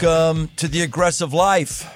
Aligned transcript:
Welcome 0.00 0.50
to 0.56 0.66
the 0.66 0.82
aggressive 0.82 1.32
life. 1.32 1.88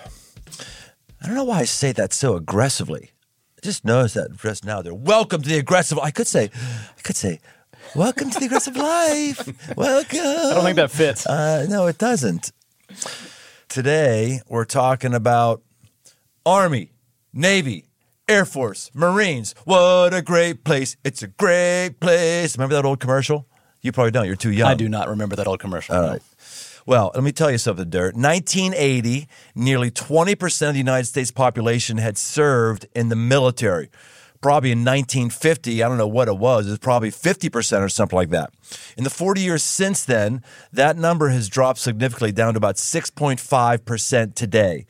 I 1.21 1.27
don't 1.27 1.35
know 1.35 1.43
why 1.43 1.59
I 1.59 1.65
say 1.65 1.91
that 1.93 2.13
so 2.13 2.37
aggressively. 2.37 3.11
I 3.57 3.61
just 3.67 3.85
noticed 3.85 4.15
that 4.15 4.37
just 4.37 4.65
now. 4.65 4.83
There. 4.83 4.95
Welcome 4.95 5.43
to 5.43 5.49
the 5.49 5.59
aggressive. 5.59 5.99
I 5.99 6.13
could 6.13 6.29
say, 6.29 6.49
I 6.97 7.01
could 7.03 7.17
say, 7.17 7.41
welcome 7.97 8.31
to 8.31 8.39
the 8.39 8.47
aggressive 8.47 8.77
life. 8.77 9.77
Welcome. 9.77 10.21
I 10.21 10.55
don't 10.55 10.65
think 10.65 10.77
that 10.77 10.93
fits. 10.93 11.27
Uh, 11.27 11.67
no, 11.69 11.89
it 11.89 11.99
doesn't. 11.99 12.53
Today 13.69 14.43
we're 14.49 14.65
talking 14.65 15.13
about 15.13 15.63
Army, 16.47 16.93
Navy, 17.33 17.87
Air 18.29 18.45
Force, 18.45 18.93
Marines. 18.95 19.57
What 19.65 20.15
a 20.15 20.23
great 20.23 20.63
place! 20.63 20.97
It's 21.03 21.25
a 21.25 21.29
great 21.29 21.97
place. 21.99 22.57
Remember 22.57 22.77
that 22.77 22.85
old 22.85 23.01
commercial? 23.01 23.49
You 23.83 23.91
probably 23.91 24.13
don't. 24.13 24.27
You're 24.27 24.37
too 24.37 24.53
young. 24.53 24.69
I 24.69 24.75
do 24.75 24.89
not 24.89 25.09
remember 25.09 25.35
that 25.37 25.47
old 25.49 25.61
commercial. 25.61 25.97
All 25.97 26.03
right. 26.03 26.23
Well, 26.89 27.11
let 27.15 27.23
me 27.23 27.33
tell 27.33 27.51
you 27.51 27.59
something, 27.59 27.91
Dirt. 27.91 28.15
1980, 28.15 29.29
nearly 29.55 29.91
20% 29.91 30.69
of 30.69 30.73
the 30.73 30.79
United 30.79 31.05
States 31.05 31.31
population 31.31 31.99
had 31.99 32.17
served 32.17 32.87
in 32.95 33.11
the 33.11 33.15
military. 33.15 33.91
Probably 34.41 34.73
in 34.73 34.87
1950, 34.87 35.83
I 35.83 35.87
don't 35.87 35.99
know 35.99 36.09
what 36.09 36.29
it 36.29 36.39
was, 36.39 36.67
it 36.67 36.71
was 36.71 36.79
probably 36.79 37.11
50% 37.11 37.83
or 37.83 37.91
something 37.91 38.17
like 38.17 38.31
that. 38.31 38.55
In 38.97 39.05
the 39.05 39.11
40 39.11 39.43
years 39.43 39.63
since 39.63 40.03
then, 40.03 40.43
that 40.73 40.97
number 40.97 41.29
has 41.29 41.51
dropped 41.51 41.79
significantly 41.79 42.33
down 42.33 42.55
to 42.55 42.57
about 42.57 42.77
6.5% 42.77 44.35
today. 44.35 44.87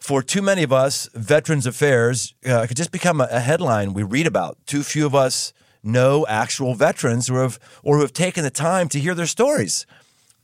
For 0.00 0.20
too 0.20 0.42
many 0.42 0.64
of 0.64 0.72
us, 0.72 1.08
Veterans 1.14 1.64
Affairs 1.64 2.34
uh, 2.44 2.66
could 2.66 2.76
just 2.76 2.90
become 2.90 3.20
a, 3.20 3.28
a 3.30 3.38
headline 3.38 3.94
we 3.94 4.02
read 4.02 4.26
about. 4.26 4.58
Too 4.66 4.82
few 4.82 5.06
of 5.06 5.14
us 5.14 5.52
know 5.80 6.26
actual 6.26 6.74
veterans 6.74 7.28
who 7.28 7.36
have, 7.36 7.60
or 7.84 7.98
who 7.98 8.02
have 8.02 8.12
taken 8.12 8.42
the 8.42 8.50
time 8.50 8.88
to 8.88 8.98
hear 8.98 9.14
their 9.14 9.26
stories. 9.26 9.86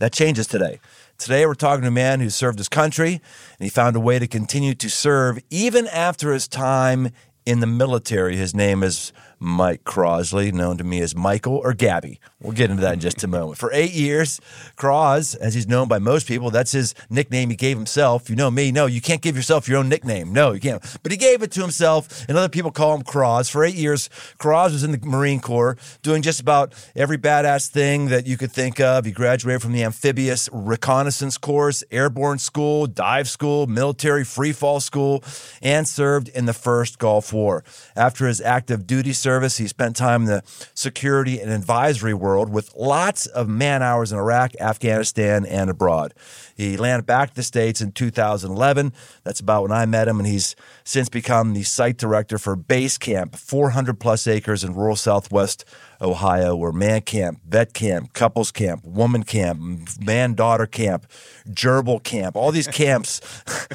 That 0.01 0.15
changes 0.15 0.47
today. 0.47 0.81
Today, 1.19 1.45
we're 1.45 1.53
talking 1.53 1.83
to 1.83 1.89
a 1.89 1.91
man 1.91 2.21
who 2.21 2.31
served 2.31 2.59
his 2.59 2.71
country 2.71 3.13
and 3.13 3.21
he 3.59 3.69
found 3.69 3.95
a 3.95 4.01
way 4.01 4.19
to 4.19 4.27
continue 4.27 4.75
to 4.75 4.89
serve 4.89 5.39
even 5.51 5.87
after 5.89 6.33
his 6.33 6.49
time 6.49 7.11
in 7.45 7.61
the 7.61 7.67
military. 7.67 8.35
His 8.37 8.55
name 8.55 8.83
is 8.83 9.13
Mike 9.43 9.85
Crossley, 9.85 10.53
known 10.53 10.77
to 10.77 10.85
me 10.85 11.01
as 11.01 11.17
Michael 11.17 11.57
or 11.57 11.73
Gabby. 11.73 12.21
We'll 12.43 12.53
get 12.53 12.71
into 12.71 12.83
that 12.83 12.95
in 12.95 13.01
just 13.01 13.25
a 13.25 13.27
moment. 13.27 13.57
For 13.57 13.73
eight 13.73 13.93
years, 13.93 14.39
Croz, 14.77 15.35
as 15.35 15.55
he's 15.55 15.67
known 15.67 15.89
by 15.89 15.99
most 15.99 16.29
people, 16.29 16.51
that's 16.51 16.73
his 16.73 16.95
nickname 17.09 17.49
he 17.49 17.57
gave 17.57 17.79
himself. 17.79 18.29
You 18.29 18.37
know 18.37 18.51
me, 18.51 18.71
no, 18.71 18.85
you 18.85 19.01
can't 19.01 19.23
give 19.23 19.37
yourself 19.37 19.67
your 19.67 19.79
own 19.79 19.89
nickname. 19.89 20.35
No, 20.35 20.53
you 20.53 20.61
can't. 20.61 20.83
But 21.03 21.11
he 21.11 21.17
gave 21.17 21.43
it 21.43 21.53
to 21.53 21.63
himself, 21.63 22.29
and 22.29 22.37
other 22.37 22.51
people 22.51 22.71
call 22.71 22.95
him 22.95 23.03
Croz. 23.03 23.49
For 23.49 23.65
eight 23.65 23.75
years, 23.75 24.11
Croz 24.37 24.73
was 24.73 24.85
in 24.85 24.93
the 24.93 24.99
Marine 24.99 25.41
Corps, 25.41 25.79
doing 26.03 26.21
just 26.21 26.41
about 26.41 26.75
every 26.95 27.17
badass 27.17 27.69
thing 27.71 28.09
that 28.09 28.27
you 28.27 28.37
could 28.37 28.53
think 28.53 28.79
of. 28.79 29.07
He 29.07 29.13
graduated 29.13 29.63
from 29.63 29.73
the 29.73 29.85
Amphibious 29.85 30.51
Reconnaissance 30.53 31.39
Course, 31.39 31.83
Airborne 31.91 32.39
School, 32.39 32.87
Dive 32.87 33.29
School, 33.29 33.67
Military 33.67 34.25
Free 34.25 34.53
Fall 34.53 34.81
School, 34.81 35.25
and 35.63 35.89
served 35.89 36.29
in 36.29 36.45
the 36.45 36.53
First 36.53 36.99
Gulf 36.99 37.33
War. 37.33 37.65
After 37.97 38.27
his 38.27 38.43
active 38.43 38.87
duty 38.87 39.15
service, 39.15 39.30
he 39.39 39.69
spent 39.69 39.97
time 39.97 40.23
in 40.23 40.27
the 40.27 40.43
security 40.75 41.41
and 41.41 41.51
advisory 41.51 42.15
world 42.15 42.51
with 42.51 42.75
lots 42.75 43.27
of 43.27 43.49
man 43.49 43.83
hours 43.83 44.13
in 44.13 44.19
Iraq, 44.19 44.53
Afghanistan, 44.61 45.47
and 45.47 45.71
abroad. 45.71 46.15
He 46.57 46.77
landed 46.77 47.07
back 47.07 47.31
to 47.31 47.37
the 47.37 47.43
States 47.43 47.81
in 47.81 47.93
2011. 47.93 48.93
That's 49.23 49.41
about 49.41 49.63
when 49.63 49.73
I 49.73 49.87
met 49.87 50.09
him, 50.09 50.19
and 50.19 50.27
he's 50.27 50.57
since 50.85 51.09
become 51.09 51.53
the 51.53 51.63
site 51.63 51.97
director 51.97 52.39
for 52.39 52.57
Base 52.57 52.99
Camp, 52.99 53.37
400 53.37 54.01
plus 54.01 54.27
acres 54.27 54.65
in 54.65 54.75
rural 54.75 54.97
Southwest 54.97 55.65
Ohio, 56.03 56.57
where 56.57 56.73
man 56.73 57.03
camp, 57.03 57.41
vet 57.47 57.75
camp, 57.75 58.13
couples 58.13 58.51
camp, 58.51 58.85
woman 58.85 59.23
camp, 59.23 59.61
man 60.01 60.35
daughter 60.35 60.67
camp, 60.67 61.07
gerbil 61.51 62.03
camp, 62.03 62.37
all 62.37 62.53
these 62.53 62.69
camps, 62.69 63.21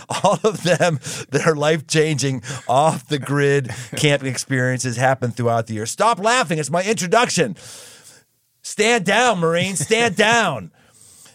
all 0.23 0.39
of 0.43 0.63
them 0.63 0.99
that 1.29 1.45
are 1.45 1.55
life 1.55 1.85
changing, 1.85 2.41
off 2.67 3.07
the 3.07 3.19
grid 3.19 3.69
camping 3.95 4.29
experiences 4.29 4.97
happen 4.97 5.31
throughout 5.31 5.67
the 5.67 5.75
year. 5.75 5.85
Stop 5.85 6.19
laughing. 6.19 6.57
It's 6.57 6.71
my 6.71 6.83
introduction. 6.83 7.55
Stand 8.63 9.05
down, 9.05 9.39
Marine. 9.39 9.75
Stand 9.75 10.15
down. 10.17 10.71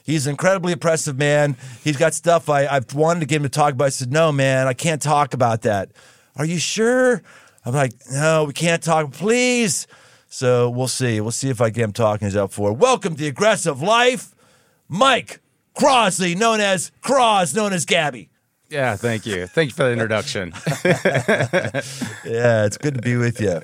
He's 0.03 0.27
an 0.27 0.33
incredibly 0.33 0.73
impressive 0.73 1.17
man. 1.17 1.57
He's 1.85 1.97
got 1.97 2.15
stuff 2.15 2.49
I, 2.49 2.67
I've 2.67 2.93
wanted 2.95 3.21
to 3.21 3.27
get 3.27 3.37
him 3.37 3.43
to 3.45 3.49
talk 3.49 3.75
about. 3.75 3.85
I 3.85 3.91
said, 3.91 4.11
No, 4.13 4.33
man, 4.33 4.67
I 4.67 4.73
can't 4.73 5.01
talk 5.01 5.35
about 5.35 5.63
that. 5.63 5.93
Are 6.35 6.45
you 6.45 6.59
sure? 6.59 7.23
I'm 7.65 7.75
like, 7.75 7.93
No, 8.11 8.45
we 8.45 8.53
can't 8.53 8.83
talk. 8.83 9.13
Please. 9.13 9.87
So 10.33 10.71
we'll 10.71 10.87
see. 10.89 11.21
We'll 11.21 11.33
see 11.33 11.51
if 11.51 11.61
I 11.61 11.71
get 11.71 11.83
him 11.83 11.93
talking. 11.93 12.29
He's 12.29 12.37
up 12.37 12.53
for. 12.53 12.73
Welcome 12.73 13.15
to 13.17 13.21
the 13.23 13.27
aggressive 13.27 13.83
life, 13.83 14.33
Mike 14.89 15.41
Crossley, 15.75 16.37
known 16.37 16.61
as 16.61 16.93
Croz, 17.03 17.53
known 17.55 17.73
as 17.73 17.85
Gabby. 17.85 18.31
Yeah, 18.69 18.95
thank 18.95 19.27
you. 19.27 19.49
Thank 19.49 19.71
you 19.71 19.75
for 19.75 19.83
the 19.85 19.93
introduction. 19.93 20.53
Yeah, 22.25 22.65
it's 22.65 22.77
good 22.79 22.95
to 22.95 23.01
be 23.03 23.17
with 23.17 23.41
you. 23.41 23.61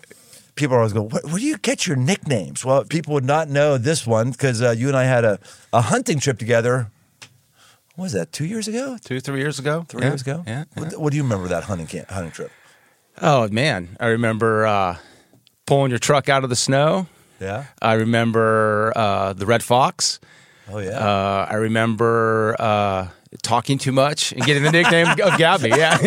People 0.56 0.74
are 0.74 0.78
always 0.80 0.92
going, 0.92 1.10
where, 1.10 1.22
where 1.22 1.38
do 1.38 1.44
you 1.46 1.56
get 1.58 1.86
your 1.86 1.96
nicknames? 1.96 2.64
Well, 2.64 2.82
people 2.84 3.14
would 3.14 3.24
not 3.24 3.48
know 3.48 3.78
this 3.78 4.04
one 4.04 4.32
because 4.32 4.60
uh, 4.60 4.70
you 4.70 4.88
and 4.88 4.96
I 4.96 5.04
had 5.04 5.24
a, 5.24 5.38
a 5.72 5.82
hunting 5.82 6.18
trip 6.18 6.38
together. 6.38 6.90
What 7.94 8.04
was 8.06 8.12
that, 8.14 8.32
two 8.32 8.44
years 8.46 8.66
ago? 8.66 8.96
Two, 9.04 9.20
three 9.20 9.38
years 9.38 9.60
ago. 9.60 9.84
Three 9.88 10.02
Yeah, 10.02 10.08
years 10.08 10.22
ago? 10.22 10.42
Yeah. 10.46 10.64
What, 10.74 10.98
what 10.98 11.10
do 11.12 11.16
you 11.16 11.22
remember 11.22 11.46
that 11.48 11.64
hunting 11.64 11.86
camp, 11.86 12.10
hunting 12.10 12.32
trip? 12.32 12.50
Oh 13.22 13.46
man, 13.48 13.96
I 14.00 14.06
remember 14.08 14.66
uh, 14.66 14.96
pulling 15.66 15.90
your 15.90 15.98
truck 15.98 16.28
out 16.28 16.44
of 16.44 16.50
the 16.50 16.56
snow. 16.56 17.06
Yeah. 17.40 17.64
I 17.82 17.94
remember 17.94 18.92
uh, 18.96 19.32
the 19.34 19.46
red 19.46 19.62
fox. 19.62 20.20
Oh 20.70 20.78
yeah. 20.78 20.98
Uh, 20.98 21.46
I 21.48 21.54
remember 21.56 22.56
uh, 22.58 23.08
talking 23.42 23.78
too 23.78 23.92
much 23.92 24.32
and 24.32 24.42
getting 24.44 24.62
the 24.64 24.72
nickname 24.72 25.06
of 25.08 25.16
Gabby. 25.38 25.68
Yeah. 25.68 25.96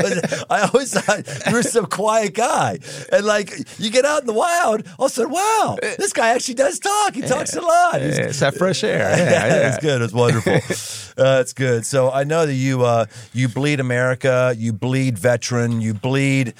Was- 0.00 0.44
I 0.48 0.60
always 0.72 0.92
thought 0.98 1.46
you 1.46 1.52
were 1.52 1.62
some 1.62 1.86
quiet 1.86 2.32
guy, 2.34 2.78
and 3.12 3.26
like 3.26 3.52
you 3.78 3.90
get 3.90 4.04
out 4.06 4.20
in 4.22 4.26
the 4.26 4.32
wild, 4.32 4.86
all 4.98 5.06
of 5.06 5.12
a 5.12 5.14
sudden, 5.14 5.32
wow, 5.32 5.76
this 5.98 6.12
guy 6.14 6.30
actually 6.30 6.54
does 6.54 6.78
talk. 6.78 7.14
He 7.14 7.20
talks 7.22 7.54
a 7.54 7.60
lot. 7.60 8.00
He's- 8.00 8.18
it's 8.18 8.40
that 8.40 8.54
fresh 8.54 8.82
air. 8.84 8.98
Yeah, 9.00 9.16
Yeah, 9.30 9.46
yeah. 9.46 9.68
it's 9.68 9.78
good. 9.78 10.00
It's 10.02 10.12
wonderful. 10.14 10.52
uh, 11.22 11.40
it's 11.40 11.52
good. 11.52 11.84
So 11.84 12.10
I 12.10 12.24
know 12.24 12.46
that 12.46 12.54
you 12.54 12.82
uh, 12.84 13.06
you 13.34 13.48
bleed 13.48 13.80
America, 13.80 14.54
you 14.56 14.72
bleed 14.72 15.18
veteran, 15.18 15.80
you 15.82 15.92
bleed 15.92 16.54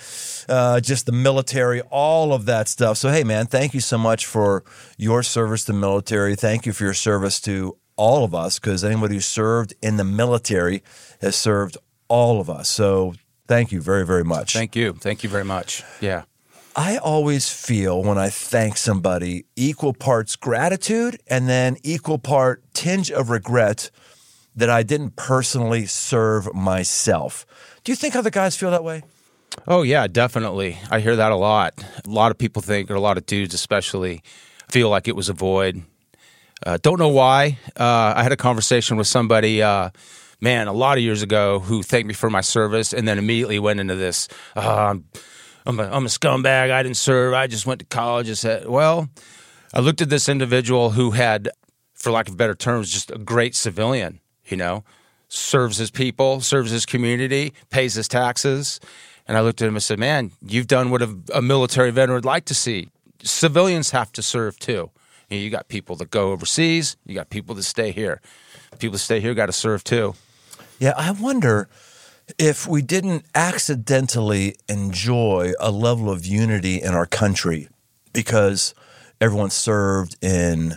uh, 0.51 0.81
just 0.81 1.07
the 1.07 1.13
military, 1.13 1.81
all 1.83 2.35
of 2.35 2.45
that 2.47 2.69
stuff. 2.69 2.99
So 2.99 3.09
hey, 3.09 3.25
man, 3.25 3.47
thank 3.47 3.73
you 3.73 3.81
so 3.81 3.97
much 3.97 4.27
for 4.27 4.65
your 4.99 5.23
service 5.23 5.65
to 5.65 5.73
the 5.73 5.79
military. 5.79 6.37
Thank 6.37 6.67
you 6.67 6.73
for 6.73 6.85
your 6.85 6.95
service 6.95 7.41
to 7.43 7.79
all 7.97 8.25
of 8.25 8.35
us, 8.35 8.59
because 8.59 8.83
anybody 8.83 9.15
who 9.15 9.21
served 9.21 9.75
in 9.83 9.97
the 9.97 10.05
military 10.05 10.83
has 11.21 11.37
served 11.37 11.77
all 12.09 12.41
of 12.41 12.49
us. 12.49 12.69
So 12.69 13.15
thank 13.47 13.73
you 13.73 13.81
very, 13.81 14.07
very 14.07 14.25
much. 14.25 14.55
Thank 14.55 14.75
you. 14.75 14.95
Thank 14.95 15.23
you 15.23 15.29
very 15.29 15.45
much. 15.45 15.83
Yeah. 16.01 16.25
I 16.75 16.99
always 16.99 17.53
feel 17.53 18.03
when 18.03 18.17
I 18.17 18.31
thank 18.31 18.77
somebody 18.77 19.45
equal 19.55 19.93
parts 19.93 20.37
gratitude 20.37 21.21
and 21.27 21.49
then 21.49 21.77
equal 21.83 22.19
part 22.19 22.63
tinge 22.73 23.11
of 23.11 23.29
regret 23.29 23.91
that 24.57 24.71
I 24.71 24.83
didn't 24.83 25.17
personally 25.17 25.87
serve 25.87 26.55
myself. 26.55 27.45
Do 27.85 27.93
you 27.93 27.97
think 27.97 28.17
other 28.17 28.31
guys 28.31 28.57
feel 28.57 28.71
that 28.71 28.85
way? 28.85 29.03
Oh 29.67 29.83
yeah, 29.83 30.07
definitely. 30.07 30.79
I 30.91 31.01
hear 31.01 31.17
that 31.17 31.33
a 31.33 31.37
lot. 31.37 31.75
A 32.05 32.09
lot 32.09 32.31
of 32.31 32.39
people 32.39 32.63
think, 32.63 32.91
or 32.91 32.95
a 32.95 33.01
lot 33.01 33.19
of 33.19 33.27
dudes 33.27 33.55
especially, 33.55 34.23
feel 34.69 34.89
like 34.89 35.09
it 35.09 35.17
was 35.17 35.29
a 35.29 35.33
void. 35.33 35.83
Uh, 36.65 36.79
don't 36.83 36.99
know 36.99 37.09
why. 37.09 37.59
Uh, 37.79 38.15
I 38.17 38.23
had 38.23 38.33
a 38.33 38.37
conversation 38.37 38.97
with 38.97 39.07
somebody, 39.07 39.63
uh, 39.63 39.91
man, 40.41 40.69
a 40.69 40.73
lot 40.73 40.99
of 40.99 41.05
years 41.05 41.23
ago, 41.23 41.61
who 41.61 41.83
thanked 41.83 42.07
me 42.07 42.15
for 42.15 42.31
my 42.31 42.43
service, 42.43 42.93
and 42.93 43.09
then 43.09 43.19
immediately 43.19 43.59
went 43.59 43.81
into 43.81 43.95
this. 43.97 44.29
Uh, 44.55 44.97
I'm, 45.67 45.81
a, 45.81 45.85
I'm 45.85 46.05
a 46.05 46.09
scumbag. 46.09 46.71
I 46.71 46.83
didn't 46.83 46.97
serve. 46.97 47.35
I 47.35 47.47
just 47.47 47.67
went 47.67 47.81
to 47.81 47.87
college. 47.87 48.29
I 48.31 48.35
said, 48.35 48.69
well, 48.69 49.09
I 49.73 49.81
looked 49.81 50.03
at 50.03 50.11
this 50.11 50.29
individual 50.29 50.91
who 50.91 51.13
had, 51.13 51.49
for 51.95 52.11
lack 52.11 52.29
of 52.29 52.37
better 52.37 52.55
terms, 52.55 52.91
just 52.91 53.11
a 53.11 53.19
great 53.19 53.55
civilian. 53.55 54.21
You 54.47 54.57
know, 54.57 54.85
serves 55.29 55.77
his 55.79 55.91
people, 55.91 56.41
serves 56.41 56.71
his 56.71 56.85
community, 56.85 57.55
pays 57.71 57.95
his 57.95 58.09
taxes. 58.09 58.81
And 59.31 59.39
I 59.39 59.43
looked 59.43 59.63
at 59.63 59.69
him 59.69 59.77
and 59.77 59.83
said, 59.83 60.01
Man, 60.01 60.33
you've 60.45 60.67
done 60.67 60.91
what 60.91 61.03
a, 61.03 61.17
a 61.33 61.41
military 61.41 61.93
veteran 61.93 62.17
would 62.17 62.25
like 62.25 62.47
to 62.47 62.55
see. 62.55 62.89
Civilians 63.23 63.93
have 63.93 64.11
to 64.15 64.23
serve 64.23 64.59
too. 64.59 64.91
You, 65.29 65.37
know, 65.37 65.37
you 65.37 65.51
got 65.51 65.69
people 65.69 65.95
that 65.97 66.11
go 66.11 66.33
overseas, 66.33 66.97
you 67.07 67.15
got 67.15 67.31
people 67.31 67.55
that 67.55 67.63
stay 67.63 67.93
here. 67.93 68.21
People 68.81 68.95
that 68.95 68.99
stay 68.99 69.21
here 69.21 69.33
got 69.35 69.47
to 69.47 69.53
serve 69.53 69.85
too. 69.85 70.17
Yeah, 70.81 70.95
I 70.97 71.13
wonder 71.13 71.69
if 72.41 72.67
we 72.67 72.83
didn't 72.83 73.25
accidentally 73.33 74.57
enjoy 74.69 75.53
a 75.61 75.71
level 75.71 76.11
of 76.11 76.27
unity 76.27 76.83
in 76.83 76.93
our 76.93 77.07
country 77.07 77.69
because 78.13 78.75
everyone 79.21 79.51
served 79.51 80.17
in 80.21 80.75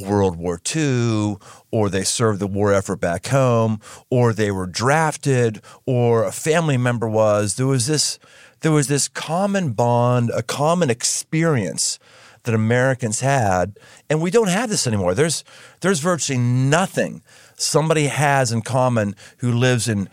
World 0.00 0.34
War 0.34 0.60
II, 0.74 1.36
or 1.72 1.88
they 1.88 2.04
served 2.04 2.38
the 2.38 2.46
war 2.46 2.72
effort 2.72 2.96
back 2.96 3.26
home, 3.26 3.80
or 4.10 4.32
they 4.32 4.50
were 4.50 4.66
drafted, 4.66 5.60
or 5.86 6.22
a 6.24 6.30
family 6.30 6.76
member 6.76 7.08
was. 7.08 7.56
There 7.56 7.66
was 7.66 7.86
this, 7.86 8.18
there 8.60 8.70
was 8.70 8.86
this 8.86 9.08
common 9.08 9.72
bond, 9.72 10.30
a 10.30 10.42
common 10.42 10.90
experience 10.90 11.98
that 12.44 12.54
Americans 12.54 13.20
had, 13.20 13.78
and 14.10 14.20
we 14.20 14.30
don't 14.30 14.48
have 14.48 14.68
this 14.68 14.86
anymore. 14.86 15.14
There's 15.14 15.44
there's 15.80 16.00
virtually 16.00 16.38
nothing 16.38 17.22
somebody 17.56 18.06
has 18.08 18.52
in 18.52 18.62
common 18.62 19.14
who 19.38 19.52
lives 19.52 19.88
in 19.88 20.08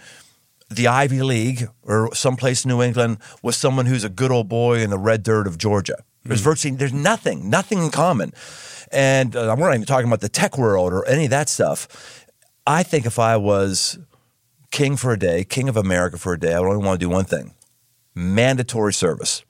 the 0.69 0.87
Ivy 0.87 1.21
League 1.23 1.67
or 1.81 2.13
someplace 2.13 2.63
in 2.63 2.69
New 2.69 2.81
England 2.81 3.17
with 3.41 3.55
someone 3.55 3.87
who's 3.87 4.03
a 4.03 4.09
good 4.09 4.31
old 4.31 4.47
boy 4.47 4.79
in 4.79 4.91
the 4.91 4.99
red 4.99 5.23
dirt 5.23 5.47
of 5.47 5.57
Georgia. 5.57 6.03
There's 6.23 6.41
virtually 6.41 6.75
there's 6.75 6.93
nothing, 6.93 7.49
nothing 7.49 7.79
in 7.79 7.89
common. 7.91 8.33
And 8.91 9.35
uh, 9.35 9.55
we're 9.57 9.67
not 9.67 9.75
even 9.75 9.85
talking 9.85 10.07
about 10.07 10.21
the 10.21 10.29
tech 10.29 10.57
world 10.57 10.93
or 10.93 11.05
any 11.07 11.25
of 11.25 11.29
that 11.31 11.49
stuff. 11.49 12.25
I 12.67 12.83
think 12.83 13.05
if 13.05 13.17
I 13.19 13.37
was 13.37 13.99
king 14.71 14.95
for 14.97 15.13
a 15.13 15.19
day, 15.19 15.43
king 15.43 15.69
of 15.69 15.77
America 15.77 16.17
for 16.17 16.33
a 16.33 16.39
day, 16.39 16.53
I 16.53 16.59
would 16.59 16.67
only 16.67 16.85
want 16.85 16.99
to 16.99 17.05
do 17.05 17.09
one 17.09 17.25
thing: 17.25 17.53
mandatory 18.15 18.93
service 18.93 19.43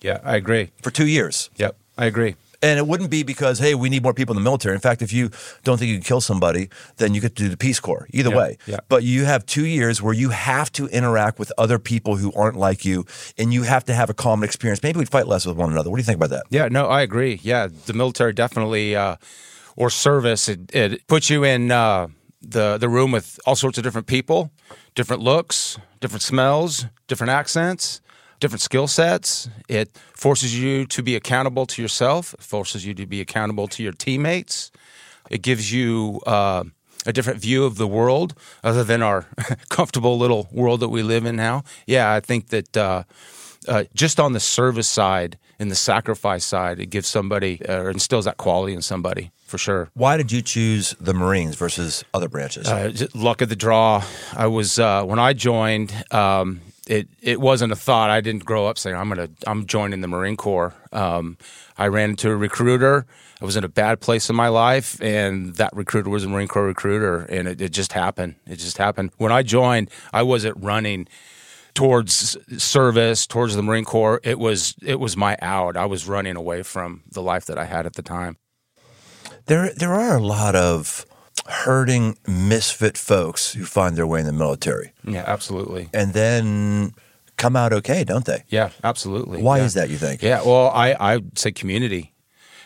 Yeah, 0.00 0.20
I 0.22 0.36
agree. 0.36 0.70
for 0.82 0.90
two 0.90 1.06
years. 1.06 1.50
Yep, 1.56 1.76
I 1.98 2.06
agree. 2.06 2.36
And 2.62 2.78
it 2.78 2.86
wouldn't 2.86 3.10
be 3.10 3.24
because, 3.24 3.58
hey, 3.58 3.74
we 3.74 3.88
need 3.88 4.02
more 4.04 4.14
people 4.14 4.34
in 4.36 4.40
the 4.42 4.44
military. 4.44 4.74
In 4.76 4.80
fact, 4.80 5.02
if 5.02 5.12
you 5.12 5.30
don't 5.64 5.78
think 5.78 5.88
you 5.90 5.96
can 5.96 6.04
kill 6.04 6.20
somebody, 6.20 6.68
then 6.98 7.12
you 7.12 7.20
get 7.20 7.34
to 7.36 7.42
do 7.42 7.48
the 7.48 7.56
Peace 7.56 7.80
Corps. 7.80 8.06
Either 8.12 8.30
Yeah, 8.30 8.36
way. 8.36 8.58
yeah. 8.66 8.76
But 8.88 9.02
you 9.02 9.24
have 9.24 9.44
two 9.46 9.66
years 9.66 10.00
where 10.00 10.14
you 10.14 10.28
have 10.30 10.70
to 10.72 10.86
interact 10.86 11.40
with 11.40 11.52
other 11.58 11.78
people 11.80 12.16
who 12.16 12.32
aren't 12.34 12.56
like 12.56 12.84
you, 12.84 13.04
and 13.36 13.52
you 13.52 13.64
have 13.64 13.84
to 13.86 13.94
have 13.94 14.10
a 14.10 14.14
common 14.14 14.44
experience. 14.44 14.80
Maybe 14.82 14.98
we'd 15.00 15.08
fight 15.08 15.26
less 15.26 15.44
with 15.44 15.56
one 15.56 15.72
another. 15.72 15.90
What 15.90 15.96
do 15.96 16.00
you 16.02 16.06
think 16.06 16.16
about 16.18 16.30
that? 16.30 16.44
Yeah, 16.50 16.68
no, 16.70 16.86
I 16.86 17.02
agree. 17.02 17.40
Yeah, 17.42 17.66
the 17.86 17.94
military 17.94 18.32
definitely, 18.32 18.94
uh, 18.94 19.16
or 19.74 19.90
service, 19.90 20.48
it, 20.48 20.72
it 20.74 21.06
puts 21.08 21.30
you 21.30 21.42
in 21.44 21.70
uh, 21.72 22.06
the 22.40 22.78
the 22.78 22.88
room 22.88 23.10
with 23.10 23.40
all 23.46 23.56
sorts 23.56 23.78
of 23.78 23.82
different 23.84 24.06
people, 24.06 24.50
different 24.94 25.22
looks, 25.22 25.78
different 26.00 26.22
smells, 26.22 26.86
different 27.08 27.30
accents, 27.30 28.00
different 28.42 28.60
skill 28.60 28.88
sets. 28.88 29.48
It 29.68 29.96
forces 30.12 30.60
you 30.60 30.84
to 30.86 31.02
be 31.02 31.14
accountable 31.16 31.64
to 31.66 31.80
yourself. 31.80 32.34
It 32.34 32.42
forces 32.42 32.84
you 32.84 32.92
to 32.94 33.06
be 33.06 33.20
accountable 33.20 33.68
to 33.68 33.82
your 33.82 33.92
teammates. 33.92 34.72
It 35.30 35.42
gives 35.42 35.72
you 35.72 36.20
uh, 36.26 36.64
a 37.06 37.12
different 37.12 37.40
view 37.40 37.64
of 37.64 37.76
the 37.76 37.86
world, 37.86 38.34
other 38.64 38.82
than 38.84 39.00
our 39.00 39.26
comfortable 39.70 40.18
little 40.18 40.48
world 40.50 40.80
that 40.80 40.88
we 40.88 41.02
live 41.02 41.24
in 41.24 41.36
now. 41.36 41.62
Yeah, 41.86 42.12
I 42.12 42.20
think 42.20 42.48
that. 42.48 42.76
Uh, 42.76 43.04
uh, 43.68 43.84
just 43.94 44.18
on 44.18 44.32
the 44.32 44.40
service 44.40 44.88
side 44.88 45.38
and 45.60 45.70
the 45.70 45.76
sacrifice 45.76 46.44
side, 46.44 46.80
it 46.80 46.86
gives 46.86 47.06
somebody 47.06 47.60
or 47.68 47.90
instills 47.90 48.24
that 48.24 48.36
quality 48.36 48.74
in 48.74 48.82
somebody 48.82 49.30
for 49.46 49.56
sure. 49.56 49.88
Why 49.94 50.16
did 50.16 50.32
you 50.32 50.42
choose 50.42 50.96
the 50.98 51.14
Marines 51.14 51.54
versus 51.54 52.04
other 52.12 52.28
branches? 52.28 52.66
Uh, 52.66 52.92
luck 53.14 53.40
of 53.40 53.50
the 53.50 53.54
draw. 53.54 54.02
I 54.32 54.48
was 54.48 54.80
uh, 54.80 55.04
when 55.04 55.20
I 55.20 55.32
joined. 55.32 55.94
Um, 56.10 56.60
it 56.86 57.08
it 57.20 57.40
wasn't 57.40 57.72
a 57.72 57.76
thought. 57.76 58.10
I 58.10 58.20
didn't 58.20 58.44
grow 58.44 58.66
up 58.66 58.78
saying 58.78 58.96
I'm 58.96 59.08
gonna 59.08 59.28
I'm 59.46 59.66
joining 59.66 60.00
the 60.00 60.08
Marine 60.08 60.36
Corps. 60.36 60.74
Um, 60.92 61.38
I 61.78 61.88
ran 61.88 62.10
into 62.10 62.30
a 62.30 62.36
recruiter. 62.36 63.06
I 63.40 63.44
was 63.44 63.56
in 63.56 63.64
a 63.64 63.68
bad 63.68 64.00
place 64.00 64.30
in 64.30 64.36
my 64.36 64.48
life, 64.48 65.00
and 65.02 65.54
that 65.56 65.74
recruiter 65.74 66.10
was 66.10 66.24
a 66.24 66.28
Marine 66.28 66.48
Corps 66.48 66.66
recruiter, 66.66 67.22
and 67.22 67.48
it, 67.48 67.60
it 67.60 67.72
just 67.72 67.92
happened. 67.92 68.36
It 68.46 68.56
just 68.56 68.78
happened. 68.78 69.10
When 69.16 69.32
I 69.32 69.42
joined, 69.42 69.90
I 70.12 70.22
wasn't 70.22 70.56
running 70.62 71.08
towards 71.74 72.36
service, 72.62 73.26
towards 73.26 73.56
the 73.56 73.62
Marine 73.62 73.84
Corps. 73.84 74.20
It 74.22 74.38
was 74.38 74.74
it 74.82 75.00
was 75.00 75.16
my 75.16 75.36
out. 75.40 75.76
I 75.76 75.86
was 75.86 76.06
running 76.08 76.36
away 76.36 76.62
from 76.62 77.02
the 77.10 77.22
life 77.22 77.46
that 77.46 77.58
I 77.58 77.64
had 77.64 77.86
at 77.86 77.94
the 77.94 78.02
time. 78.02 78.36
there, 79.46 79.72
there 79.74 79.94
are 79.94 80.16
a 80.16 80.20
lot 80.20 80.54
of 80.54 81.06
hurting, 81.46 82.16
misfit 82.26 82.96
folks 82.96 83.52
who 83.54 83.64
find 83.64 83.96
their 83.96 84.06
way 84.06 84.20
in 84.20 84.26
the 84.26 84.32
military 84.32 84.92
Yeah, 85.04 85.24
absolutely. 85.26 85.88
and 85.92 86.12
then 86.12 86.92
come 87.36 87.56
out 87.56 87.72
okay, 87.72 88.04
don't 88.04 88.24
they? 88.24 88.44
Yeah, 88.48 88.70
absolutely. 88.84 89.42
Why 89.42 89.58
Yeah. 89.58 89.64
is 89.64 89.74
that, 89.74 89.90
you 89.90 89.96
think? 89.98 90.22
Yeah, 90.22 90.42
well, 90.44 90.70
I 90.74 90.94
I'd 91.00 91.38
say 91.38 91.50
community 91.52 92.12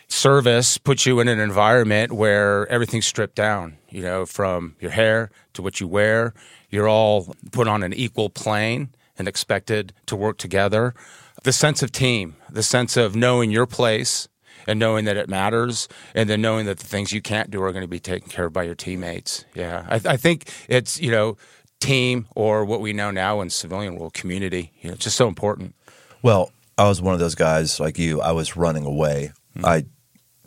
service 0.09 0.79
puts 0.79 1.07
you 1.07 1.19
in 1.21 1.29
an 1.29 1.41
environment 1.41 2.13
where 2.13 2.67
everything's 2.69 3.07
stripped 3.07 3.35
down. 3.35 3.79
You 3.91 4.03
know, 4.03 4.27
from 4.27 4.77
your 4.81 4.91
hair 4.93 5.31
to 5.55 5.63
what 5.63 5.81
you 5.81 5.89
wear, 5.89 6.35
you're 6.71 6.89
all 6.89 7.35
put 7.53 7.67
on 7.69 7.83
an 7.83 7.93
equal 7.95 8.29
plane 8.31 8.91
and 9.19 9.27
expected 9.27 9.93
to 10.07 10.15
work 10.17 10.37
together. 10.39 10.95
The 11.43 11.53
sense 11.53 11.83
of 11.83 11.91
team, 11.93 12.37
the 12.51 12.63
sense 12.63 12.97
of 12.97 13.17
knowing 13.17 13.51
your 13.51 13.67
place 13.67 14.29
and 14.67 14.79
knowing 14.79 15.05
that 15.07 15.17
it 15.17 15.29
matters, 15.29 15.89
and 16.15 16.29
then 16.29 16.41
knowing 16.41 16.67
that 16.67 16.79
the 16.79 16.87
things 16.87 17.13
you 17.13 17.23
can't 17.23 17.51
do 17.51 17.63
are 17.63 17.73
going 17.73 17.85
to 17.85 17.89
be 17.89 18.01
taken 18.01 18.29
care 18.29 18.47
of 18.47 18.53
by 18.53 18.65
your 18.65 18.75
teammates. 18.75 19.45
Yeah, 19.55 19.87
I, 19.89 20.01
I 20.13 20.17
think 20.17 20.51
it's 20.69 21.01
you 21.01 21.11
know 21.11 21.37
team 21.81 22.27
or 22.35 22.65
what 22.65 22.81
we 22.81 22.93
know 22.93 23.11
now 23.11 23.41
in 23.41 23.51
civilian 23.51 23.97
world 23.97 24.15
community. 24.15 24.73
You 24.81 24.89
know, 24.89 24.95
it's 24.95 25.05
just 25.05 25.17
so 25.17 25.29
important. 25.29 25.75
Well, 26.23 26.51
I 26.79 26.89
was 26.89 27.01
one 27.01 27.15
of 27.15 27.21
those 27.21 27.35
guys 27.35 27.81
like 27.81 27.99
you. 27.99 28.21
I 28.21 28.33
was 28.33 28.57
running 28.57 28.85
away. 28.85 29.33
Hmm. 29.57 29.65
I 29.65 29.85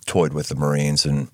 toyed 0.06 0.34
with 0.34 0.50
the 0.50 0.56
Marines 0.56 1.06
and 1.06 1.30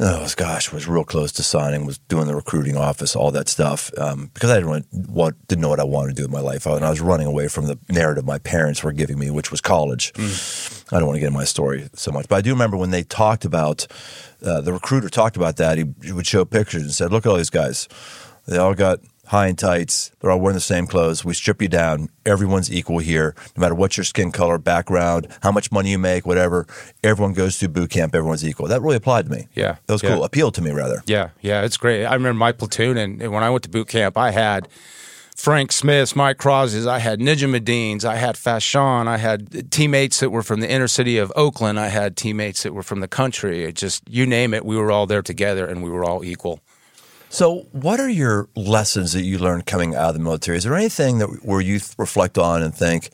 oh 0.00 0.26
gosh, 0.36 0.72
was 0.72 0.88
real 0.88 1.04
close 1.04 1.30
to 1.32 1.42
signing. 1.42 1.86
Was 1.86 1.98
doing 1.98 2.26
the 2.26 2.34
recruiting 2.34 2.76
office, 2.76 3.14
all 3.14 3.30
that 3.32 3.48
stuff, 3.48 3.90
um, 3.98 4.30
because 4.32 4.50
I 4.50 4.54
didn't 4.54 4.70
want, 4.70 4.86
what 4.92 5.48
didn't 5.48 5.62
know 5.62 5.68
what 5.68 5.80
I 5.80 5.84
wanted 5.84 6.16
to 6.16 6.16
do 6.16 6.22
with 6.22 6.32
my 6.32 6.40
life, 6.40 6.66
and 6.66 6.84
I 6.84 6.90
was 6.90 7.00
running 7.00 7.26
away 7.26 7.48
from 7.48 7.66
the 7.66 7.78
narrative 7.88 8.24
my 8.24 8.38
parents 8.38 8.82
were 8.82 8.92
giving 8.92 9.18
me, 9.18 9.30
which 9.30 9.50
was 9.50 9.60
college. 9.60 10.12
I 10.92 10.98
don't 10.98 11.06
want 11.06 11.16
to 11.16 11.20
get 11.20 11.28
in 11.28 11.34
my 11.34 11.44
story 11.44 11.88
so 11.94 12.10
much, 12.10 12.28
but 12.28 12.36
I 12.36 12.40
do 12.40 12.50
remember 12.50 12.76
when 12.76 12.90
they 12.90 13.02
talked 13.02 13.44
about 13.44 13.86
uh, 14.42 14.60
the 14.60 14.72
recruiter 14.72 15.08
talked 15.08 15.36
about 15.36 15.56
that. 15.56 15.78
He, 15.78 15.84
he 16.02 16.12
would 16.12 16.26
show 16.26 16.44
pictures 16.44 16.82
and 16.82 16.92
said, 16.92 17.12
"Look 17.12 17.26
at 17.26 17.30
all 17.30 17.36
these 17.36 17.50
guys. 17.50 17.88
They 18.46 18.56
all 18.56 18.74
got." 18.74 19.00
High 19.30 19.46
and 19.46 19.56
tights. 19.56 20.10
They're 20.18 20.30
all 20.32 20.40
wearing 20.40 20.56
the 20.56 20.60
same 20.60 20.88
clothes. 20.88 21.24
We 21.24 21.34
strip 21.34 21.62
you 21.62 21.68
down. 21.68 22.08
Everyone's 22.26 22.72
equal 22.72 22.98
here, 22.98 23.36
no 23.56 23.60
matter 23.60 23.76
what 23.76 23.96
your 23.96 24.02
skin 24.02 24.32
color, 24.32 24.58
background, 24.58 25.28
how 25.40 25.52
much 25.52 25.70
money 25.70 25.92
you 25.92 25.98
make, 26.00 26.26
whatever. 26.26 26.66
Everyone 27.04 27.32
goes 27.32 27.56
through 27.56 27.68
boot 27.68 27.90
camp. 27.90 28.12
Everyone's 28.12 28.44
equal. 28.44 28.66
That 28.66 28.82
really 28.82 28.96
applied 28.96 29.26
to 29.26 29.30
me. 29.30 29.46
Yeah. 29.54 29.76
that 29.86 29.92
was 29.92 30.02
Yeah. 30.02 30.14
cool. 30.16 30.24
Appealed 30.24 30.54
to 30.54 30.62
me 30.62 30.72
rather. 30.72 31.04
Yeah, 31.06 31.28
yeah, 31.42 31.62
it's 31.62 31.76
great. 31.76 32.04
I 32.06 32.14
remember 32.14 32.38
my 32.40 32.50
platoon, 32.50 32.96
and, 32.96 33.22
and 33.22 33.32
when 33.32 33.44
I 33.44 33.50
went 33.50 33.62
to 33.62 33.68
boot 33.70 33.86
camp, 33.86 34.18
I 34.18 34.32
had 34.32 34.66
Frank 35.36 35.70
Smiths, 35.70 36.16
Mike 36.16 36.38
Crosses, 36.38 36.88
I 36.88 36.98
had 36.98 37.20
Ninja 37.20 37.48
Medines, 37.48 38.04
I 38.04 38.16
had 38.16 38.36
Fast 38.36 38.66
Sean, 38.66 39.06
I 39.06 39.16
had 39.18 39.70
teammates 39.70 40.18
that 40.18 40.30
were 40.30 40.42
from 40.42 40.58
the 40.58 40.68
inner 40.68 40.88
city 40.88 41.18
of 41.18 41.32
Oakland, 41.36 41.78
I 41.78 41.86
had 41.88 42.16
teammates 42.16 42.64
that 42.64 42.74
were 42.74 42.82
from 42.82 42.98
the 42.98 43.06
country. 43.08 43.62
It 43.64 43.76
just 43.76 44.02
you 44.08 44.26
name 44.26 44.52
it, 44.54 44.64
we 44.64 44.76
were 44.76 44.90
all 44.90 45.06
there 45.06 45.22
together, 45.22 45.66
and 45.66 45.84
we 45.84 45.88
were 45.90 46.04
all 46.04 46.24
equal. 46.24 46.60
So, 47.32 47.68
what 47.70 48.00
are 48.00 48.08
your 48.08 48.48
lessons 48.56 49.12
that 49.12 49.22
you 49.22 49.38
learned 49.38 49.64
coming 49.64 49.94
out 49.94 50.08
of 50.08 50.14
the 50.14 50.20
military? 50.20 50.58
Is 50.58 50.64
there 50.64 50.74
anything 50.74 51.18
that 51.18 51.44
where 51.44 51.60
you 51.60 51.78
reflect 51.96 52.36
on 52.36 52.60
and 52.60 52.74
think, 52.74 53.10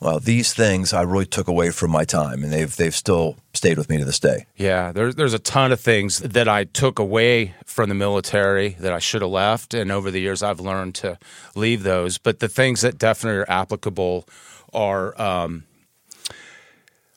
well, 0.00 0.18
these 0.18 0.54
things 0.54 0.94
I 0.94 1.02
really 1.02 1.26
took 1.26 1.46
away 1.46 1.70
from 1.70 1.90
my 1.90 2.04
time, 2.04 2.42
and 2.42 2.50
they've 2.50 2.74
they've 2.74 2.94
still 2.94 3.36
stayed 3.52 3.76
with 3.76 3.90
me 3.90 3.98
to 3.98 4.06
this 4.06 4.18
day? 4.18 4.46
Yeah, 4.56 4.92
there's 4.92 5.14
there's 5.16 5.34
a 5.34 5.38
ton 5.38 5.72
of 5.72 5.80
things 5.80 6.20
that 6.20 6.48
I 6.48 6.64
took 6.64 6.98
away 6.98 7.54
from 7.66 7.90
the 7.90 7.94
military 7.94 8.76
that 8.80 8.94
I 8.94 8.98
should 8.98 9.20
have 9.20 9.30
left, 9.30 9.74
and 9.74 9.92
over 9.92 10.10
the 10.10 10.20
years 10.20 10.42
I've 10.42 10.60
learned 10.60 10.94
to 10.96 11.18
leave 11.54 11.82
those. 11.82 12.16
But 12.16 12.40
the 12.40 12.48
things 12.48 12.80
that 12.80 12.96
definitely 12.96 13.40
are 13.40 13.50
applicable 13.50 14.26
are 14.72 15.20
um, 15.20 15.64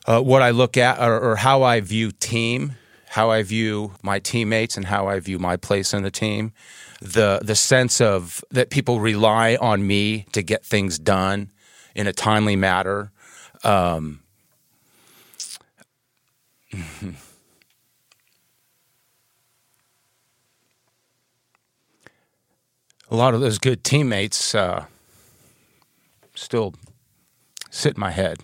uh, 0.06 0.20
what 0.20 0.42
I 0.42 0.50
look 0.50 0.76
at, 0.76 1.00
or, 1.00 1.22
or 1.22 1.36
how 1.38 1.64
I 1.64 1.80
view 1.80 2.12
team, 2.12 2.76
how 3.14 3.30
I 3.30 3.44
view 3.44 3.92
my 4.02 4.18
teammates, 4.18 4.76
and 4.76 4.88
how 4.88 5.08
I 5.08 5.20
view 5.20 5.38
my 5.38 5.56
place 5.56 5.94
in 5.94 6.02
the 6.02 6.10
team. 6.10 6.52
The 7.00 7.42
the 7.44 7.54
sense 7.54 8.02
of 8.02 8.44
that 8.50 8.72
people 8.72 9.00
rely 9.00 9.56
on 9.62 9.86
me 9.86 10.26
to 10.32 10.42
get 10.42 10.66
things 10.66 10.98
done 10.98 11.52
in 11.94 12.08
a 12.08 12.14
timely 12.14 12.56
manner. 12.56 13.12
Um, 13.64 14.22
a 16.74 17.16
lot 23.12 23.36
of 23.36 23.42
those 23.42 23.60
good 23.60 23.84
teammates 23.84 24.56
uh, 24.56 24.86
still 26.34 26.74
sit 27.70 27.94
in 27.94 28.00
my 28.00 28.10
head. 28.10 28.40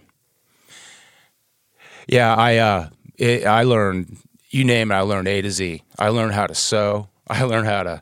Yeah, 2.08 2.36
I 2.36 2.58
uh, 2.58 2.90
it, 3.18 3.48
I 3.48 3.64
learned 3.64 4.20
you 4.50 4.64
name 4.64 4.92
it. 4.92 4.96
I 4.96 5.02
learned 5.02 5.28
A 5.28 5.42
to 5.42 5.52
Z. 5.52 5.84
I 5.98 6.10
learned 6.10 6.34
how 6.34 6.48
to 6.48 6.56
sew. 6.56 7.10
I 7.28 7.44
learned 7.44 7.68
how 7.68 7.84
to. 7.84 8.02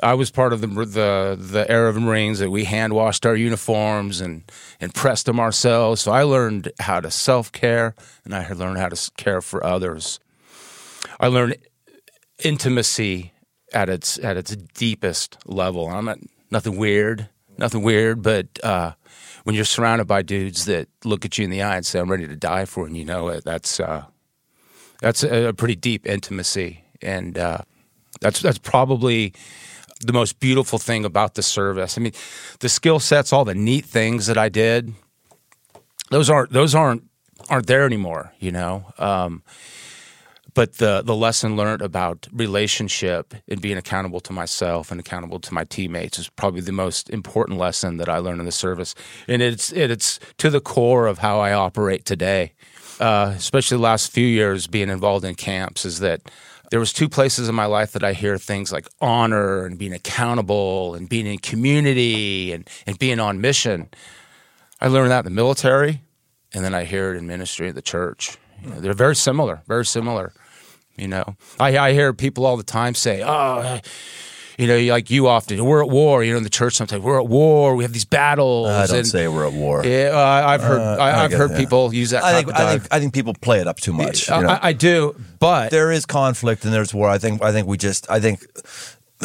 I 0.00 0.14
was 0.14 0.30
part 0.30 0.52
of 0.52 0.60
the 0.60 0.68
the 0.68 1.36
the 1.38 1.66
era 1.68 1.88
of 1.88 1.96
Marines 2.00 2.38
that 2.38 2.50
we 2.50 2.64
hand 2.64 2.92
washed 2.92 3.26
our 3.26 3.34
uniforms 3.34 4.20
and 4.20 4.50
and 4.80 4.94
pressed 4.94 5.26
them 5.26 5.40
ourselves. 5.40 6.02
So 6.02 6.12
I 6.12 6.22
learned 6.22 6.70
how 6.78 7.00
to 7.00 7.10
self 7.10 7.50
care 7.50 7.94
and 8.24 8.34
I 8.34 8.42
had 8.42 8.58
learned 8.58 8.78
how 8.78 8.90
to 8.90 9.10
care 9.16 9.40
for 9.40 9.64
others. 9.64 10.20
I 11.18 11.26
learned 11.26 11.56
intimacy 12.44 13.32
at 13.72 13.88
its 13.88 14.18
at 14.18 14.36
its 14.36 14.54
deepest 14.54 15.38
level. 15.46 15.88
I'm 15.88 16.04
not 16.04 16.18
nothing 16.50 16.76
weird, 16.76 17.28
nothing 17.56 17.82
weird, 17.82 18.22
but 18.22 18.46
uh, 18.62 18.92
when 19.44 19.56
you're 19.56 19.64
surrounded 19.64 20.06
by 20.06 20.22
dudes 20.22 20.66
that 20.66 20.88
look 21.04 21.24
at 21.24 21.38
you 21.38 21.44
in 21.44 21.50
the 21.50 21.62
eye 21.62 21.76
and 21.76 21.84
say, 21.84 21.98
"I'm 21.98 22.10
ready 22.10 22.26
to 22.26 22.36
die 22.36 22.64
for," 22.66 22.86
and 22.86 22.96
you 22.96 23.04
know 23.04 23.28
it, 23.28 23.44
that's 23.44 23.80
uh, 23.80 24.04
that's 25.00 25.22
a, 25.22 25.48
a 25.48 25.52
pretty 25.52 25.76
deep 25.76 26.06
intimacy, 26.06 26.84
and 27.02 27.38
uh, 27.38 27.58
that's 28.20 28.40
that's 28.40 28.58
probably 28.58 29.32
the 30.00 30.12
most 30.12 30.38
beautiful 30.40 30.78
thing 30.78 31.04
about 31.04 31.34
the 31.34 31.42
service. 31.42 31.98
I 31.98 32.00
mean, 32.00 32.12
the 32.60 32.68
skill 32.68 33.00
sets, 33.00 33.32
all 33.32 33.44
the 33.44 33.54
neat 33.54 33.84
things 33.84 34.26
that 34.26 34.38
I 34.38 34.48
did, 34.48 34.92
those 36.10 36.30
aren't 36.30 36.52
those 36.52 36.74
aren't 36.74 37.04
aren't 37.48 37.66
there 37.66 37.84
anymore. 37.84 38.32
You 38.38 38.52
know. 38.52 38.92
Um, 38.98 39.42
but 40.58 40.78
the 40.78 41.02
the 41.02 41.14
lesson 41.14 41.56
learned 41.56 41.82
about 41.82 42.26
relationship 42.32 43.32
and 43.46 43.60
being 43.60 43.76
accountable 43.76 44.18
to 44.18 44.32
myself 44.32 44.90
and 44.90 44.98
accountable 44.98 45.38
to 45.38 45.54
my 45.54 45.62
teammates 45.62 46.18
is 46.18 46.28
probably 46.28 46.62
the 46.62 46.72
most 46.72 47.08
important 47.10 47.60
lesson 47.60 47.98
that 47.98 48.08
I 48.08 48.18
learned 48.18 48.40
in 48.40 48.46
the 48.46 48.50
service, 48.50 48.96
and 49.28 49.40
it's 49.40 49.70
it's 49.72 50.18
to 50.38 50.50
the 50.50 50.60
core 50.60 51.06
of 51.06 51.18
how 51.18 51.38
I 51.38 51.52
operate 51.52 52.04
today, 52.04 52.54
uh, 53.00 53.32
especially 53.36 53.76
the 53.76 53.82
last 53.82 54.12
few 54.12 54.26
years 54.26 54.66
being 54.66 54.88
involved 54.88 55.24
in 55.24 55.34
camps. 55.34 55.84
Is 55.84 56.00
that 56.00 56.22
there 56.70 56.80
was 56.80 56.92
two 56.92 57.08
places 57.08 57.48
in 57.48 57.54
my 57.54 57.66
life 57.66 57.92
that 57.92 58.04
I 58.04 58.12
hear 58.12 58.38
things 58.38 58.72
like 58.72 58.88
honor 59.00 59.64
and 59.64 59.78
being 59.78 59.92
accountable 59.92 60.94
and 60.94 61.08
being 61.08 61.26
in 61.26 61.38
community 61.38 62.52
and, 62.52 62.68
and 62.86 62.98
being 62.98 63.20
on 63.20 63.40
mission. 63.40 63.88
I 64.80 64.88
learned 64.88 65.10
that 65.10 65.20
in 65.20 65.24
the 65.24 65.30
military, 65.30 66.02
and 66.54 66.64
then 66.64 66.74
I 66.74 66.84
hear 66.84 67.14
it 67.14 67.18
in 67.18 67.26
ministry 67.26 67.68
at 67.68 67.74
the 67.74 67.82
church. 67.82 68.38
You 68.62 68.70
know, 68.70 68.80
they're 68.80 68.94
very 68.94 69.16
similar, 69.16 69.62
very 69.66 69.84
similar. 69.84 70.32
You 70.96 71.08
know, 71.08 71.36
I, 71.58 71.78
I 71.78 71.92
hear 71.92 72.12
people 72.12 72.44
all 72.44 72.56
the 72.56 72.62
time 72.64 72.94
say, 72.94 73.22
"Oh, 73.24 73.80
you 74.58 74.66
know, 74.66 74.78
like 74.92 75.08
you 75.08 75.26
often, 75.28 75.64
we're 75.64 75.82
at 75.82 75.88
war." 75.88 76.22
You 76.22 76.32
know, 76.32 76.38
in 76.38 76.44
the 76.44 76.50
church 76.50 76.74
sometimes 76.74 77.02
we're 77.02 77.18
at 77.18 77.26
war. 77.28 77.74
We 77.76 77.84
have 77.84 77.92
these 77.94 78.04
battles. 78.04 78.68
I 78.68 78.86
don't 78.86 78.98
and- 78.98 79.06
say 79.06 79.28
we're 79.28 79.46
at 79.46 79.52
war. 79.54 79.84
Yeah, 79.86 80.10
uh, 80.12 80.18
I've 80.48 80.60
heard. 80.60 80.80
Uh, 80.80 80.96
I, 81.00 81.10
I 81.10 81.24
I've 81.24 81.32
heard 81.32 81.52
that. 81.52 81.58
people 81.58 81.94
use 81.94 82.10
that. 82.10 82.22
I 82.24 82.34
think 82.34 82.52
I 82.52 82.72
think. 82.78 82.88
I 82.90 83.00
think 83.00 83.14
people 83.14 83.32
play 83.32 83.60
it 83.60 83.66
up 83.66 83.78
too 83.80 83.92
much. 83.94 84.28
you 84.28 84.40
know? 84.42 84.48
I, 84.48 84.68
I 84.68 84.72
do, 84.74 85.14
but 85.38 85.70
there 85.70 85.90
is 85.90 86.04
conflict 86.04 86.64
and 86.64 86.74
there's 86.74 86.92
war. 86.92 87.08
I 87.08 87.18
think 87.18 87.42
I 87.42 87.52
think 87.52 87.66
we 87.66 87.78
just 87.78 88.10
I 88.10 88.20
think 88.20 88.44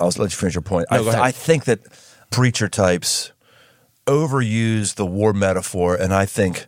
I'll 0.00 0.06
let 0.06 0.18
you 0.18 0.28
finish 0.30 0.54
your 0.54 0.62
point. 0.62 0.86
No, 0.90 0.96
I, 0.96 0.98
go 0.98 1.04
th- 1.04 1.14
ahead. 1.14 1.24
I 1.26 1.30
think 1.30 1.64
that 1.66 1.80
preacher 2.30 2.68
types 2.68 3.32
overuse 4.06 4.94
the 4.94 5.06
war 5.06 5.32
metaphor, 5.32 5.94
and 5.94 6.14
I 6.14 6.26
think 6.26 6.66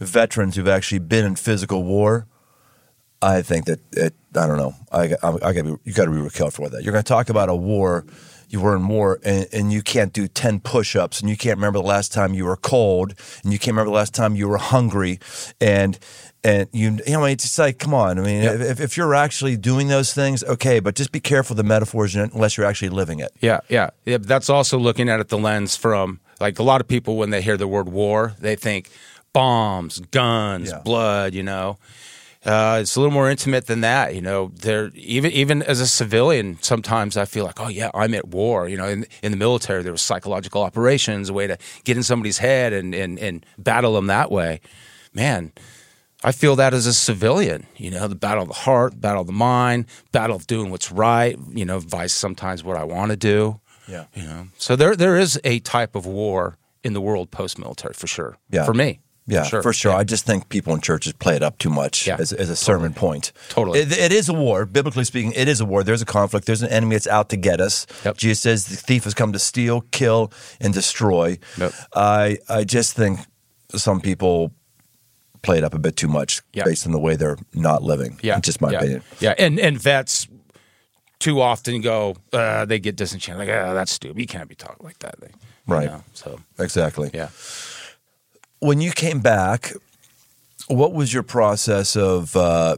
veterans 0.00 0.56
who've 0.56 0.68
actually 0.68 1.00
been 1.00 1.24
in 1.24 1.36
physical 1.36 1.84
war. 1.84 2.26
I 3.20 3.42
think 3.42 3.66
that 3.66 3.80
it, 3.92 4.14
I 4.36 4.46
don't 4.46 4.58
know. 4.58 4.74
I, 4.92 5.14
I, 5.22 5.28
I 5.42 5.52
got 5.52 5.54
to 5.54 5.62
be 5.64 5.76
you 5.84 5.92
got 5.92 6.04
to 6.04 6.10
be 6.10 6.18
real 6.18 6.30
careful 6.30 6.62
with 6.64 6.72
that. 6.72 6.82
You're 6.84 6.92
going 6.92 7.04
to 7.04 7.08
talk 7.08 7.28
about 7.30 7.48
a 7.48 7.54
war. 7.56 8.04
You 8.50 8.60
were 8.60 8.74
in 8.76 8.88
war, 8.88 9.18
and, 9.24 9.46
and 9.52 9.72
you 9.72 9.82
can't 9.82 10.10
do 10.12 10.26
ten 10.26 10.58
push-ups, 10.60 11.20
and 11.20 11.28
you 11.28 11.36
can't 11.36 11.56
remember 11.58 11.80
the 11.80 11.84
last 11.86 12.12
time 12.14 12.32
you 12.32 12.46
were 12.46 12.56
cold, 12.56 13.12
and 13.44 13.52
you 13.52 13.58
can't 13.58 13.74
remember 13.74 13.90
the 13.90 13.96
last 13.96 14.14
time 14.14 14.36
you 14.36 14.48
were 14.48 14.56
hungry, 14.56 15.18
and 15.60 15.98
and 16.42 16.66
you 16.72 16.98
you 17.06 17.12
know 17.12 17.24
it's 17.24 17.44
just 17.44 17.58
like 17.58 17.78
come 17.78 17.92
on. 17.92 18.18
I 18.18 18.22
mean, 18.22 18.42
Yep. 18.44 18.60
if, 18.60 18.80
if 18.80 18.96
you're 18.96 19.14
actually 19.14 19.58
doing 19.58 19.88
those 19.88 20.14
things, 20.14 20.42
okay, 20.44 20.80
but 20.80 20.94
just 20.94 21.12
be 21.12 21.20
careful 21.20 21.56
the 21.56 21.62
metaphors 21.62 22.16
unless 22.16 22.56
you're 22.56 22.66
actually 22.66 22.88
living 22.90 23.18
it. 23.18 23.32
Yeah, 23.40 23.60
yeah, 23.68 23.90
yeah. 24.06 24.16
That's 24.18 24.48
also 24.48 24.78
looking 24.78 25.10
at 25.10 25.20
it 25.20 25.28
the 25.28 25.36
lens 25.38 25.76
from 25.76 26.20
like 26.40 26.58
a 26.58 26.62
lot 26.62 26.80
of 26.80 26.88
people 26.88 27.16
when 27.18 27.28
they 27.28 27.42
hear 27.42 27.58
the 27.58 27.68
word 27.68 27.90
war, 27.90 28.34
they 28.38 28.56
think 28.56 28.88
bombs, 29.34 29.98
guns, 30.10 30.70
Yeah. 30.70 30.78
blood. 30.84 31.34
You 31.34 31.42
know, 31.42 31.76
uh, 32.48 32.78
it's 32.80 32.96
a 32.96 33.00
little 33.00 33.12
more 33.12 33.30
intimate 33.30 33.66
than 33.66 33.82
that. 33.82 34.14
You 34.14 34.22
know, 34.22 34.50
there 34.54 34.90
even 34.94 35.30
even 35.32 35.62
as 35.62 35.80
a 35.80 35.86
civilian, 35.86 36.58
sometimes 36.62 37.16
I 37.16 37.26
feel 37.26 37.44
like, 37.44 37.60
oh 37.60 37.68
yeah, 37.68 37.90
I'm 37.94 38.14
at 38.14 38.28
war. 38.28 38.68
You 38.68 38.78
know, 38.78 38.88
in 38.88 39.06
in 39.22 39.32
the 39.32 39.36
military, 39.36 39.82
there 39.82 39.92
was 39.92 40.02
psychological 40.02 40.62
operations, 40.62 41.28
a 41.28 41.32
way 41.34 41.46
to 41.46 41.58
get 41.84 41.96
in 41.96 42.02
somebody's 42.02 42.38
head 42.38 42.72
and 42.72 42.94
and 42.94 43.18
and 43.18 43.44
battle 43.58 43.94
them 43.94 44.06
that 44.06 44.30
way. 44.30 44.60
Man. 45.12 45.52
I 46.24 46.32
feel 46.32 46.56
that 46.56 46.74
as 46.74 46.84
a 46.86 46.92
civilian, 46.92 47.64
you 47.76 47.92
know, 47.92 48.08
the 48.08 48.16
battle 48.16 48.42
of 48.42 48.48
the 48.48 48.54
heart, 48.54 49.00
battle 49.00 49.20
of 49.20 49.28
the 49.28 49.32
mind, 49.32 49.86
battle 50.10 50.34
of 50.34 50.48
doing 50.48 50.68
what's 50.68 50.90
right, 50.90 51.38
you 51.50 51.64
know, 51.64 51.78
vice 51.78 52.12
sometimes 52.12 52.64
what 52.64 52.76
I 52.76 52.82
want 52.82 53.12
to 53.12 53.16
do. 53.16 53.60
Yeah. 53.86 54.06
You 54.14 54.24
know, 54.24 54.48
so 54.58 54.74
there 54.74 54.96
there 54.96 55.16
is 55.16 55.40
a 55.44 55.60
type 55.60 55.94
of 55.94 56.06
war 56.06 56.58
in 56.82 56.92
the 56.92 57.00
world 57.00 57.30
post 57.30 57.56
military 57.56 57.94
for 57.94 58.08
sure. 58.08 58.36
Yeah. 58.50 58.64
For 58.64 58.74
me. 58.74 58.98
Yeah, 59.30 59.44
for 59.44 59.72
sure. 59.74 59.92
Yeah. 59.92 59.98
I 59.98 60.04
just 60.04 60.24
think 60.24 60.48
people 60.48 60.74
in 60.74 60.80
churches 60.80 61.12
play 61.12 61.36
it 61.36 61.42
up 61.42 61.58
too 61.58 61.68
much 61.68 62.06
Yeah, 62.06 62.16
as, 62.18 62.32
as 62.32 62.48
a 62.48 62.56
sermon 62.56 62.94
point. 62.94 63.32
Totally. 63.50 63.80
It, 63.80 63.92
it 63.92 64.10
is 64.12 64.28
a 64.28 64.32
war. 64.32 64.64
Biblically 64.64 65.04
speaking, 65.04 65.32
it 65.36 65.48
is 65.48 65.60
a 65.60 65.66
war. 65.66 65.84
There's 65.84 66.00
a 66.02 66.06
conflict. 66.06 66.46
There's 66.46 66.62
an 66.62 66.70
enemy 66.70 66.94
that's 66.96 67.06
out 67.06 67.28
to 67.28 67.36
get 67.36 67.60
us. 67.60 67.86
Yep. 68.04 68.16
Jesus 68.16 68.40
says 68.40 68.66
the 68.66 68.76
thief 68.76 69.04
has 69.04 69.12
come 69.14 69.32
to 69.34 69.38
steal, 69.38 69.82
kill, 69.90 70.32
and 70.60 70.72
destroy. 70.72 71.38
Yep. 71.58 71.72
I, 71.94 72.38
I 72.48 72.64
just 72.64 72.94
think 72.96 73.20
some 73.74 74.00
people 74.00 74.52
play 75.42 75.58
it 75.58 75.64
up 75.64 75.74
a 75.74 75.78
bit 75.78 75.94
too 75.96 76.08
much 76.08 76.40
Yeah. 76.54 76.64
based 76.64 76.86
on 76.86 76.92
the 76.92 76.98
way 76.98 77.14
they're 77.14 77.36
not 77.54 77.82
living. 77.82 78.18
Yeah. 78.22 78.40
Just 78.40 78.60
my 78.60 78.72
opinion. 78.72 79.02
Yeah. 79.20 79.34
And 79.38 79.60
and 79.60 79.78
vets 79.80 80.26
too 81.20 81.40
often 81.40 81.80
go, 81.80 82.14
uh, 82.32 82.64
they 82.64 82.78
get 82.78 82.96
disenchanted. 82.96 83.46
Like, 83.46 83.54
oh, 83.54 83.74
that's 83.74 83.90
stupid. 83.92 84.20
You 84.20 84.26
can't 84.26 84.48
be 84.48 84.54
talking 84.54 84.86
like 84.86 85.00
that. 85.00 85.20
They, 85.20 85.26
you 85.28 85.74
Right. 85.74 85.86
know, 85.86 86.02
So, 86.14 86.40
Exactly. 86.58 87.10
yeah. 87.12 87.28
When 88.60 88.80
you 88.80 88.90
came 88.90 89.20
back, 89.20 89.72
what 90.66 90.92
was 90.92 91.12
your 91.12 91.22
process 91.22 91.96
of 91.96 92.36
uh, 92.36 92.76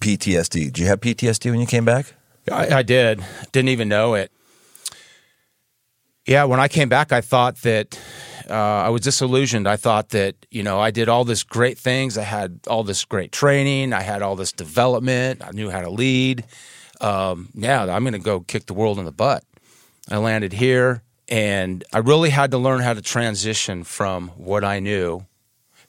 PTSD? 0.00 0.64
Did 0.64 0.78
you 0.78 0.86
have 0.86 1.00
PTSD 1.00 1.50
when 1.50 1.60
you 1.60 1.66
came 1.66 1.84
back? 1.84 2.14
I, 2.50 2.78
I 2.78 2.82
did. 2.82 3.24
Didn't 3.52 3.70
even 3.70 3.88
know 3.88 4.14
it. 4.14 4.30
Yeah, 6.26 6.44
when 6.44 6.58
I 6.58 6.68
came 6.68 6.88
back, 6.88 7.12
I 7.12 7.20
thought 7.20 7.56
that 7.62 7.98
uh, 8.48 8.54
I 8.54 8.88
was 8.88 9.02
disillusioned. 9.02 9.68
I 9.68 9.76
thought 9.76 10.10
that 10.10 10.34
you 10.50 10.62
know 10.62 10.80
I 10.80 10.90
did 10.90 11.08
all 11.08 11.24
this 11.24 11.42
great 11.42 11.78
things. 11.78 12.16
I 12.18 12.22
had 12.22 12.60
all 12.66 12.82
this 12.82 13.04
great 13.04 13.30
training. 13.32 13.92
I 13.92 14.02
had 14.02 14.22
all 14.22 14.36
this 14.36 14.52
development. 14.52 15.42
I 15.44 15.50
knew 15.52 15.70
how 15.70 15.80
to 15.80 15.90
lead. 15.90 16.44
Um, 17.00 17.50
yeah, 17.54 17.82
I'm 17.82 18.02
going 18.02 18.12
to 18.12 18.18
go 18.18 18.40
kick 18.40 18.66
the 18.66 18.74
world 18.74 18.98
in 18.98 19.04
the 19.04 19.12
butt. 19.12 19.44
I 20.10 20.18
landed 20.18 20.52
here, 20.54 21.02
and 21.28 21.84
I 21.92 21.98
really 21.98 22.30
had 22.30 22.50
to 22.50 22.58
learn 22.58 22.80
how 22.80 22.94
to 22.94 23.02
transition 23.02 23.84
from 23.84 24.28
what 24.30 24.64
I 24.64 24.80
knew, 24.80 25.26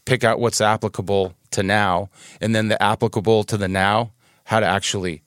pick 0.06 0.24
out 0.24 0.40
what's 0.40 0.62
applicable 0.62 1.36
to 1.52 1.64
now, 1.64 2.10
and 2.40 2.56
then 2.56 2.68
the 2.68 2.82
applicable 2.82 3.44
to 3.46 3.58
the 3.58 3.68
now, 3.68 4.12
how 4.46 4.60
to 4.60 4.66
actually 4.66 5.24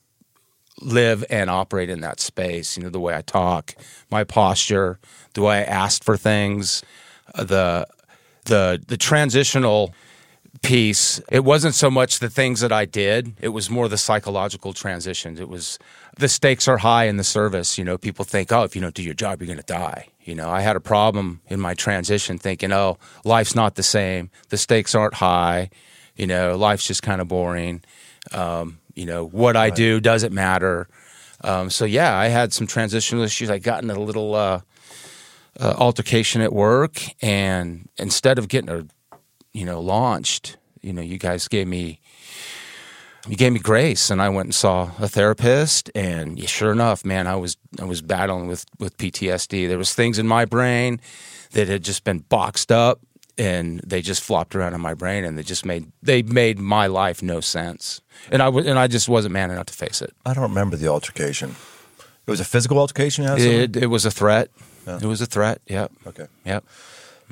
live 0.80 1.24
and 1.28 1.50
operate 1.50 1.90
in 1.90 2.00
that 2.00 2.20
space. 2.20 2.76
You 2.76 2.84
know, 2.84 2.90
the 2.90 3.00
way 3.00 3.14
I 3.14 3.22
talk, 3.22 3.74
my 4.10 4.24
posture, 4.24 4.98
the 5.34 5.42
way 5.42 5.58
I 5.58 5.62
ask 5.62 6.04
for 6.04 6.16
things, 6.16 6.82
uh, 7.34 7.44
the 7.44 7.86
the 8.44 8.82
the 8.86 8.96
transitional 8.96 9.92
piece. 10.62 11.20
It 11.30 11.44
wasn't 11.44 11.74
so 11.74 11.90
much 11.90 12.18
the 12.18 12.30
things 12.30 12.60
that 12.60 12.72
I 12.72 12.84
did; 12.84 13.34
it 13.40 13.48
was 13.48 13.68
more 13.68 13.88
the 13.88 13.98
psychological 13.98 14.72
transitions. 14.72 15.40
It 15.40 15.48
was 15.48 15.78
the 16.18 16.28
stakes 16.28 16.68
are 16.68 16.78
high 16.78 17.04
in 17.04 17.16
the 17.16 17.24
service. 17.24 17.78
You 17.78 17.84
know, 17.84 17.96
people 17.96 18.24
think, 18.24 18.52
oh, 18.52 18.64
if 18.64 18.74
you 18.74 18.82
don't 18.82 18.94
do 18.94 19.02
your 19.02 19.14
job, 19.14 19.40
you're 19.40 19.46
going 19.46 19.58
to 19.58 19.64
die. 19.64 20.08
You 20.24 20.34
know, 20.34 20.50
I 20.50 20.60
had 20.60 20.76
a 20.76 20.80
problem 20.80 21.40
in 21.46 21.60
my 21.60 21.74
transition, 21.74 22.38
thinking, 22.38 22.72
oh, 22.72 22.98
life's 23.24 23.54
not 23.54 23.76
the 23.76 23.82
same. 23.82 24.30
The 24.50 24.58
stakes 24.58 24.94
aren't 24.94 25.14
high. 25.14 25.70
You 26.16 26.26
know, 26.26 26.56
life's 26.56 26.86
just 26.86 27.02
kind 27.02 27.20
of 27.20 27.28
boring. 27.28 27.82
Um, 28.32 28.78
you 28.94 29.06
know, 29.06 29.24
what 29.26 29.56
I 29.56 29.70
do 29.70 30.00
doesn't 30.00 30.34
matter. 30.34 30.88
Um, 31.42 31.70
so 31.70 31.84
yeah, 31.84 32.16
I 32.16 32.26
had 32.26 32.52
some 32.52 32.66
transitional 32.66 33.22
issues. 33.22 33.48
I 33.48 33.58
got 33.58 33.82
in 33.82 33.90
a 33.90 33.98
little 33.98 34.34
uh, 34.34 34.60
uh, 35.60 35.74
altercation 35.78 36.42
at 36.42 36.52
work, 36.52 37.00
and 37.22 37.88
instead 37.96 38.38
of 38.38 38.48
getting 38.48 38.70
a, 38.70 38.86
you 39.52 39.64
know, 39.64 39.80
launched, 39.80 40.56
you 40.82 40.92
know, 40.92 41.02
you 41.02 41.16
guys 41.16 41.46
gave 41.48 41.68
me, 41.68 42.00
you 43.26 43.36
gave 43.36 43.52
me 43.52 43.58
grace, 43.58 44.10
and 44.10 44.22
I 44.22 44.28
went 44.28 44.46
and 44.46 44.54
saw 44.54 44.90
a 44.98 45.08
therapist, 45.08 45.90
and 45.94 46.38
yeah, 46.38 46.46
sure 46.46 46.72
enough, 46.72 47.04
man, 47.04 47.26
I 47.26 47.36
was 47.36 47.56
I 47.80 47.84
was 47.84 48.02
battling 48.02 48.46
with 48.46 48.64
with 48.78 48.96
PTSD. 48.96 49.68
There 49.68 49.78
was 49.78 49.94
things 49.94 50.18
in 50.18 50.26
my 50.26 50.44
brain 50.44 51.00
that 51.52 51.68
had 51.68 51.82
just 51.82 52.04
been 52.04 52.20
boxed 52.20 52.70
up, 52.70 53.00
and 53.36 53.80
they 53.80 54.02
just 54.02 54.22
flopped 54.22 54.54
around 54.54 54.74
in 54.74 54.80
my 54.80 54.94
brain, 54.94 55.24
and 55.24 55.36
they 55.36 55.42
just 55.42 55.64
made 55.64 55.90
they 56.02 56.22
made 56.22 56.58
my 56.58 56.86
life 56.86 57.22
no 57.22 57.40
sense, 57.40 58.00
and 58.30 58.42
I 58.42 58.48
was 58.48 58.66
and 58.66 58.78
I 58.78 58.86
just 58.86 59.08
wasn't 59.08 59.32
man 59.32 59.50
enough 59.50 59.66
to 59.66 59.74
face 59.74 60.00
it. 60.00 60.14
I 60.24 60.34
don't 60.34 60.42
remember 60.44 60.76
the 60.76 60.88
altercation. 60.88 61.56
It 62.26 62.30
was 62.30 62.40
a 62.40 62.44
physical 62.44 62.78
altercation 62.78 63.24
you 63.24 63.30
had? 63.30 63.40
someone? 63.40 63.60
It, 63.60 63.76
it 63.76 63.86
was 63.86 64.04
a 64.04 64.10
threat. 64.10 64.50
It 64.86 65.06
was 65.06 65.20
a 65.20 65.26
threat. 65.26 65.60
Yep. 65.66 65.92
Okay. 66.06 66.26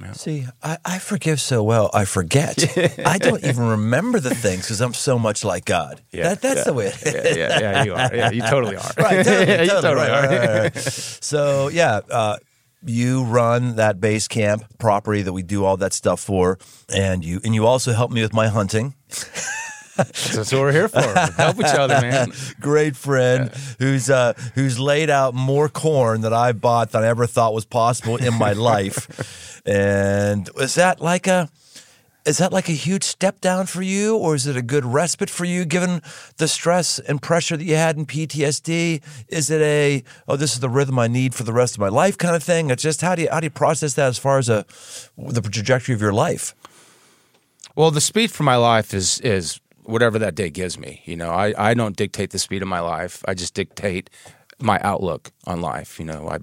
Yep. 0.00 0.14
See, 0.14 0.44
I, 0.62 0.76
I 0.84 0.98
forgive 0.98 1.40
so 1.40 1.62
well, 1.62 1.90
I 1.94 2.04
forget. 2.04 2.62
I 3.06 3.16
don't 3.18 3.42
even 3.44 3.66
remember 3.68 4.20
the 4.20 4.34
things 4.34 4.62
because 4.62 4.80
I'm 4.82 4.92
so 4.92 5.18
much 5.18 5.42
like 5.44 5.64
God. 5.64 6.02
that, 6.12 6.42
that's 6.42 6.64
the 6.64 6.72
way 6.74 6.88
it 6.88 7.02
is. 7.02 7.36
yeah, 7.36 7.58
yeah, 7.60 7.84
you 7.84 7.94
are. 7.94 8.14
Yeah, 8.14 8.30
you 8.30 8.42
totally 8.42 8.76
are. 8.76 8.90
Right, 8.98 9.24
totally, 9.24 9.46
Yeah, 9.48 9.62
you 9.62 9.68
totally, 9.70 9.82
totally 9.82 10.08
right, 10.08 10.24
are. 10.24 10.60
right, 10.62 10.74
right. 10.74 10.76
So, 10.76 11.68
yeah, 11.68 12.00
uh, 12.10 12.36
you 12.84 13.24
run 13.24 13.76
that 13.76 14.00
base 14.00 14.28
camp 14.28 14.64
property 14.78 15.22
that 15.22 15.32
we 15.32 15.42
do 15.42 15.64
all 15.64 15.78
that 15.78 15.92
stuff 15.94 16.20
for, 16.20 16.58
and 16.94 17.24
you 17.24 17.40
and 17.42 17.54
you 17.54 17.66
also 17.66 17.92
help 17.92 18.10
me 18.10 18.20
with 18.22 18.34
my 18.34 18.48
hunting. 18.48 18.94
That's 19.96 20.36
what 20.52 20.60
we're 20.60 20.72
here 20.72 20.88
for. 20.88 21.00
Help 21.00 21.58
each 21.58 21.64
other, 21.66 22.00
man. 22.02 22.30
Great 22.60 22.96
friend 22.96 23.50
who's 23.78 24.10
uh, 24.10 24.34
who's 24.54 24.78
laid 24.78 25.08
out 25.08 25.34
more 25.34 25.68
corn 25.70 26.20
that 26.20 26.34
I 26.34 26.52
bought 26.52 26.92
than 26.92 27.02
I 27.02 27.06
ever 27.06 27.26
thought 27.26 27.54
was 27.54 27.64
possible 27.64 28.16
in 28.16 28.34
my 28.34 28.52
life. 28.52 29.55
And 29.66 30.48
is 30.56 30.76
that 30.76 31.00
like 31.00 31.26
a 31.26 31.50
is 32.24 32.38
that 32.38 32.52
like 32.52 32.68
a 32.68 32.72
huge 32.72 33.04
step 33.04 33.40
down 33.40 33.66
for 33.66 33.82
you, 33.82 34.16
or 34.16 34.34
is 34.34 34.48
it 34.48 34.56
a 34.56 34.62
good 34.62 34.84
respite 34.84 35.30
for 35.30 35.44
you, 35.44 35.64
given 35.64 36.02
the 36.38 36.48
stress 36.48 36.98
and 36.98 37.22
pressure 37.22 37.56
that 37.56 37.64
you 37.64 37.76
had 37.76 37.96
in 37.96 38.04
PTSD? 38.04 39.00
Is 39.28 39.50
it 39.50 39.62
a 39.62 40.02
oh, 40.26 40.36
this 40.36 40.54
is 40.54 40.60
the 40.60 40.68
rhythm 40.68 40.98
I 40.98 41.06
need 41.06 41.34
for 41.34 41.44
the 41.44 41.52
rest 41.52 41.74
of 41.74 41.80
my 41.80 41.88
life 41.88 42.18
kind 42.18 42.34
of 42.34 42.42
thing? 42.42 42.70
It's 42.70 42.82
just 42.82 43.00
how 43.00 43.14
do 43.14 43.22
you 43.22 43.28
how 43.30 43.40
do 43.40 43.46
you 43.46 43.50
process 43.50 43.94
that 43.94 44.08
as 44.08 44.18
far 44.18 44.38
as 44.38 44.48
a 44.48 44.64
the 45.16 45.40
trajectory 45.40 45.94
of 45.94 46.00
your 46.00 46.12
life? 46.12 46.54
Well, 47.76 47.90
the 47.90 48.00
speed 48.00 48.30
for 48.30 48.42
my 48.42 48.56
life 48.56 48.94
is 48.94 49.20
is 49.20 49.60
whatever 49.84 50.18
that 50.18 50.34
day 50.34 50.50
gives 50.50 50.78
me. 50.78 51.02
You 51.04 51.16
know, 51.16 51.30
I, 51.30 51.54
I 51.56 51.74
don't 51.74 51.96
dictate 51.96 52.30
the 52.30 52.38
speed 52.38 52.62
of 52.62 52.68
my 52.68 52.80
life. 52.80 53.24
I 53.26 53.34
just 53.34 53.54
dictate 53.54 54.10
my 54.58 54.80
outlook 54.80 55.32
on 55.46 55.60
life. 55.60 55.98
You 55.98 56.06
know, 56.06 56.28
I 56.28 56.38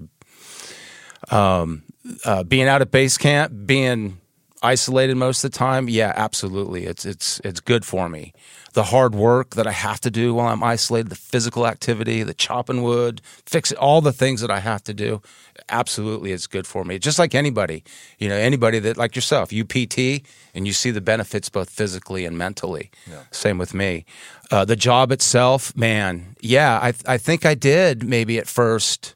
um, 1.60 1.83
uh, 2.24 2.42
being 2.44 2.68
out 2.68 2.82
at 2.82 2.90
base 2.90 3.16
camp, 3.18 3.52
being 3.66 4.18
isolated 4.64 5.16
most 5.16 5.44
of 5.44 5.52
the 5.52 5.58
time. 5.58 5.88
Yeah, 5.88 6.12
absolutely. 6.16 6.86
It's 6.86 7.04
it's 7.04 7.40
it's 7.44 7.60
good 7.60 7.84
for 7.84 8.08
me. 8.08 8.32
The 8.72 8.84
hard 8.84 9.14
work 9.14 9.54
that 9.54 9.68
I 9.68 9.72
have 9.72 10.00
to 10.00 10.10
do 10.10 10.34
while 10.34 10.48
I'm 10.48 10.62
isolated, 10.64 11.08
the 11.08 11.14
physical 11.14 11.64
activity, 11.64 12.24
the 12.24 12.34
chopping 12.34 12.82
wood, 12.82 13.22
fix 13.46 13.70
all 13.72 14.00
the 14.00 14.12
things 14.12 14.40
that 14.40 14.50
I 14.50 14.58
have 14.58 14.82
to 14.84 14.94
do. 14.94 15.22
Absolutely, 15.68 16.32
it's 16.32 16.48
good 16.48 16.66
for 16.66 16.84
me. 16.84 16.98
Just 16.98 17.18
like 17.18 17.34
anybody, 17.36 17.84
you 18.18 18.28
know, 18.28 18.34
anybody 18.34 18.80
that 18.80 18.96
like 18.96 19.14
yourself, 19.14 19.52
you 19.52 19.64
PT 19.64 20.26
and 20.54 20.66
you 20.66 20.72
see 20.72 20.90
the 20.90 21.00
benefits 21.00 21.48
both 21.48 21.70
physically 21.70 22.24
and 22.24 22.36
mentally. 22.36 22.90
Yeah. 23.08 23.22
Same 23.30 23.58
with 23.58 23.74
me. 23.74 24.04
Uh, 24.50 24.64
the 24.64 24.76
job 24.76 25.12
itself, 25.12 25.76
man, 25.76 26.34
yeah, 26.40 26.80
I 26.82 26.94
I 27.06 27.18
think 27.18 27.46
I 27.46 27.54
did 27.54 28.02
maybe 28.02 28.38
at 28.38 28.48
first. 28.48 29.14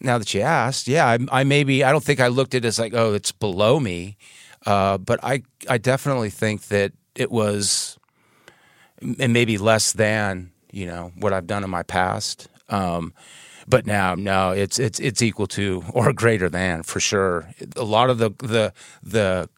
Now 0.00 0.18
that 0.18 0.34
you 0.34 0.42
asked, 0.42 0.88
yeah, 0.88 1.06
I, 1.06 1.18
I 1.40 1.44
maybe 1.44 1.82
I 1.82 1.90
don't 1.90 2.04
think 2.04 2.20
I 2.20 2.28
looked 2.28 2.54
at 2.54 2.64
it 2.64 2.68
as 2.68 2.78
like, 2.78 2.94
oh, 2.94 3.14
it's 3.14 3.32
below 3.32 3.80
me 3.80 4.16
uh, 4.66 4.98
but 4.98 5.20
I, 5.22 5.42
I 5.70 5.78
definitely 5.78 6.30
think 6.30 6.62
that 6.68 6.92
it 7.14 7.30
was, 7.30 7.98
and 9.00 9.32
maybe 9.32 9.56
less 9.56 9.92
than 9.92 10.50
you 10.72 10.86
know 10.86 11.12
what 11.16 11.32
I've 11.32 11.46
done 11.46 11.62
in 11.62 11.70
my 11.70 11.84
past. 11.84 12.48
Um, 12.68 13.14
but 13.68 13.86
now, 13.86 14.16
no, 14.16 14.50
it's 14.50 14.78
it's 14.78 14.98
it's 14.98 15.22
equal 15.22 15.46
to 15.48 15.84
or 15.92 16.12
greater 16.12 16.48
than 16.48 16.82
for 16.82 16.98
sure. 16.98 17.48
A 17.76 17.84
lot 17.84 18.10
of 18.10 18.18
the 18.18 18.30
the 18.38 18.72
the 19.02 19.48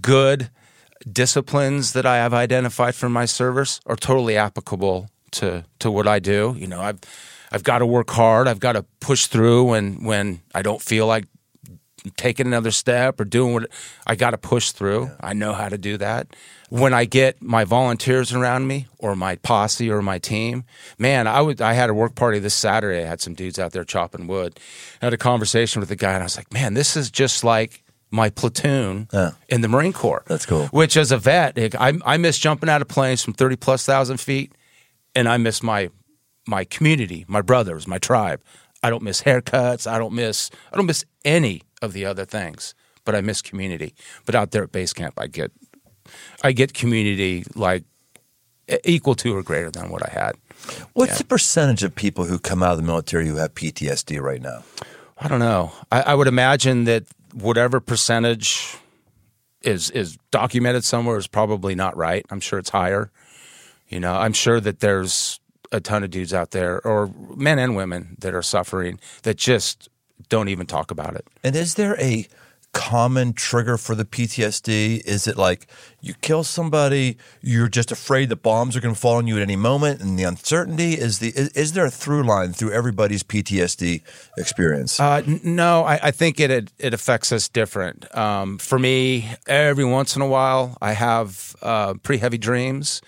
good 0.00 0.50
disciplines 1.10 1.92
that 1.92 2.06
I 2.06 2.16
have 2.16 2.34
identified 2.34 2.94
for 2.94 3.08
my 3.08 3.26
service 3.26 3.80
are 3.86 3.96
totally 3.96 4.36
applicable 4.36 5.10
to 5.32 5.64
to 5.80 5.90
what 5.90 6.08
I 6.08 6.18
do. 6.18 6.56
You 6.58 6.66
know, 6.66 6.80
I've 6.80 7.00
I've 7.50 7.64
got 7.64 7.78
to 7.78 7.86
work 7.86 8.10
hard. 8.10 8.48
I've 8.48 8.60
got 8.60 8.72
to 8.72 8.84
push 9.00 9.26
through 9.26 9.64
when 9.64 10.04
when 10.04 10.40
I 10.54 10.62
don't 10.62 10.82
feel 10.82 11.06
like 11.06 11.26
taking 12.16 12.46
another 12.46 12.70
step 12.70 13.20
or 13.20 13.24
doing 13.24 13.54
what 13.54 13.66
I 14.06 14.14
got 14.14 14.30
to 14.30 14.38
push 14.38 14.70
through. 14.70 15.04
Yeah. 15.04 15.16
I 15.20 15.32
know 15.32 15.52
how 15.52 15.68
to 15.68 15.78
do 15.78 15.96
that. 15.98 16.28
When 16.70 16.92
I 16.92 17.04
get 17.06 17.42
my 17.42 17.64
volunteers 17.64 18.32
around 18.32 18.66
me 18.66 18.86
or 18.98 19.16
my 19.16 19.36
posse 19.36 19.90
or 19.90 20.02
my 20.02 20.18
team, 20.18 20.64
man, 20.98 21.26
I 21.26 21.40
would 21.40 21.60
I 21.60 21.72
had 21.72 21.90
a 21.90 21.94
work 21.94 22.14
party 22.14 22.38
this 22.38 22.54
Saturday. 22.54 23.02
I 23.02 23.06
had 23.06 23.20
some 23.20 23.34
dudes 23.34 23.58
out 23.58 23.72
there 23.72 23.84
chopping 23.84 24.26
wood. 24.26 24.58
I 25.00 25.06
had 25.06 25.14
a 25.14 25.18
conversation 25.18 25.80
with 25.80 25.88
the 25.88 25.96
guy 25.96 26.12
and 26.12 26.22
I 26.22 26.26
was 26.26 26.36
like, 26.36 26.52
"Man, 26.52 26.74
this 26.74 26.96
is 26.96 27.10
just 27.10 27.42
like 27.42 27.82
my 28.10 28.28
platoon 28.30 29.08
yeah. 29.12 29.32
in 29.48 29.62
the 29.62 29.68
Marine 29.68 29.94
Corps." 29.94 30.24
That's 30.26 30.44
cool. 30.44 30.66
Which 30.66 30.96
as 30.98 31.10
a 31.10 31.16
vet, 31.16 31.58
I 31.80 31.94
I 32.04 32.18
miss 32.18 32.38
jumping 32.38 32.68
out 32.68 32.82
of 32.82 32.88
planes 32.88 33.22
from 33.22 33.32
30 33.32 33.56
plus 33.56 33.86
thousand 33.86 34.18
feet 34.18 34.52
and 35.14 35.28
I 35.28 35.36
miss 35.38 35.62
my 35.62 35.90
my 36.48 36.64
community, 36.64 37.24
my 37.28 37.42
brothers, 37.42 37.86
my 37.86 37.98
tribe. 37.98 38.42
I 38.82 38.90
don't 38.90 39.02
miss 39.02 39.22
haircuts. 39.22 39.86
I 39.90 39.98
don't 39.98 40.14
miss 40.14 40.50
I 40.72 40.76
don't 40.76 40.86
miss 40.86 41.04
any 41.24 41.62
of 41.82 41.92
the 41.92 42.04
other 42.06 42.24
things, 42.24 42.74
but 43.04 43.14
I 43.14 43.20
miss 43.20 43.42
community. 43.42 43.94
But 44.24 44.34
out 44.34 44.50
there 44.50 44.62
at 44.62 44.72
base 44.72 44.92
camp, 44.92 45.14
I 45.18 45.26
get 45.26 45.52
I 46.42 46.52
get 46.52 46.74
community 46.74 47.44
like 47.54 47.84
equal 48.84 49.14
to 49.16 49.36
or 49.36 49.42
greater 49.42 49.70
than 49.70 49.90
what 49.90 50.02
I 50.02 50.10
had. 50.12 50.36
What's 50.92 51.12
yeah. 51.12 51.18
the 51.18 51.24
percentage 51.24 51.82
of 51.82 51.94
people 51.94 52.24
who 52.24 52.38
come 52.38 52.62
out 52.62 52.72
of 52.72 52.78
the 52.78 52.84
military 52.84 53.26
who 53.26 53.36
have 53.36 53.54
PTSD 53.54 54.20
right 54.20 54.42
now? 54.42 54.64
I 55.16 55.28
don't 55.28 55.40
know. 55.40 55.72
I, 55.90 56.02
I 56.02 56.14
would 56.14 56.28
imagine 56.28 56.84
that 56.84 57.04
whatever 57.32 57.80
percentage 57.80 58.76
is 59.62 59.90
is 59.90 60.16
documented 60.30 60.84
somewhere 60.84 61.18
is 61.18 61.26
probably 61.26 61.74
not 61.74 61.96
right. 61.96 62.24
I'm 62.30 62.40
sure 62.40 62.58
it's 62.58 62.70
higher. 62.70 63.10
You 63.88 64.00
know, 64.00 64.14
I'm 64.14 64.32
sure 64.32 64.60
that 64.60 64.80
there's 64.80 65.40
a 65.72 65.80
ton 65.80 66.04
of 66.04 66.10
dudes 66.10 66.32
out 66.32 66.52
there, 66.52 66.84
or 66.86 67.12
men 67.36 67.58
and 67.58 67.76
women, 67.76 68.16
that 68.20 68.34
are 68.34 68.42
suffering 68.42 68.98
that 69.22 69.36
just 69.36 69.88
don't 70.28 70.48
even 70.48 70.66
talk 70.66 70.90
about 70.90 71.14
it. 71.14 71.26
And 71.44 71.54
is 71.54 71.74
there 71.74 71.98
a 72.00 72.26
common 72.72 73.32
trigger 73.32 73.76
for 73.76 73.94
the 73.94 74.04
PTSD? 74.04 75.00
Is 75.04 75.26
it 75.26 75.36
like 75.36 75.66
you 76.00 76.14
kill 76.20 76.44
somebody, 76.44 77.16
you're 77.40 77.68
just 77.68 77.90
afraid 77.90 78.28
the 78.28 78.36
bombs 78.36 78.76
are 78.76 78.80
going 78.80 78.94
to 78.94 79.00
fall 79.00 79.16
on 79.16 79.26
you 79.26 79.36
at 79.36 79.42
any 79.42 79.56
moment, 79.56 80.00
and 80.00 80.18
the 80.18 80.24
uncertainty 80.24 80.92
is 80.92 81.18
the 81.18 81.28
is, 81.30 81.48
is 81.50 81.72
there 81.72 81.86
a 81.86 81.90
through 81.90 82.22
line 82.22 82.52
through 82.52 82.72
everybody's 82.72 83.22
PTSD 83.22 84.02
experience? 84.36 85.00
Uh, 85.00 85.22
n- 85.26 85.40
no, 85.42 85.84
I, 85.84 85.98
I, 86.04 86.10
think 86.10 86.38
it, 86.40 86.50
it, 86.50 86.72
it 86.78 86.94
affects 86.94 87.32
us 87.32 87.48
different. 87.48 88.14
Um, 88.16 88.58
for 88.58 88.78
me, 88.78 89.28
every 89.46 89.84
once 89.84 90.14
in 90.14 90.22
a 90.22 90.28
while, 90.28 90.76
I 90.80 90.92
have 90.92 91.56
uh, 91.62 91.94
pretty 91.94 92.20
heavy 92.20 92.38
dreams. 92.38 93.00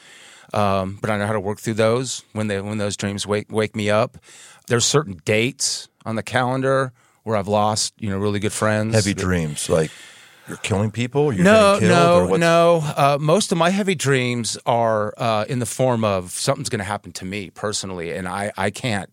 Um, 0.53 0.99
but 1.01 1.11
I 1.11 1.19
know 1.19 1.27
how 1.27 1.33
to 1.33 1.41
work 1.41 1.61
through 1.61 1.75
those 1.75 2.25
when 2.33 2.49
they 2.49 2.61
when 2.61 2.79
those 2.79 2.97
dreams 2.97 3.27
wake 3.27 3.51
wake 3.51 3.77
me 3.77 3.91
up. 3.91 4.19
There's 4.67 4.85
certain 4.85 5.21
dates 5.25 5.89
on 6.05 6.17
the 6.17 6.23
calendar 6.23 6.93
where 7.23 7.37
I've 7.37 7.49
lost, 7.49 7.95
you 7.99 8.11
know, 8.11 8.19
really 8.19 8.41
good 8.41 8.53
friends. 8.53 8.95
Heavy 8.95 9.15
dreams, 9.15 9.69
like 9.69 9.91
you're 10.49 10.59
killing 10.59 10.91
people. 10.91 11.33
You're 11.33 11.45
no, 11.45 11.77
killed, 11.79 12.31
no, 12.31 12.37
no. 12.37 12.81
Uh, 12.97 13.19
most 13.21 13.53
of 13.53 13.59
my 13.59 13.71
heavy 13.71 13.95
dreams 13.95 14.59
are 14.67 15.15
uh, 15.17 15.45
in 15.49 15.61
the 15.61 15.67
form 15.67 16.05
of 16.05 16.33
something's 16.33 16.69
going 16.69 16.81
to 16.81 16.85
happen 16.85 17.13
to 17.13 17.25
me 17.25 17.51
personally, 17.51 18.13
and 18.13 18.27
I, 18.27 18.53
I 18.57 18.71
can't, 18.71 19.11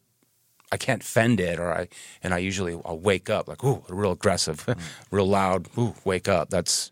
I 0.71 0.77
can't 0.77 1.03
fend 1.03 1.39
it, 1.39 1.59
or 1.59 1.71
I, 1.71 1.89
and 2.23 2.33
I 2.33 2.39
usually 2.39 2.79
I'll 2.83 2.99
wake 2.99 3.29
up 3.29 3.47
like, 3.47 3.63
ooh, 3.63 3.83
real 3.87 4.13
aggressive, 4.13 4.65
real 5.11 5.27
loud, 5.27 5.67
ooh, 5.77 5.93
wake 6.03 6.27
up. 6.27 6.49
That's, 6.49 6.91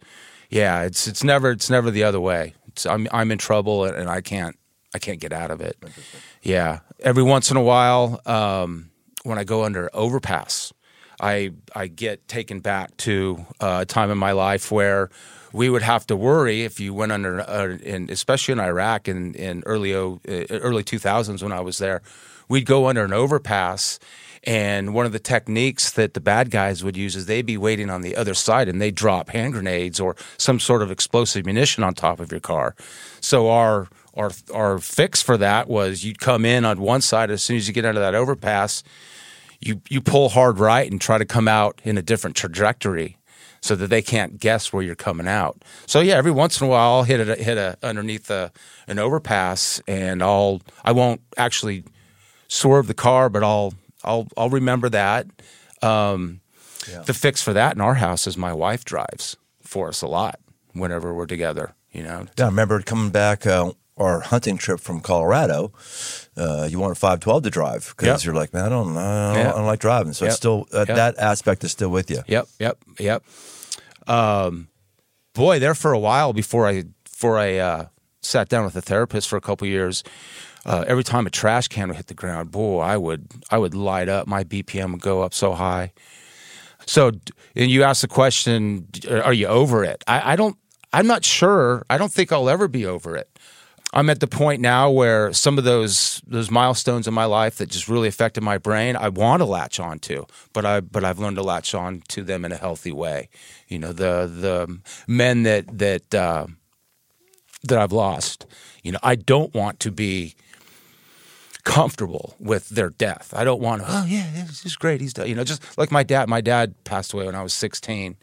yeah, 0.49 0.83
it's 0.83 1.07
it's 1.07 1.23
never 1.23 1.51
it's 1.51 1.69
never 1.69 1.89
the 1.89 2.03
other 2.03 2.19
way. 2.19 2.53
It's, 2.75 2.85
I'm 2.85 3.07
I'm 3.11 3.31
in 3.31 3.37
trouble 3.37 3.85
and 3.85 4.09
I 4.09 4.21
can't 4.21 4.57
I 4.93 4.99
can't 4.99 5.19
get 5.19 5.31
out 5.31 5.49
of 5.49 5.61
it. 5.61 5.77
Yeah, 6.41 6.79
every 6.99 7.23
once 7.23 7.49
in 7.49 7.57
a 7.57 7.63
while, 7.63 8.21
um, 8.25 8.91
when 9.23 9.37
I 9.37 9.43
go 9.43 9.63
under 9.63 9.89
overpass 9.93 10.73
I 11.19 11.51
I 11.73 11.87
get 11.87 12.27
taken 12.27 12.59
back 12.59 12.95
to 12.97 13.45
a 13.59 13.85
time 13.85 14.11
in 14.11 14.17
my 14.17 14.31
life 14.31 14.71
where 14.71 15.09
we 15.53 15.69
would 15.69 15.81
have 15.81 16.05
to 16.07 16.15
worry 16.15 16.63
if 16.63 16.79
you 16.79 16.93
went 16.93 17.11
under, 17.13 17.39
uh, 17.39 17.77
in, 17.81 18.09
especially 18.09 18.51
in 18.51 18.59
Iraq 18.59 19.07
in, 19.07 19.33
in 19.35 19.63
early 19.65 19.93
uh, 19.95 20.17
early 20.27 20.83
2000s 20.83 21.41
when 21.41 21.53
I 21.53 21.61
was 21.61 21.77
there, 21.77 22.01
we'd 22.49 22.65
go 22.65 22.87
under 22.87 23.05
an 23.05 23.13
overpass. 23.13 23.99
And 24.45 24.93
one 24.93 25.05
of 25.05 25.11
the 25.11 25.19
techniques 25.19 25.91
that 25.91 26.13
the 26.13 26.19
bad 26.19 26.51
guys 26.51 26.83
would 26.83 26.95
use 26.95 27.15
is 27.15 27.25
they'd 27.25 27.45
be 27.45 27.57
waiting 27.57 27.89
on 27.89 28.01
the 28.01 28.15
other 28.15 28.33
side 28.33 28.69
and 28.69 28.79
they'd 28.81 28.93
drop 28.93 29.29
hand 29.29 29.53
grenades 29.53 29.99
or 29.99 30.15
some 30.37 30.59
sort 30.59 30.81
of 30.81 30.91
explosive 30.91 31.45
munition 31.45 31.83
on 31.83 31.93
top 31.93 32.19
of 32.19 32.31
your 32.31 32.41
car. 32.41 32.75
So 33.21 33.49
our 33.49 33.87
our 34.15 34.31
our 34.53 34.79
fix 34.79 35.21
for 35.21 35.37
that 35.37 35.67
was 35.67 36.03
you'd 36.03 36.19
come 36.19 36.45
in 36.45 36.63
on 36.63 36.79
one 36.79 37.01
side 37.01 37.31
as 37.31 37.43
soon 37.43 37.57
as 37.57 37.67
you 37.67 37.73
get 37.73 37.85
under 37.85 37.99
that 37.99 38.15
overpass 38.15 38.83
you 39.59 39.81
you 39.89 40.01
pull 40.01 40.29
hard 40.29 40.59
right 40.59 40.89
and 40.89 41.01
try 41.01 41.17
to 41.17 41.25
come 41.25 41.47
out 41.47 41.81
in 41.83 41.97
a 41.97 42.01
different 42.01 42.35
trajectory 42.35 43.17
so 43.61 43.75
that 43.75 43.87
they 43.87 44.01
can't 44.01 44.39
guess 44.39 44.71
where 44.71 44.83
you're 44.83 44.95
coming 44.95 45.27
out. 45.27 45.63
So 45.87 45.99
yeah, 45.99 46.15
every 46.15 46.31
once 46.31 46.61
in 46.61 46.67
a 46.67 46.69
while 46.69 46.93
I'll 46.93 47.03
hit 47.03 47.27
a 47.27 47.35
hit 47.35 47.57
a 47.57 47.77
underneath 47.81 48.29
a, 48.29 48.51
an 48.87 48.99
overpass 48.99 49.81
and 49.87 50.21
I'll 50.21 50.61
I 50.83 50.91
won't 50.91 51.21
actually 51.37 51.83
swerve 52.47 52.87
the 52.87 52.93
car, 52.93 53.29
but 53.29 53.43
I'll 53.43 53.73
I'll 54.05 54.27
I'll 54.37 54.49
remember 54.49 54.89
that. 54.89 55.27
Um, 55.81 56.41
yeah. 56.89 57.01
The 57.01 57.13
fix 57.13 57.41
for 57.41 57.53
that 57.53 57.75
in 57.75 57.81
our 57.81 57.95
house 57.95 58.27
is 58.27 58.37
my 58.37 58.53
wife 58.53 58.85
drives 58.85 59.37
for 59.61 59.89
us 59.89 60.01
a 60.01 60.07
lot 60.07 60.39
whenever 60.73 61.13
we're 61.13 61.25
together. 61.25 61.73
You 61.91 62.03
know. 62.03 62.27
Yeah, 62.37 62.45
I 62.45 62.47
remember 62.47 62.81
coming 62.81 63.09
back 63.09 63.45
uh, 63.47 63.71
our 63.97 64.19
hunting 64.19 64.57
trip 64.57 64.79
from 64.79 64.99
Colorado, 64.99 65.71
uh, 66.35 66.67
you 66.69 66.79
want 66.79 66.91
a 66.91 66.95
512 66.95 67.43
to 67.43 67.49
drive 67.49 67.93
because 67.95 68.21
yep. 68.21 68.25
you're 68.25 68.35
like, 68.35 68.53
man, 68.53 68.65
I 68.65 68.69
don't, 68.69 68.97
I 68.97 69.33
don't, 69.33 69.47
I 69.47 69.51
don't 69.51 69.65
like 69.65 69.79
driving. 69.79 70.13
So 70.13 70.25
yep. 70.25 70.29
it's 70.29 70.37
still 70.37 70.67
uh, 70.73 70.85
yep. 70.87 70.97
that 70.97 71.17
aspect 71.17 71.63
is 71.63 71.71
still 71.71 71.89
with 71.89 72.11
you. 72.11 72.21
Yep, 72.27 72.47
yep, 72.59 72.77
yep. 72.99 73.23
Um, 74.07 74.67
boy, 75.33 75.59
there 75.59 75.75
for 75.75 75.93
a 75.93 75.99
while 75.99 76.33
before 76.33 76.67
I 76.67 76.83
before 77.03 77.37
I 77.37 77.57
uh, 77.57 77.85
sat 78.21 78.49
down 78.49 78.65
with 78.65 78.75
a 78.75 78.81
therapist 78.81 79.29
for 79.29 79.37
a 79.37 79.41
couple 79.41 79.67
years. 79.67 80.03
Uh, 80.65 80.83
every 80.87 81.03
time 81.03 81.27
a 81.27 81.29
trash 81.29 81.67
can 81.67 81.89
would 81.89 81.97
hit 81.97 82.07
the 82.07 82.13
ground, 82.13 82.51
boy, 82.51 82.79
I 82.79 82.97
would 82.97 83.27
I 83.51 83.57
would 83.57 83.75
light 83.75 84.09
up. 84.09 84.27
My 84.27 84.43
BPM 84.43 84.91
would 84.93 85.01
go 85.01 85.21
up 85.21 85.33
so 85.33 85.53
high. 85.53 85.93
So, 86.87 87.11
and 87.55 87.71
you 87.71 87.83
asked 87.83 88.01
the 88.01 88.07
question, 88.07 88.87
are 89.09 89.33
you 89.33 89.47
over 89.47 89.83
it? 89.83 90.03
I, 90.07 90.33
I 90.33 90.35
don't. 90.35 90.57
I'm 90.93 91.07
not 91.07 91.25
sure. 91.25 91.85
I 91.89 91.97
don't 91.97 92.11
think 92.11 92.31
I'll 92.31 92.49
ever 92.49 92.67
be 92.67 92.85
over 92.85 93.15
it. 93.15 93.29
I'm 93.93 94.09
at 94.09 94.19
the 94.19 94.27
point 94.27 94.61
now 94.61 94.89
where 94.89 95.31
some 95.31 95.57
of 95.57 95.63
those 95.63 96.21
those 96.27 96.51
milestones 96.51 97.07
in 97.07 97.13
my 97.13 97.25
life 97.25 97.57
that 97.57 97.69
just 97.69 97.87
really 97.87 98.09
affected 98.09 98.43
my 98.43 98.57
brain, 98.57 98.95
I 98.97 99.09
want 99.09 99.41
to 99.41 99.45
latch 99.45 99.79
on 99.79 99.99
to, 99.99 100.25
but 100.51 100.65
I 100.65 100.81
but 100.81 101.05
I've 101.05 101.17
learned 101.19 101.37
to 101.37 101.43
latch 101.43 101.73
on 101.73 102.01
to 102.09 102.21
them 102.21 102.43
in 102.43 102.51
a 102.51 102.57
healthy 102.57 102.91
way. 102.91 103.29
You 103.67 103.79
know, 103.79 103.93
the 103.93 104.29
the 104.31 104.79
men 105.07 105.43
that 105.43 105.77
that 105.77 106.13
uh, 106.13 106.47
that 107.63 107.79
I've 107.79 107.93
lost. 107.93 108.45
You 108.83 108.91
know, 108.91 108.99
I 109.01 109.15
don't 109.15 109.53
want 109.53 109.79
to 109.81 109.91
be 109.91 110.35
comfortable 111.65 112.35
with 112.39 112.69
their 112.69 112.89
death. 112.89 113.33
I 113.35 113.43
don't 113.43 113.61
want 113.61 113.81
to. 113.81 113.87
Oh 113.89 114.05
yeah, 114.07 114.29
this 114.33 114.65
is 114.65 114.77
great. 114.77 115.01
He's 115.01 115.13
done. 115.13 115.27
You 115.27 115.35
know, 115.35 115.43
just 115.43 115.77
like 115.77 115.91
my 115.91 116.03
dad. 116.03 116.29
My 116.29 116.39
dad 116.39 116.73
passed 116.85 117.11
away 117.11 117.25
when 117.25 117.35
I 117.35 117.43
was 117.43 117.53
16 117.53 118.15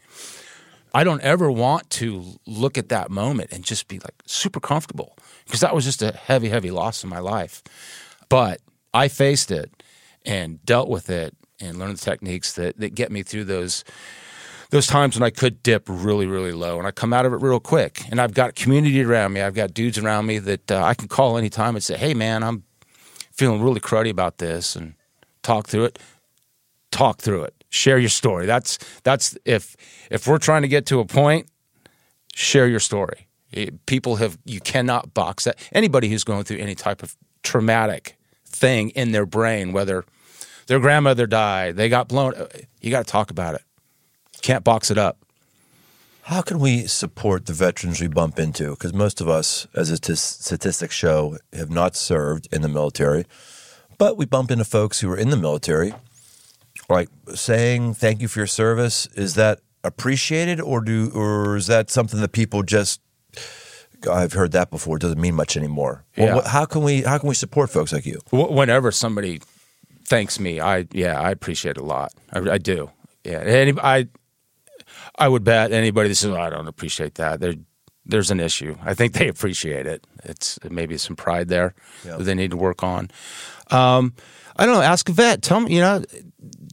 I 0.95 1.03
don't 1.03 1.21
ever 1.21 1.51
want 1.51 1.89
to 1.91 2.23
look 2.45 2.77
at 2.77 2.89
that 2.89 3.09
moment 3.09 3.51
and 3.51 3.63
just 3.63 3.87
be 3.87 3.97
like 3.99 4.13
super 4.27 4.59
comfortable 4.59 5.17
because 5.45 5.61
that 5.61 5.73
was 5.73 5.85
just 5.85 6.03
a 6.03 6.11
heavy, 6.11 6.49
heavy 6.49 6.69
loss 6.69 7.03
in 7.03 7.09
my 7.09 7.19
life. 7.19 7.63
But 8.29 8.61
I 8.93 9.07
faced 9.07 9.49
it 9.49 9.71
and 10.23 10.63
dealt 10.63 10.89
with 10.89 11.09
it 11.09 11.35
and 11.59 11.79
learned 11.79 11.97
the 11.97 12.05
techniques 12.05 12.53
that, 12.53 12.77
that 12.77 12.93
get 12.93 13.11
me 13.11 13.23
through 13.23 13.45
those 13.45 13.83
those 14.69 14.87
times 14.87 15.15
when 15.15 15.21
I 15.21 15.29
could 15.29 15.61
dip 15.61 15.83
really, 15.87 16.25
really 16.25 16.51
low, 16.51 16.79
and 16.79 16.87
I 16.87 16.91
come 16.91 17.13
out 17.13 17.27
of 17.27 17.33
it 17.33 17.43
real 17.43 17.59
quick. 17.59 18.01
And 18.09 18.19
I've 18.19 18.33
got 18.33 18.55
community 18.55 19.03
around 19.03 19.33
me. 19.33 19.41
I've 19.41 19.53
got 19.53 19.71
dudes 19.71 19.99
around 19.99 20.25
me 20.25 20.39
that 20.39 20.71
uh, 20.71 20.83
I 20.83 20.95
can 20.95 21.07
call 21.07 21.37
anytime 21.37 21.75
and 21.75 21.83
say, 21.83 21.95
"Hey, 21.95 22.15
man, 22.15 22.41
I'm 22.41 22.63
feeling 23.33 23.61
really 23.61 23.79
cruddy 23.79 24.09
about 24.09 24.37
this," 24.37 24.75
and 24.75 24.93
talk 25.41 25.67
through 25.67 25.85
it. 25.85 25.99
Talk 26.91 27.19
through 27.19 27.43
it. 27.43 27.63
Share 27.69 27.97
your 27.97 28.09
story. 28.09 28.45
That's 28.45 28.77
that's 29.03 29.37
if 29.45 29.75
if 30.09 30.27
we're 30.27 30.37
trying 30.37 30.61
to 30.61 30.67
get 30.67 30.85
to 30.87 30.99
a 30.99 31.05
point, 31.05 31.47
share 32.33 32.67
your 32.67 32.79
story. 32.79 33.27
Eh, 33.53 33.69
people 33.85 34.17
have 34.17 34.37
you 34.45 34.59
cannot 34.59 35.13
box 35.13 35.43
that. 35.45 35.57
Anybody 35.71 36.09
who's 36.09 36.23
going 36.23 36.43
through 36.43 36.57
any 36.57 36.75
type 36.75 37.03
of 37.03 37.15
traumatic 37.43 38.17
thing 38.45 38.89
in 38.91 39.11
their 39.11 39.25
brain, 39.25 39.73
whether 39.73 40.05
their 40.67 40.79
grandmother 40.79 41.27
died, 41.27 41.75
they 41.75 41.89
got 41.89 42.07
blown, 42.07 42.33
eh, 42.35 42.61
you 42.81 42.91
got 42.91 43.05
to 43.05 43.11
talk 43.11 43.31
about 43.31 43.55
it. 43.55 43.63
Can't 44.41 44.63
box 44.63 44.91
it 44.91 44.97
up. 44.97 45.22
How 46.25 46.41
can 46.41 46.59
we 46.59 46.87
support 46.87 47.47
the 47.47 47.53
veterans 47.53 47.99
we 47.99 48.07
bump 48.07 48.39
into? 48.39 48.71
Because 48.71 48.93
most 48.93 49.19
of 49.19 49.27
us, 49.27 49.67
as 49.75 49.89
a 49.89 49.99
t- 49.99 50.15
statistics 50.15 50.95
show, 50.95 51.37
have 51.51 51.69
not 51.69 51.97
served 51.97 52.47
in 52.51 52.61
the 52.61 52.69
military, 52.69 53.25
but 53.97 54.17
we 54.17 54.25
bump 54.25 54.49
into 54.49 54.63
folks 54.63 55.01
who 55.01 55.11
are 55.11 55.17
in 55.17 55.31
the 55.31 55.37
military. 55.37 55.93
Like 56.89 57.09
saying 57.33 57.95
thank 57.95 58.21
you 58.21 58.29
for 58.29 58.39
your 58.39 58.47
service, 58.47 59.05
is 59.15 59.35
that 59.35 59.59
appreciated, 59.83 60.61
or 60.61 60.79
do, 60.81 61.11
or 61.13 61.57
is 61.57 61.67
that 61.67 61.89
something 61.89 62.21
that 62.21 62.31
people 62.31 62.63
just? 62.63 63.01
I've 64.09 64.33
heard 64.33 64.51
that 64.53 64.69
before. 64.69 64.97
It 64.97 65.01
doesn't 65.01 65.19
mean 65.19 65.35
much 65.35 65.55
anymore. 65.57 66.03
Yeah. 66.15 66.35
what, 66.35 66.47
how 66.47 66.65
can 66.65 66.83
we? 66.83 67.01
How 67.01 67.17
can 67.17 67.27
we 67.29 67.35
support 67.35 67.69
folks 67.69 67.91
like 67.91 68.05
you? 68.05 68.21
Whenever 68.31 68.91
somebody 68.91 69.41
thanks 70.05 70.39
me, 70.39 70.59
I 70.59 70.87
yeah, 70.91 71.19
I 71.19 71.31
appreciate 71.31 71.77
it 71.77 71.81
a 71.81 71.85
lot. 71.85 72.13
I, 72.31 72.39
I 72.39 72.57
do. 72.57 72.91
Yeah, 73.23 73.39
any, 73.39 73.73
I 73.81 74.07
I 75.17 75.27
would 75.27 75.43
bet 75.43 75.71
anybody 75.71 76.09
that 76.09 76.15
says 76.15 76.31
"Oh, 76.31 76.39
I 76.41 76.49
don't 76.49 76.67
appreciate 76.67 77.15
that. 77.15 77.39
There, 77.39 77.53
there's 78.05 78.31
an 78.31 78.39
issue. 78.39 78.75
I 78.83 78.93
think 78.93 79.13
they 79.13 79.27
appreciate 79.27 79.85
it. 79.85 80.05
It's 80.23 80.59
maybe 80.69 80.97
some 80.97 81.15
pride 81.15 81.47
there 81.49 81.73
Yeah. 82.05 82.17
that 82.17 82.23
they 82.23 82.33
need 82.35 82.51
to 82.51 82.57
work 82.57 82.83
on. 82.83 83.09
Um, 83.71 84.13
I 84.55 84.65
don't 84.65 84.75
know. 84.75 84.81
Ask 84.81 85.09
a 85.09 85.11
vet. 85.13 85.41
Tell 85.41 85.59
me. 85.61 85.75
You 85.75 85.81
know, 85.81 86.03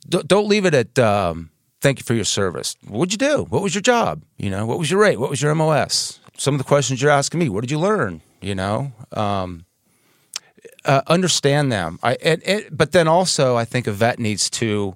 don't, 0.09 0.27
don't 0.27 0.49
leave 0.49 0.65
it 0.67 0.75
at. 0.75 0.99
Um, 0.99 1.51
Thank 1.83 1.99
you 1.99 2.05
for 2.05 2.13
your 2.13 2.27
service. 2.27 2.77
What'd 2.87 3.11
you 3.11 3.17
do? 3.17 3.47
What 3.49 3.63
was 3.63 3.75
your 3.75 3.81
job? 3.81 4.23
You 4.37 4.51
know, 4.51 4.67
what 4.67 4.79
was 4.79 4.91
your 4.91 5.01
rate? 5.01 5.19
What 5.19 5.31
was 5.31 5.41
your 5.41 5.55
MOS? 5.55 6.21
Some 6.37 6.53
of 6.55 6.59
the 6.59 6.65
questions 6.65 7.01
you're 7.01 7.11
asking 7.11 7.41
me. 7.41 7.49
What 7.49 7.63
did 7.63 7.71
you 7.71 7.79
learn? 7.79 8.21
You 8.43 8.55
know, 8.55 8.93
um, 9.13 9.65
uh, 10.85 11.01
understand 11.07 11.73
them. 11.73 11.99
I, 12.03 12.17
and, 12.23 12.43
and, 12.43 12.67
but 12.71 12.93
then 12.93 13.09
also, 13.09 13.57
I 13.57 13.65
think 13.65 13.87
a 13.87 13.93
vet 13.93 14.19
needs 14.19 14.51
to. 14.51 14.95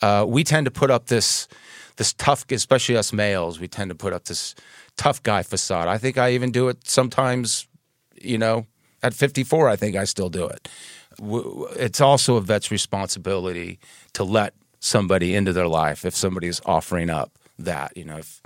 Uh, 0.00 0.24
we 0.26 0.44
tend 0.44 0.64
to 0.64 0.70
put 0.70 0.90
up 0.90 1.06
this 1.08 1.46
this 1.96 2.12
tough, 2.14 2.44
especially 2.50 2.96
us 2.96 3.12
males. 3.12 3.60
We 3.60 3.68
tend 3.68 3.90
to 3.90 3.94
put 3.94 4.12
up 4.12 4.24
this 4.24 4.54
tough 4.96 5.22
guy 5.22 5.42
facade. 5.42 5.88
I 5.88 5.98
think 5.98 6.18
I 6.18 6.32
even 6.32 6.50
do 6.50 6.68
it 6.68 6.88
sometimes. 6.88 7.66
You 8.20 8.38
know, 8.38 8.66
at 9.02 9.12
54, 9.12 9.68
I 9.68 9.76
think 9.76 9.96
I 9.96 10.04
still 10.04 10.30
do 10.30 10.46
it. 10.46 10.68
It's 11.76 12.00
also 12.00 12.36
a 12.36 12.40
vet's 12.40 12.70
responsibility 12.70 13.78
to 14.14 14.24
let 14.24 14.54
somebody 14.80 15.34
into 15.34 15.52
their 15.52 15.68
life 15.68 16.04
if 16.04 16.14
somebody 16.14 16.48
is 16.48 16.60
offering 16.64 17.10
up 17.10 17.32
that. 17.58 17.96
You 17.96 18.04
know, 18.04 18.18
if 18.18 18.40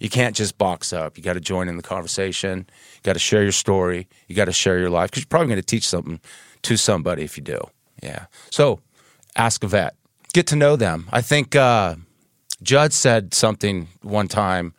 you 0.00 0.08
can't 0.08 0.34
just 0.34 0.58
box 0.58 0.92
up. 0.92 1.16
You 1.16 1.22
got 1.22 1.34
to 1.34 1.40
join 1.40 1.68
in 1.68 1.76
the 1.76 1.82
conversation. 1.82 2.58
You 2.58 3.00
got 3.02 3.12
to 3.12 3.18
share 3.20 3.42
your 3.42 3.52
story. 3.52 4.08
You 4.26 4.34
got 4.34 4.46
to 4.46 4.52
share 4.52 4.78
your 4.78 4.90
life 4.90 5.10
because 5.10 5.22
you're 5.22 5.28
probably 5.28 5.48
going 5.48 5.60
to 5.60 5.66
teach 5.66 5.86
something 5.86 6.20
to 6.62 6.76
somebody 6.76 7.22
if 7.22 7.36
you 7.36 7.44
do. 7.44 7.60
Yeah. 8.02 8.26
So 8.50 8.80
ask 9.36 9.62
a 9.62 9.68
vet. 9.68 9.94
Get 10.32 10.46
to 10.48 10.56
know 10.56 10.74
them. 10.74 11.08
I 11.12 11.20
think 11.20 11.54
uh, 11.54 11.96
Judd 12.62 12.92
said 12.92 13.34
something 13.34 13.88
one 14.02 14.28
time. 14.28 14.74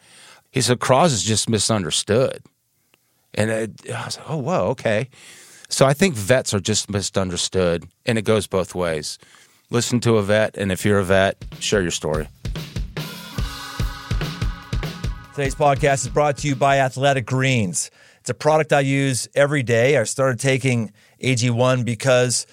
He 0.52 0.62
said 0.62 0.80
Croz 0.80 1.14
is 1.14 1.24
just 1.24 1.50
misunderstood, 1.50 2.44
and 3.34 3.50
it, 3.50 3.72
I 3.92 4.06
was 4.06 4.18
like, 4.18 4.30
oh 4.30 4.38
whoa, 4.38 4.68
okay. 4.70 5.10
So 5.70 5.86
I 5.86 5.94
think 5.94 6.16
vets 6.16 6.54
are 6.54 6.60
just 6.60 6.90
misunderstood, 6.90 7.88
and 8.06 8.18
it 8.18 8.24
goes 8.24 8.46
both 8.46 8.76
ways. 8.76 9.18
Listen 9.70 10.02
to 10.02 10.18
a 10.18 10.24
vet, 10.24 10.58
and 10.58 10.72
if 10.72 10.84
you're 10.84 11.00
a 11.00 11.04
vet, 11.04 11.44
share 11.60 11.82
your 11.82 11.92
story. 11.92 12.28
Today's 15.34 15.56
podcast 15.56 16.02
is 16.02 16.10
brought 16.10 16.38
to 16.40 16.48
you 16.50 16.58
by 16.58 16.80
Athletic 16.80 17.26
Greens. 17.26 17.90
It's 18.20 18.30
a 18.30 18.34
product 18.34 18.74
I 18.74 18.82
use 18.82 19.30
every 19.34 19.64
day. 19.64 19.98
I 19.98 20.04
started 20.04 20.42
taking 20.42 20.92
AG1 21.24 21.86
because 21.86 22.46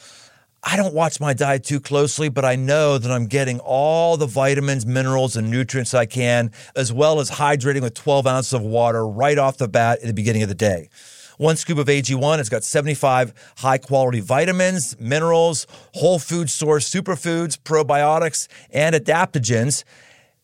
I 0.63 0.77
don't 0.77 0.95
watch 0.95 1.21
my 1.21 1.35
diet 1.35 1.65
too 1.65 1.81
closely, 1.81 2.29
but 2.29 2.45
I 2.45 2.57
know 2.57 2.99
that 2.99 3.11
I'm 3.11 3.27
getting 3.27 3.61
all 3.61 4.17
the 4.17 4.27
vitamins, 4.27 4.85
minerals, 4.85 5.37
and 5.37 5.51
nutrients 5.51 5.95
I 5.95 6.07
can, 6.07 6.51
as 6.75 6.93
well 6.93 7.21
as 7.21 7.31
hydrating 7.31 7.83
with 7.83 7.95
12 7.95 8.27
ounces 8.27 8.53
of 8.53 8.63
water 8.63 9.07
right 9.07 9.39
off 9.39 9.57
the 9.57 9.69
bat 9.69 10.01
at 10.01 10.07
the 10.07 10.13
beginning 10.13 10.43
of 10.43 10.49
the 10.49 10.55
day. 10.57 10.89
One 11.37 11.55
scoop 11.55 11.79
of 11.79 11.87
AG1 11.87 12.39
has 12.39 12.49
got 12.49 12.65
75 12.65 13.33
high 13.59 13.79
quality 13.79 14.19
vitamins, 14.19 14.99
minerals, 14.99 15.69
whole 15.95 16.19
food 16.19 16.51
source 16.51 16.93
superfoods, 16.93 17.57
probiotics, 17.57 18.49
and 18.71 18.97
adaptogens. 18.97 19.85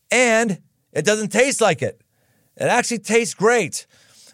And 0.09 0.61
it 0.93 1.03
doesn't 1.03 1.33
taste 1.33 1.59
like 1.59 1.81
it. 1.81 2.01
It 2.55 2.67
actually 2.67 2.99
tastes 2.99 3.33
great. 3.33 3.85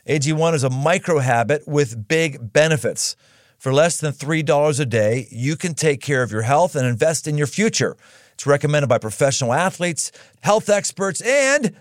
AG1 0.08 0.54
is 0.54 0.64
a 0.64 0.70
micro 0.70 1.18
habit 1.18 1.68
with 1.68 2.08
big 2.08 2.54
benefits. 2.54 3.16
For 3.62 3.72
less 3.72 3.98
than 3.98 4.12
$3 4.12 4.80
a 4.80 4.86
day, 4.88 5.28
you 5.30 5.56
can 5.56 5.76
take 5.76 6.02
care 6.02 6.24
of 6.24 6.32
your 6.32 6.42
health 6.42 6.76
and 6.76 6.84
invest 6.84 7.28
in 7.28 7.38
your 7.38 7.46
future. 7.46 7.96
It's 8.34 8.48
recommended 8.48 8.88
by 8.88 8.98
professional 8.98 9.54
athletes, 9.54 10.12
health 10.42 10.68
experts, 10.68 11.22
and 11.22 11.76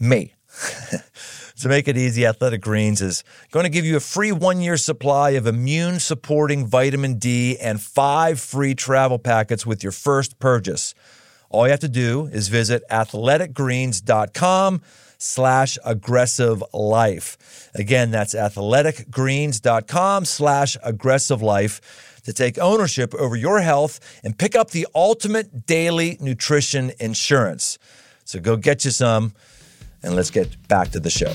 me. 0.00 0.34
to 1.60 1.68
make 1.68 1.86
it 1.86 1.96
easy, 1.96 2.26
Athletic 2.26 2.60
Greens 2.60 3.00
is 3.00 3.22
going 3.52 3.62
to 3.62 3.70
give 3.70 3.84
you 3.84 3.96
a 3.96 4.00
free 4.00 4.32
one 4.32 4.60
year 4.60 4.76
supply 4.76 5.30
of 5.30 5.46
immune 5.46 6.00
supporting 6.00 6.66
vitamin 6.66 7.20
D 7.20 7.56
and 7.56 7.80
five 7.80 8.40
free 8.40 8.74
travel 8.74 9.20
packets 9.20 9.64
with 9.64 9.84
your 9.84 9.92
first 9.92 10.40
purchase. 10.40 10.92
All 11.50 11.66
you 11.66 11.70
have 11.70 11.78
to 11.80 11.88
do 11.88 12.26
is 12.32 12.48
visit 12.48 12.82
athleticgreens.com 12.90 14.82
slash 15.18 15.78
aggressive 15.84 16.62
life. 16.72 17.70
Again, 17.74 18.10
that's 18.10 18.34
athleticgreens.com 18.34 20.24
slash 20.24 20.76
aggressive 20.82 21.42
life 21.42 22.20
to 22.24 22.32
take 22.32 22.58
ownership 22.58 23.14
over 23.14 23.36
your 23.36 23.60
health 23.60 24.00
and 24.24 24.36
pick 24.36 24.56
up 24.56 24.70
the 24.70 24.86
ultimate 24.94 25.66
daily 25.66 26.16
nutrition 26.20 26.92
insurance. 26.98 27.78
So 28.24 28.40
go 28.40 28.56
get 28.56 28.84
you 28.84 28.90
some 28.90 29.32
and 30.02 30.16
let's 30.16 30.30
get 30.30 30.68
back 30.68 30.90
to 30.90 31.00
the 31.00 31.10
show. 31.10 31.32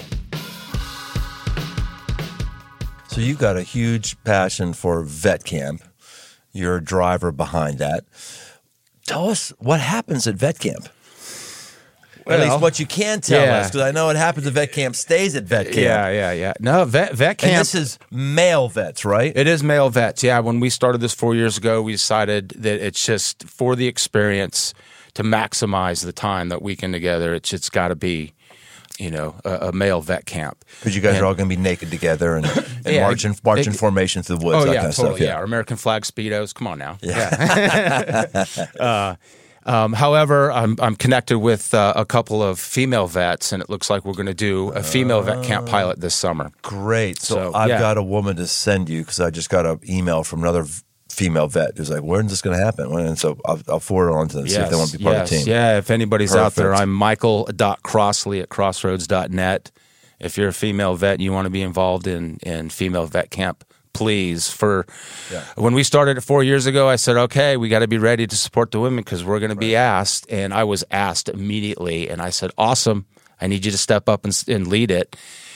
So 3.08 3.20
you've 3.20 3.40
got 3.40 3.58
a 3.58 3.64
huge 3.64 4.22
passion 4.24 4.74
for 4.74 5.04
vet 5.04 5.44
camp. 5.44 5.82
You're 6.54 6.78
a 6.78 6.84
driver 6.84 7.32
behind 7.32 7.78
that. 7.80 8.06
Tell 9.06 9.30
us 9.30 9.52
what 9.60 9.80
happens 9.80 10.28
at 10.28 10.36
vet 10.36 10.60
camp. 10.60 10.88
At 12.34 12.40
least 12.40 12.62
what 12.62 12.80
you 12.80 12.86
can 12.86 13.22
tell 13.22 13.46
yeah. 13.46 13.58
us, 13.60 13.68
because 13.70 13.82
I 13.82 13.92
know 13.92 14.06
what 14.08 14.16
happens 14.16 14.48
at 14.48 14.54
vet 14.54 14.72
camp 14.72 14.96
stays 14.96 15.36
at 15.36 15.44
vet 15.44 15.66
camp. 15.68 15.78
Yeah, 15.78 16.10
yeah, 16.10 16.32
yeah. 16.32 16.54
No, 16.60 16.86
vet 16.86 17.14
vet 17.14 17.38
camp. 17.38 17.52
And 17.52 17.60
this 17.62 17.76
is 17.76 18.00
male 18.10 18.68
vets, 18.70 19.04
right? 19.06 19.32
It 19.36 19.48
is 19.48 19.64
male 19.64 19.90
vets. 19.90 20.24
Yeah, 20.24 20.40
when 20.40 20.60
we 20.60 20.70
started 20.70 21.02
this 21.02 21.14
four 21.14 21.36
years 21.36 21.58
ago, 21.58 21.82
we 21.82 21.92
decided 21.92 22.50
that 22.58 22.86
it's 22.86 23.06
just 23.06 23.44
for 23.44 23.76
the 23.76 23.88
experience 23.88 24.74
to 25.14 25.24
maximize 25.24 26.04
the 26.06 26.14
time 26.14 26.50
that 26.50 26.62
we 26.62 26.76
can 26.76 26.92
together. 26.92 27.34
It's 27.34 27.52
it's 27.54 27.70
got 27.70 27.90
to 27.90 27.96
be, 27.96 28.34
you 28.98 29.12
know, 29.12 29.36
a, 29.44 29.68
a 29.68 29.72
male 29.74 30.02
vet 30.02 30.26
camp. 30.26 30.64
Because 30.80 30.96
you 30.96 31.02
guys 31.02 31.16
And- 31.16 31.24
are 31.24 31.26
all 31.26 31.34
going 31.34 31.50
to 31.50 31.56
be 31.56 31.62
naked 31.62 31.90
together 31.92 32.36
and, 32.38 32.46
and 32.86 32.86
Yeah, 32.96 33.02
marching, 33.02 33.36
marching 33.44 33.74
it- 33.74 33.78
formation 33.80 34.24
through 34.24 34.38
the 34.38 34.46
woods, 34.46 34.58
Oh 34.64 34.66
that 34.66 34.74
yeah, 34.74 34.80
kind 34.82 34.90
of 34.90 34.96
totally. 34.96 35.16
stuff. 35.18 35.28
yeah. 35.28 35.44
American 35.44 35.76
flag 35.78 36.04
speedos. 36.04 36.54
Come 36.54 36.68
on 36.68 36.80
now. 36.80 36.98
Yeah. 37.02 38.36
uh, 38.80 39.16
um, 39.66 39.94
however, 39.94 40.52
I'm 40.52 40.76
I'm 40.80 40.96
connected 40.96 41.40
with 41.40 41.74
uh, 41.74 41.94
a 41.96 42.06
couple 42.06 42.42
of 42.42 42.60
female 42.60 43.08
vets, 43.08 43.52
and 43.52 43.62
it 43.62 43.70
looks 43.70 43.90
like 43.90 44.06
we're 44.06 44.14
going 44.14 44.26
to 44.26 44.34
do 44.34 44.70
a 44.70 44.84
female 44.84 45.22
vet 45.22 45.44
camp 45.44 45.68
pilot 45.68 46.00
this 46.00 46.16
summer. 46.16 46.52
Great. 46.62 47.20
So, 47.22 47.36
So, 47.36 47.54
I've 47.54 47.70
yeah. 47.70 47.80
got 47.80 47.98
a 47.98 48.04
woman 48.04 48.36
to 48.38 48.48
send 48.48 48.90
you 48.90 49.02
because 49.02 49.20
I 49.20 49.30
just 49.30 49.50
got 49.50 49.66
an 49.66 49.80
email 49.88 50.24
from 50.24 50.42
another 50.42 50.64
v- 50.64 50.82
female 51.10 51.48
vet 51.48 51.78
who's 51.78 51.90
like, 51.90 52.02
"When's 52.02 52.32
this 52.32 52.42
going 52.42 52.58
to 52.58 52.64
happen?" 52.64 52.92
And 52.98 53.18
so 53.20 53.38
I'll, 53.46 53.62
I'll 53.68 53.80
forward 53.80 54.10
it 54.10 54.16
on 54.16 54.28
to 54.30 54.38
them 54.38 54.48
see 54.48 54.56
if 54.58 54.70
they 54.70 54.76
want 54.76 54.92
to 54.92 54.98
be 54.98 55.04
part 55.04 55.16
yes, 55.18 55.32
of 55.32 55.38
the 55.38 55.44
team. 55.46 55.54
Yeah, 55.54 55.78
if 55.78 55.92
anybody's 55.92 56.36
out 56.36 56.56
there, 56.56 56.74
I'm 56.74 56.92
michael.crossley 56.92 58.42
at 58.42 58.50
crossroads.net. 58.50 59.72
If 60.20 60.38
you're 60.38 60.50
a 60.50 60.54
female 60.54 60.96
vet 60.96 61.14
and 61.14 61.22
you 61.24 61.32
want 61.34 61.46
to 61.48 61.50
be 61.50 61.62
involved 61.64 62.06
in, 62.08 62.38
in 62.44 62.70
female 62.70 63.08
vet 63.08 63.32
camp, 63.32 63.64
please. 63.94 64.50
For 64.50 64.86
Yeah. 65.32 65.44
when 65.56 65.74
we 65.74 65.84
started 65.84 66.18
it 66.18 66.22
four 66.22 66.44
years 66.44 66.66
ago, 66.66 66.88
I 66.90 66.96
said, 66.96 67.18
okay, 67.18 67.58
we 67.58 67.70
got 67.70 67.80
to 67.80 67.88
be 67.88 67.98
ready 67.98 68.28
to 68.28 68.36
support 68.36 68.72
the 68.72 68.80
women 68.80 69.04
because 69.04 69.24
we're 69.24 69.40
going 69.40 69.50
to 69.52 69.56
be 69.56 69.76
asked. 69.76 70.26
And 70.30 70.54
I 70.54 70.64
was 70.64 70.84
asked 70.92 71.30
immediately, 71.30 72.10
and 72.10 72.22
I 72.22 72.30
said, 72.30 72.52
awesome. 72.58 73.06
I 73.40 73.48
need 73.48 73.66
you 73.66 73.72
to 73.72 73.78
step 73.78 74.08
up 74.08 74.24
and, 74.24 74.44
and 74.48 74.68
lead 74.68 74.92
it. 74.92 75.16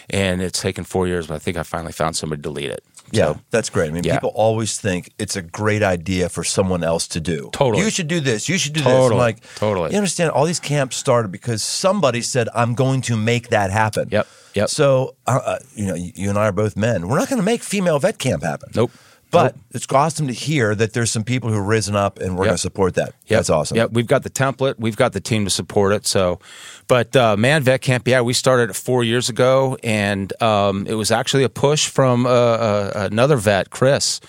And 0.09 0.41
it's 0.41 0.61
taken 0.61 0.83
four 0.83 1.07
years, 1.07 1.27
but 1.27 1.35
I 1.35 1.39
think 1.39 1.57
I 1.57 1.63
finally 1.63 1.91
found 1.91 2.15
somebody 2.15 2.41
to 2.43 2.49
lead 2.49 2.69
it. 2.69 2.83
Yeah, 3.11 3.33
So, 3.33 3.39
that's 3.49 3.69
great. 3.69 3.89
I 3.89 3.93
mean, 3.93 4.03
yeah. 4.03 4.15
people 4.15 4.31
always 4.35 4.79
think 4.79 5.11
it's 5.19 5.35
a 5.35 5.41
great 5.41 5.83
idea 5.83 6.29
for 6.29 6.43
someone 6.43 6.83
else 6.83 7.07
to 7.09 7.19
do. 7.19 7.49
Totally. 7.53 7.83
You 7.83 7.89
should 7.89 8.07
do 8.07 8.19
this. 8.19 8.49
You 8.49 8.57
should 8.57 8.73
do 8.73 8.81
this. 8.81 8.91
Totally. 8.91 9.11
I'm 9.13 9.17
like, 9.17 9.55
Totally. 9.55 9.91
You 9.91 9.97
understand? 9.97 10.31
All 10.31 10.45
these 10.45 10.59
camps 10.59 10.97
started 10.97 11.31
because 11.31 11.61
somebody 11.63 12.21
said, 12.21 12.49
"I'm 12.53 12.73
going 12.73 13.01
to 13.01 13.15
make 13.17 13.49
that 13.49 13.71
happen." 13.71 14.09
Yep, 14.11 14.27
yep. 14.55 14.69
So, 14.69 15.15
uh, 15.27 15.39
uh, 15.45 15.59
you 15.75 15.85
know, 15.87 15.95
you 15.95 16.29
and 16.29 16.37
I 16.37 16.47
are 16.47 16.51
both 16.51 16.75
men. 16.75 17.07
We're 17.07 17.19
not 17.19 17.29
going 17.29 17.39
to 17.39 17.45
make 17.45 17.63
female 17.63 17.99
vet 17.99 18.17
camp 18.17 18.43
happen. 18.43 18.71
Nope. 18.75 18.91
But 19.35 19.55
it's 19.71 19.85
awesome 19.91 20.27
to 20.27 20.33
hear 20.33 20.73
that 20.75 20.93
there's 20.93 21.11
some 21.11 21.23
people 21.23 21.49
who've 21.51 21.65
risen 21.65 21.95
up, 21.95 22.19
and 22.19 22.35
we're 22.37 22.45
Yep. 22.45 22.49
going 22.49 22.55
to 22.55 22.61
support 22.61 22.93
that. 22.95 23.13
Yep. 23.27 23.37
That's 23.39 23.49
awesome. 23.49 23.77
Yeah, 23.77 23.85
we've 23.91 24.07
got 24.07 24.23
the 24.23 24.29
template, 24.29 24.75
we've 24.79 24.95
got 24.97 25.13
the 25.13 25.19
team 25.21 25.43
to 25.45 25.49
support 25.49 25.93
it. 25.93 26.07
So, 26.07 26.39
but 26.87 27.15
uh, 27.15 27.35
Man 27.37 27.63
Vet 27.63 27.81
Camp, 27.81 28.07
yeah, 28.07 28.21
we 28.21 28.33
started 28.33 28.69
it 28.69 28.75
four 28.75 29.03
years 29.03 29.29
ago, 29.29 29.77
and 29.83 30.31
um, 30.41 30.87
it 30.87 30.95
was 30.95 31.11
actually 31.11 31.43
a 31.43 31.49
push 31.49 31.87
from 31.87 32.25
uh, 32.25 32.29
uh, 32.29 33.07
another 33.11 33.37
vet, 33.37 33.69
Chris, 33.69 34.19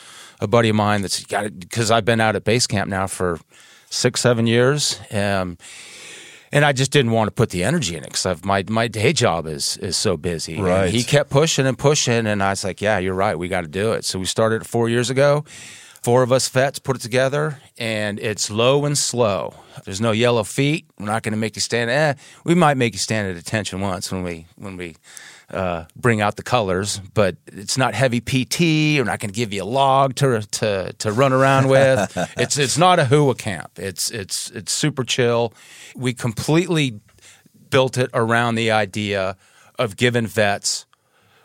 a 0.40 0.47
buddy 0.47 0.69
of 0.69 0.77
mine. 0.77 1.03
That's 1.03 1.25
got 1.25 1.45
it 1.47 1.59
because 1.61 1.90
I've 1.90 2.05
been 2.05 2.21
out 2.21 2.37
at 2.37 2.45
base 2.45 2.66
camp 2.66 2.88
now 2.90 3.07
for 3.07 3.38
six, 3.88 4.21
seven 4.21 4.47
years. 4.47 5.01
Um, 5.12 5.57
and 6.57 6.64
I 6.64 6.73
just 6.73 6.90
didn't 6.90 7.12
want 7.12 7.29
to 7.29 7.33
put 7.33 7.51
the 7.51 7.64
energy 7.64 7.97
in 7.97 8.03
it 8.03 8.12
because 8.12 8.42
my 8.45 8.64
my 8.69 8.88
day 8.88 9.12
job 9.12 9.47
is 9.47 9.77
is 9.83 9.97
so 9.97 10.16
busy. 10.16 10.55
And 10.57 10.64
Right. 10.64 10.90
he 10.95 11.03
kept 11.05 11.29
pushing 11.31 11.66
and 11.66 11.77
pushing, 11.79 12.27
and 12.27 12.42
I 12.42 12.51
was 12.51 12.64
like, 12.64 12.81
"Yeah, 12.81 12.99
you're 12.99 13.14
right. 13.27 13.38
We 13.38 13.49
got 13.49 13.61
to 13.62 13.69
do 13.83 13.92
it." 13.92 14.05
So 14.07 14.19
we 14.19 14.25
started 14.25 14.62
it 14.62 14.66
four 14.66 14.88
years 14.88 15.11
ago. 15.11 15.45
Four 16.03 16.23
of 16.23 16.31
us 16.33 16.49
vets 16.49 16.79
put 16.79 16.97
it 16.97 17.03
together, 17.03 17.59
and 17.79 18.19
it's 18.21 18.49
low 18.51 18.85
and 18.87 18.97
slow. 18.97 19.53
There's 19.85 20.01
no 20.01 20.12
yellow 20.12 20.45
feet. 20.45 20.87
We're 20.99 21.07
not 21.12 21.23
going 21.25 21.35
to 21.35 21.38
make 21.38 21.57
you 21.57 21.61
stand. 21.62 21.90
Eh, 21.90 22.14
we 22.45 22.55
might 22.55 22.77
make 22.77 22.92
you 22.95 22.99
stand 23.01 23.29
at 23.29 23.37
attention 23.37 23.81
once 23.81 24.11
when 24.12 24.23
we 24.23 24.47
when 24.57 24.77
we 24.79 24.95
uh, 25.51 25.85
bring 25.95 26.21
out 26.21 26.37
the 26.37 26.43
colors, 26.43 27.01
but 27.15 27.37
it's 27.47 27.79
not 27.79 27.95
heavy 27.95 28.21
PT. 28.21 28.61
We're 28.99 29.05
not 29.05 29.21
going 29.21 29.31
to 29.31 29.37
give 29.37 29.53
you 29.53 29.63
a 29.63 29.65
log 29.65 30.15
to 30.17 30.41
to 30.43 30.93
to 30.99 31.13
run 31.13 31.33
around 31.33 31.69
with. 31.71 32.17
it's 32.37 32.59
it's 32.59 32.77
not 32.79 32.99
a 32.99 33.05
hua 33.05 33.35
camp. 33.35 33.79
It's 33.79 34.11
it's 34.11 34.51
it's 34.51 34.73
super 34.73 35.05
chill. 35.05 35.53
We 35.95 36.15
completely 36.15 37.01
built 37.71 37.97
it 37.99 38.11
around 38.13 38.57
the 38.57 38.71
idea 38.71 39.37
of 39.79 39.97
giving 39.97 40.27
vets 40.27 40.87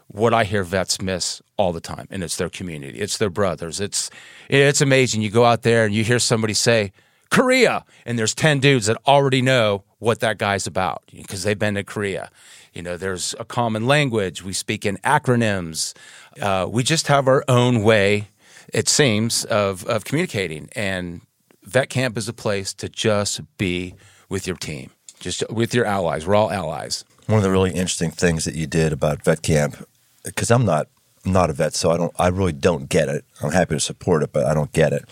what 0.08 0.34
I 0.34 0.44
hear 0.44 0.64
vets 0.64 1.02
miss 1.02 1.42
all 1.58 1.72
the 1.72 1.80
time, 1.80 2.08
and 2.12 2.24
it's 2.24 2.36
their 2.36 2.50
community, 2.50 3.00
it's 3.00 3.18
their 3.18 3.30
brothers. 3.30 3.80
It's 3.80 4.10
it's 4.50 4.82
amazing. 4.82 5.22
You 5.22 5.30
go 5.30 5.46
out 5.46 5.62
there 5.62 5.86
and 5.86 5.94
you 5.94 6.04
hear 6.04 6.20
somebody 6.20 6.54
say 6.54 6.92
Korea, 7.30 7.86
and 8.06 8.20
there's 8.20 8.34
ten 8.34 8.60
dudes 8.60 8.88
that 8.88 8.98
already 9.08 9.42
know 9.42 9.84
what 10.00 10.20
that 10.20 10.38
guy's 10.38 10.68
about 10.68 11.04
because 11.14 11.44
they've 11.44 11.58
been 11.58 11.76
to 11.76 11.84
Korea. 11.84 12.30
You 12.74 12.82
know, 12.82 12.96
there's 12.96 13.36
a 13.40 13.46
common 13.46 13.86
language. 13.86 14.44
We 14.44 14.54
speak 14.54 14.86
in 14.86 14.98
acronyms. 14.98 15.94
Uh, 16.42 16.68
we 16.70 16.84
just 16.84 17.08
have 17.08 17.28
our 17.28 17.44
own 17.48 17.84
way, 17.84 18.30
it 18.74 18.88
seems, 18.88 19.44
of 19.46 19.86
of 19.86 20.06
communicating. 20.06 20.70
And 20.74 21.22
vet 21.64 21.90
camp 21.90 22.18
is 22.18 22.30
a 22.30 22.34
place 22.34 22.74
to 22.76 22.88
just 22.88 23.42
be 23.58 23.96
with 24.30 24.48
your 24.48 24.56
team, 24.56 24.92
just 25.20 25.44
with 25.52 25.74
your 25.74 25.86
allies. 25.86 26.26
We're 26.26 26.36
all 26.36 26.52
allies. 26.52 27.04
One 27.28 27.38
of 27.38 27.44
the 27.44 27.52
really 27.52 27.72
interesting 27.72 28.12
things 28.12 28.46
that 28.46 28.56
you 28.56 28.68
did 28.68 28.94
about 28.94 29.24
vet 29.24 29.42
camp, 29.42 29.86
because 30.24 30.50
I'm 30.50 30.66
not 30.66 30.88
not 31.26 31.50
a 31.50 31.54
vet, 31.54 31.74
so 31.74 31.92
I 31.92 31.98
don't 31.98 32.14
I 32.18 32.30
really 32.30 32.54
don't 32.54 32.88
get 32.88 33.10
it. 33.10 33.26
I'm 33.42 33.52
happy 33.52 33.76
to 33.76 33.82
support 33.82 34.24
it, 34.24 34.32
but 34.32 34.46
I 34.46 34.54
don't 34.54 34.72
get 34.72 34.94
it. 34.94 35.04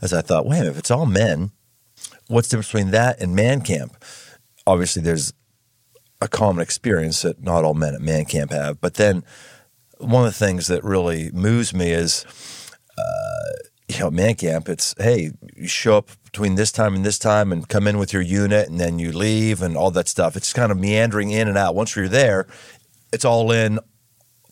As 0.00 0.12
I 0.12 0.22
thought, 0.22 0.46
wait 0.46 0.58
a 0.58 0.60
minute, 0.60 0.72
if 0.72 0.78
it's 0.78 0.90
all 0.92 1.04
men, 1.04 1.50
what's 2.28 2.48
the 2.48 2.58
difference 2.58 2.68
between 2.68 2.90
that 2.92 3.20
and 3.20 3.34
man 3.34 3.60
camp? 3.62 3.96
Obviously, 4.68 5.02
there's 5.02 5.32
a 6.20 6.28
common 6.28 6.62
experience 6.62 7.22
that 7.22 7.42
not 7.42 7.64
all 7.64 7.74
men 7.74 7.94
at 7.94 8.00
man 8.00 8.24
camp 8.24 8.50
have. 8.50 8.80
But 8.80 8.94
then 8.94 9.24
one 9.98 10.26
of 10.26 10.32
the 10.32 10.44
things 10.44 10.66
that 10.66 10.82
really 10.84 11.30
moves 11.32 11.72
me 11.74 11.90
is, 11.90 12.24
uh, 12.96 13.68
you 13.88 14.00
know, 14.00 14.10
man 14.10 14.34
camp. 14.34 14.68
It's 14.68 14.94
hey, 14.98 15.32
you 15.56 15.68
show 15.68 15.98
up 15.98 16.10
between 16.24 16.56
this 16.56 16.72
time 16.72 16.94
and 16.94 17.04
this 17.04 17.18
time, 17.18 17.52
and 17.52 17.68
come 17.68 17.86
in 17.86 17.98
with 17.98 18.12
your 18.12 18.22
unit, 18.22 18.68
and 18.68 18.78
then 18.78 18.98
you 18.98 19.12
leave, 19.12 19.62
and 19.62 19.76
all 19.76 19.90
that 19.92 20.08
stuff. 20.08 20.36
It's 20.36 20.52
kind 20.52 20.70
of 20.70 20.78
meandering 20.78 21.30
in 21.30 21.48
and 21.48 21.56
out. 21.56 21.74
Once 21.74 21.96
you're 21.96 22.08
there, 22.08 22.46
it's 23.12 23.24
all 23.24 23.50
in 23.50 23.78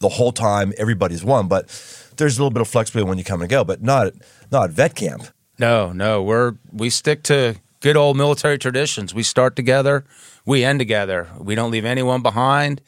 the 0.00 0.08
whole 0.08 0.32
time. 0.32 0.72
Everybody's 0.78 1.24
one, 1.24 1.48
but 1.48 1.68
there's 2.16 2.38
a 2.38 2.40
little 2.40 2.50
bit 2.50 2.62
of 2.62 2.68
flexibility 2.68 3.08
when 3.08 3.18
you 3.18 3.24
come 3.24 3.42
and 3.42 3.50
go, 3.50 3.64
but 3.64 3.82
not 3.82 4.12
not 4.50 4.70
vet 4.70 4.94
camp. 4.94 5.26
No, 5.58 5.92
no, 5.92 6.22
we're 6.22 6.54
we 6.72 6.90
stick 6.90 7.22
to 7.24 7.56
good 7.80 7.96
old 7.96 8.16
military 8.16 8.58
traditions. 8.58 9.14
We 9.14 9.22
start 9.22 9.56
together, 9.56 10.04
we 10.46 10.64
end 10.64 10.78
together. 10.78 11.28
We 11.38 11.54
don't 11.54 11.70
leave 11.70 11.84
anyone 11.84 12.22
behind. 12.22 12.80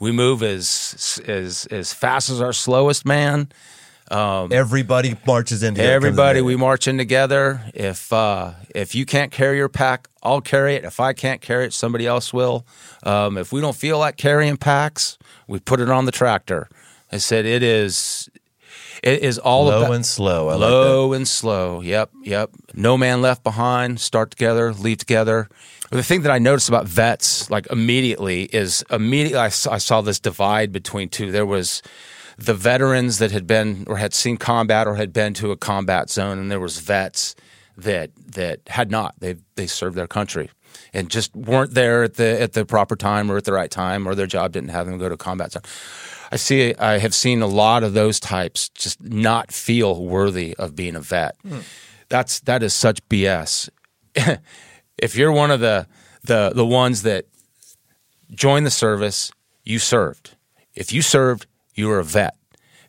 We 0.00 0.10
move 0.10 0.42
as 0.42 1.20
as 1.26 1.66
as 1.66 1.92
fast 1.92 2.30
as 2.30 2.40
our 2.40 2.52
slowest 2.52 3.06
man. 3.06 3.52
Everybody 4.52 5.16
marches 5.26 5.62
in. 5.62 5.74
together. 5.74 5.92
Everybody, 5.92 6.40
we 6.42 6.56
march 6.56 6.86
in 6.88 6.98
together. 6.98 7.62
If 7.72 8.12
uh, 8.12 8.52
if 8.74 8.94
you 8.94 9.06
can't 9.06 9.30
carry 9.32 9.56
your 9.56 9.68
pack, 9.68 10.08
I'll 10.22 10.40
carry 10.42 10.74
it. 10.74 10.84
If 10.84 11.00
I 11.00 11.12
can't 11.12 11.40
carry 11.40 11.66
it, 11.66 11.72
somebody 11.72 12.06
else 12.06 12.32
will. 12.32 12.66
Um, 13.02 13.38
if 13.38 13.52
we 13.52 13.60
don't 13.60 13.76
feel 13.76 13.98
like 13.98 14.16
carrying 14.16 14.56
packs, 14.56 15.16
we 15.46 15.58
put 15.58 15.80
it 15.80 15.88
on 15.88 16.04
the 16.04 16.12
tractor. 16.12 16.68
I 17.12 17.18
said 17.18 17.46
it 17.46 17.62
is. 17.62 18.28
It 19.02 19.22
is 19.22 19.38
all 19.38 19.66
low 19.66 19.82
about 19.82 19.92
and 19.94 20.06
slow. 20.06 20.48
I 20.48 20.54
like 20.54 20.60
low 20.70 21.12
and 21.12 21.28
slow. 21.28 21.80
Yep, 21.80 22.10
yep. 22.22 22.50
No 22.74 22.96
man 22.96 23.20
left 23.20 23.42
behind. 23.44 24.00
Start 24.00 24.30
together, 24.30 24.72
leave 24.72 24.98
together. 24.98 25.48
The 25.94 26.02
thing 26.02 26.22
that 26.22 26.32
I 26.32 26.40
noticed 26.40 26.68
about 26.68 26.88
vets, 26.88 27.48
like 27.50 27.68
immediately, 27.70 28.44
is 28.44 28.84
immediately 28.90 29.38
I 29.38 29.48
saw, 29.48 29.74
I 29.74 29.78
saw 29.78 30.00
this 30.00 30.18
divide 30.18 30.72
between 30.72 31.08
two. 31.08 31.30
There 31.30 31.46
was 31.46 31.82
the 32.36 32.52
veterans 32.52 33.18
that 33.18 33.30
had 33.30 33.46
been 33.46 33.84
or 33.86 33.96
had 33.96 34.12
seen 34.12 34.36
combat 34.36 34.88
or 34.88 34.96
had 34.96 35.12
been 35.12 35.34
to 35.34 35.52
a 35.52 35.56
combat 35.56 36.10
zone, 36.10 36.40
and 36.40 36.50
there 36.50 36.58
was 36.58 36.80
vets 36.80 37.36
that 37.76 38.10
that 38.26 38.60
had 38.66 38.90
not. 38.90 39.14
They 39.20 39.36
they 39.54 39.68
served 39.68 39.96
their 39.96 40.08
country 40.08 40.50
and 40.92 41.08
just 41.08 41.32
weren't 41.36 41.74
there 41.74 42.02
at 42.02 42.14
the 42.14 42.42
at 42.42 42.54
the 42.54 42.64
proper 42.64 42.96
time 42.96 43.30
or 43.30 43.36
at 43.36 43.44
the 43.44 43.52
right 43.52 43.70
time, 43.70 44.08
or 44.08 44.16
their 44.16 44.26
job 44.26 44.50
didn't 44.50 44.70
have 44.70 44.86
them 44.86 44.98
go 44.98 45.08
to 45.08 45.16
combat 45.16 45.52
zone. 45.52 45.62
I 46.32 46.36
see. 46.36 46.74
I 46.74 46.98
have 46.98 47.14
seen 47.14 47.40
a 47.40 47.46
lot 47.46 47.84
of 47.84 47.94
those 47.94 48.18
types 48.18 48.68
just 48.70 49.00
not 49.00 49.52
feel 49.52 50.04
worthy 50.04 50.56
of 50.56 50.74
being 50.74 50.96
a 50.96 51.00
vet. 51.00 51.36
Hmm. 51.46 51.60
That's 52.08 52.40
that 52.40 52.64
is 52.64 52.74
such 52.74 53.00
BS. 53.08 53.68
if 54.98 55.16
you're 55.16 55.32
one 55.32 55.50
of 55.50 55.60
the 55.60 55.86
the 56.22 56.52
the 56.54 56.66
ones 56.66 57.02
that 57.02 57.26
joined 58.30 58.66
the 58.66 58.70
service, 58.70 59.30
you 59.64 59.78
served. 59.78 60.36
If 60.74 60.92
you 60.92 61.02
served, 61.02 61.46
you 61.74 61.88
were 61.88 61.98
a 61.98 62.04
vet. 62.04 62.36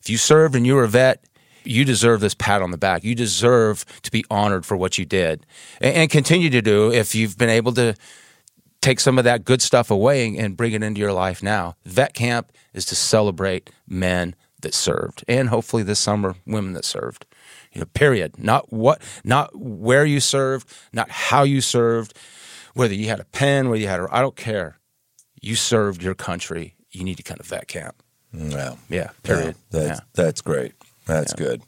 If 0.01 0.09
you 0.09 0.17
served 0.17 0.55
and 0.55 0.65
you 0.65 0.75
were 0.75 0.83
a 0.83 0.89
vet, 0.89 1.23
you 1.63 1.83
deserve 1.83 2.21
this 2.21 2.35
pat 2.35 2.61
on 2.61 2.71
the 2.71 2.77
back. 2.77 3.03
You 3.03 3.15
deserve 3.15 3.85
to 4.03 4.11
be 4.11 4.23
honored 4.29 4.65
for 4.65 4.77
what 4.77 4.97
you 4.97 5.05
did 5.05 5.45
and, 5.81 5.95
and 5.95 6.09
continue 6.09 6.49
to 6.51 6.61
do 6.61 6.91
if 6.91 7.15
you've 7.15 7.37
been 7.37 7.49
able 7.49 7.73
to 7.73 7.95
take 8.81 8.99
some 8.99 9.17
of 9.17 9.23
that 9.23 9.43
good 9.43 9.61
stuff 9.61 9.89
away 9.89 10.37
and 10.37 10.55
bring 10.55 10.73
it 10.73 10.83
into 10.83 11.01
your 11.01 11.13
life 11.13 11.41
now. 11.41 11.75
Vet 11.85 12.13
camp 12.13 12.51
is 12.73 12.85
to 12.85 12.95
celebrate 12.95 13.71
men 13.87 14.35
that 14.61 14.73
served 14.73 15.23
and 15.27 15.49
hopefully 15.49 15.83
this 15.83 15.99
summer 15.99 16.35
women 16.45 16.73
that 16.73 16.85
served. 16.85 17.25
You 17.75 17.81
know, 17.81 17.85
period. 17.93 18.39
Not 18.41 18.71
what 18.73 19.01
not 19.23 19.55
where 19.55 20.05
you 20.05 20.19
served, 20.19 20.67
not 20.93 21.11
how 21.11 21.43
you 21.43 21.61
served, 21.61 22.17
whether 22.73 22.93
you 22.95 23.07
had 23.09 23.19
a 23.19 23.25
pen, 23.25 23.69
whether 23.69 23.81
you 23.81 23.87
had 23.87 23.99
a 23.99 24.07
I 24.09 24.21
don't 24.21 24.35
care. 24.37 24.79
You 25.41 25.55
served 25.55 26.01
your 26.01 26.15
country. 26.15 26.75
You 26.91 27.03
need 27.03 27.17
to 27.17 27.23
kind 27.23 27.39
of 27.39 27.45
vet 27.45 27.67
camp. 27.67 28.01
Yeah. 28.33 28.75
Yeah, 28.89 29.09
period. 29.23 29.55
Yeah, 29.71 29.79
that's 29.79 29.99
Yeah. 29.99 30.05
that's 30.13 30.41
great. 30.41 30.73
That's 31.05 31.33
Yeah. 31.37 31.45
good. 31.45 31.61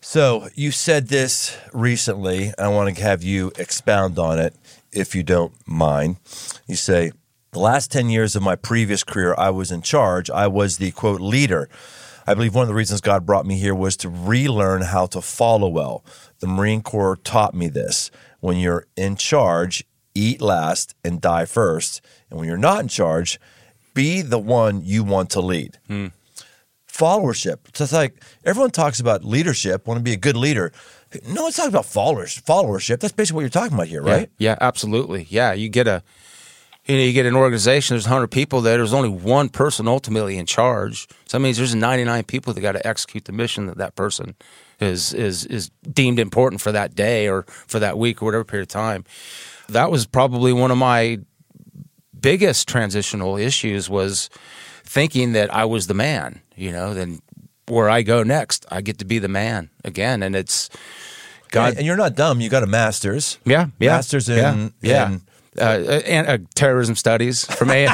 So 0.00 0.48
you 0.54 0.70
said 0.70 1.08
this 1.08 1.56
recently. 1.72 2.52
I 2.58 2.68
want 2.68 2.94
to 2.96 3.02
have 3.02 3.22
you 3.22 3.52
expound 3.58 4.18
on 4.18 4.38
it, 4.38 4.54
if 4.92 5.14
you 5.14 5.22
don't 5.22 5.52
mind. 5.66 6.16
You 6.66 6.76
say 6.76 7.12
the 7.52 7.58
last 7.58 7.90
ten 7.92 8.08
years 8.08 8.34
of 8.36 8.42
my 8.42 8.56
previous 8.56 9.04
career, 9.04 9.34
I 9.36 9.50
was 9.50 9.70
in 9.70 9.82
charge. 9.82 10.30
I 10.30 10.46
was 10.46 10.78
the 10.78 10.92
quote 10.92 11.20
leader. 11.20 11.68
I 12.28 12.34
believe 12.34 12.54
one 12.54 12.64
of 12.64 12.68
the 12.68 12.74
reasons 12.74 13.00
God 13.00 13.24
brought 13.24 13.46
me 13.46 13.58
here 13.58 13.74
was 13.74 13.96
to 13.98 14.10
relearn 14.10 14.82
how 14.82 15.06
to 15.06 15.22
follow 15.22 15.66
well. 15.66 16.04
The 16.40 16.46
Marine 16.46 16.82
Corps 16.82 17.16
taught 17.16 17.54
me 17.54 17.68
this. 17.68 18.10
When 18.40 18.58
you're 18.58 18.86
in 18.96 19.16
charge, 19.16 19.82
eat 20.14 20.42
last 20.42 20.94
and 21.02 21.22
die 21.22 21.46
first. 21.46 22.02
And 22.28 22.38
when 22.38 22.46
you're 22.46 22.58
not 22.58 22.80
in 22.80 22.88
charge, 22.88 23.40
be 23.94 24.20
the 24.20 24.38
one 24.38 24.82
you 24.84 25.04
want 25.04 25.30
to 25.30 25.40
lead. 25.40 25.78
Hmm. 25.86 26.08
Followership. 26.86 27.74
So 27.74 27.84
it's 27.84 27.94
like 27.94 28.22
everyone 28.44 28.72
talks 28.72 29.00
about 29.00 29.24
leadership, 29.24 29.86
want 29.86 29.96
to 29.96 30.04
be 30.04 30.12
a 30.12 30.16
good 30.16 30.36
leader. 30.36 30.70
No 31.26 31.44
one's 31.44 31.56
talking 31.56 31.70
about 31.70 31.86
followers, 31.86 32.38
followership. 32.38 33.00
That's 33.00 33.14
basically 33.14 33.36
what 33.36 33.40
you're 33.40 33.48
talking 33.48 33.72
about 33.72 33.88
here, 33.88 34.02
right? 34.02 34.28
Yeah, 34.36 34.50
yeah, 34.50 34.58
absolutely. 34.60 35.26
Yeah, 35.30 35.54
you 35.54 35.70
get 35.70 35.88
a 35.88 36.02
you 36.88 36.96
know, 36.96 37.02
you 37.02 37.12
get 37.12 37.26
an 37.26 37.36
organization, 37.36 37.94
there's 37.94 38.06
100 38.06 38.28
people 38.28 38.62
there, 38.62 38.78
there's 38.78 38.94
only 38.94 39.10
one 39.10 39.50
person 39.50 39.86
ultimately 39.86 40.38
in 40.38 40.46
charge. 40.46 41.06
So 41.26 41.36
that 41.36 41.40
means 41.40 41.58
there's 41.58 41.74
99 41.74 42.24
people 42.24 42.54
that 42.54 42.60
got 42.60 42.72
to 42.72 42.86
execute 42.86 43.26
the 43.26 43.32
mission 43.32 43.66
that 43.66 43.76
that 43.76 43.94
person 43.94 44.34
is 44.80 45.12
is 45.12 45.44
is 45.46 45.70
deemed 45.92 46.18
important 46.18 46.60
for 46.62 46.72
that 46.72 46.94
day 46.94 47.28
or 47.28 47.42
for 47.66 47.78
that 47.80 47.98
week 47.98 48.22
or 48.22 48.26
whatever 48.26 48.44
period 48.44 48.62
of 48.62 48.68
time. 48.68 49.04
That 49.68 49.90
was 49.90 50.06
probably 50.06 50.52
one 50.52 50.70
of 50.70 50.78
my 50.78 51.18
biggest 52.18 52.68
transitional 52.68 53.36
issues 53.36 53.90
was 53.90 54.30
thinking 54.84 55.32
that 55.32 55.52
I 55.52 55.66
was 55.66 55.88
the 55.88 55.94
man, 55.94 56.40
you 56.56 56.72
know, 56.72 56.94
then 56.94 57.20
where 57.66 57.90
I 57.90 58.00
go 58.02 58.22
next, 58.22 58.64
I 58.70 58.80
get 58.80 58.98
to 58.98 59.04
be 59.04 59.18
the 59.18 59.28
man 59.28 59.68
again. 59.84 60.22
And 60.22 60.34
it's 60.34 60.70
God. 61.50 61.76
And 61.76 61.84
you're 61.86 61.96
not 61.96 62.14
dumb. 62.14 62.40
You 62.40 62.48
got 62.48 62.62
a 62.62 62.66
master's. 62.66 63.38
yeah. 63.44 63.66
Yeah. 63.78 63.90
Masters 63.90 64.28
in, 64.28 64.36
yeah. 64.36 64.68
yeah. 64.80 65.08
in- 65.10 65.22
uh, 65.58 66.00
and 66.06 66.26
uh, 66.26 66.38
terrorism 66.54 66.94
studies 66.94 67.44
from 67.44 67.70
A. 67.70 67.82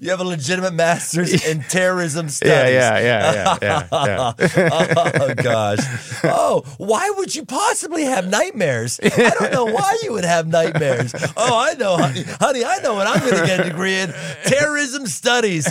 you 0.00 0.10
have 0.10 0.20
a 0.20 0.24
legitimate 0.24 0.74
master's 0.74 1.44
in 1.46 1.62
terrorism 1.62 2.28
studies. 2.30 2.74
yeah, 2.74 2.98
yeah, 2.98 3.00
yeah, 3.00 3.58
yeah, 3.62 3.88
yeah. 3.92 4.32
oh 5.20 5.34
gosh. 5.34 5.78
Oh, 6.24 6.62
why 6.78 7.10
would 7.16 7.34
you 7.34 7.44
possibly 7.44 8.04
have 8.04 8.28
nightmares? 8.28 9.00
I 9.02 9.30
don't 9.38 9.52
know 9.52 9.64
why 9.66 9.98
you 10.02 10.12
would 10.12 10.24
have 10.24 10.46
nightmares. 10.46 11.14
Oh, 11.36 11.58
I 11.58 11.74
know, 11.74 11.96
honey. 11.96 12.22
Honey, 12.22 12.64
I 12.64 12.78
know 12.78 12.94
what 12.94 13.06
I'm 13.06 13.20
going 13.20 13.40
to 13.40 13.46
get 13.46 13.60
a 13.60 13.64
degree 13.70 13.94
in 13.94 14.12
terrorism 14.44 15.06
studies. 15.06 15.68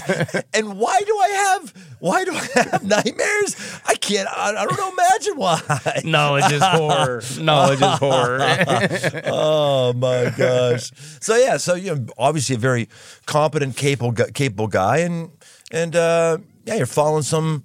And 0.54 0.78
why 0.80 1.00
do 1.06 1.18
I 1.18 1.30
have 1.30 1.74
why 2.00 2.24
do 2.24 2.34
I 2.34 2.48
have 2.56 2.84
nightmares? 2.84 3.56
I 3.86 3.96
can't 3.96 4.28
I, 4.30 4.56
I 4.56 4.66
don't 4.66 4.78
know 4.78 4.92
imagine 4.92 5.38
why. 5.38 6.02
Knowledge 6.04 6.52
is 6.52 6.64
horror. 6.64 7.22
Knowledge 7.40 7.82
is 7.82 8.00
horror. 8.00 8.40
Oh 9.26 9.94
my 9.94 10.34
gosh. 10.36 10.92
So 11.22 11.36
yeah, 11.36 11.58
so 11.58 11.76
you 11.76 11.96
know 11.96 12.06
obviously 12.18 12.56
a 12.56 12.60
very 12.60 12.90
competent 13.26 13.76
capable 13.76 14.14
capable 14.34 14.68
guy 14.68 15.00
and 15.00 15.32
and 15.72 15.96
uh 15.96 16.38
yeah, 16.66 16.76
you're 16.76 16.86
following 16.86 17.24
some 17.24 17.64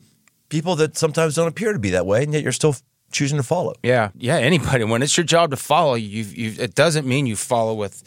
people 0.48 0.76
that 0.76 0.96
sometimes 0.96 1.34
don't 1.34 1.48
appear 1.48 1.72
to 1.72 1.78
be 1.78 1.90
that 1.90 2.06
way 2.06 2.22
and 2.22 2.32
yet 2.32 2.42
you're 2.42 2.52
still 2.52 2.76
choosing 3.14 3.38
to 3.38 3.42
follow. 3.42 3.74
Yeah, 3.82 4.10
yeah. 4.16 4.36
Anybody, 4.36 4.84
when 4.84 5.02
it's 5.02 5.16
your 5.16 5.24
job 5.24 5.50
to 5.50 5.56
follow, 5.56 5.94
you, 5.94 6.24
you 6.24 6.54
it 6.62 6.74
doesn't 6.74 7.06
mean 7.06 7.26
you 7.26 7.36
follow 7.36 7.72
with. 7.72 8.02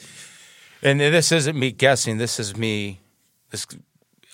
And 0.84 1.00
this 1.00 1.32
isn't 1.32 1.58
me 1.58 1.72
guessing. 1.72 2.20
This 2.20 2.40
is 2.40 2.56
me, 2.56 3.00
this 3.50 3.66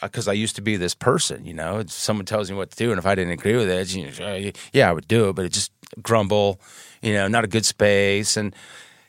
because 0.02 0.28
I 0.28 0.34
used 0.34 0.58
to 0.58 0.62
be 0.62 0.76
this 0.76 0.94
person. 0.94 1.46
You 1.46 1.54
know, 1.54 1.84
someone 1.88 2.26
tells 2.26 2.52
me 2.52 2.58
what 2.58 2.72
to 2.72 2.78
do, 2.78 2.92
and 2.92 3.00
if 3.00 3.06
I 3.06 3.16
didn't 3.16 3.32
agree 3.32 3.56
with 3.56 3.70
it, 3.70 3.96
you 3.96 4.12
know, 4.12 4.26
uh, 4.26 4.52
yeah, 4.74 4.90
I 4.90 4.94
would 4.94 5.08
do 5.08 5.30
it, 5.30 5.34
but 5.34 5.46
it 5.46 5.54
just 5.54 5.72
grumble. 6.02 6.60
You 7.02 7.14
know, 7.14 7.28
not 7.30 7.46
a 7.46 7.48
good 7.48 7.66
space, 7.66 8.36
and 8.36 8.54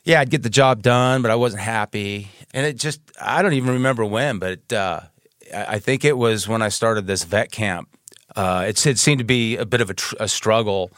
yeah, 0.05 0.19
I'd 0.19 0.29
get 0.29 0.43
the 0.43 0.49
job 0.49 0.81
done, 0.81 1.21
but 1.21 1.31
I 1.31 1.35
wasn't 1.35 1.63
happy, 1.63 2.29
and 2.53 2.65
it 2.65 2.77
just 2.77 3.01
I 3.19 3.41
don't 3.41 3.53
even 3.53 3.73
remember 3.73 4.05
when, 4.05 4.39
but 4.39 4.71
uh, 4.71 5.01
I 5.53 5.79
think 5.79 6.05
it 6.05 6.17
was 6.17 6.47
when 6.47 6.61
I 6.61 6.69
started 6.69 7.07
this 7.07 7.23
vet 7.23 7.51
camp. 7.51 7.89
Uh, 8.35 8.65
it, 8.67 8.85
it 8.85 8.99
seemed 8.99 9.19
to 9.19 9.25
be 9.25 9.57
a 9.57 9.65
bit 9.65 9.81
of 9.81 9.89
a, 9.89 9.93
tr- 9.93 10.15
a 10.19 10.27
struggle. 10.27 10.91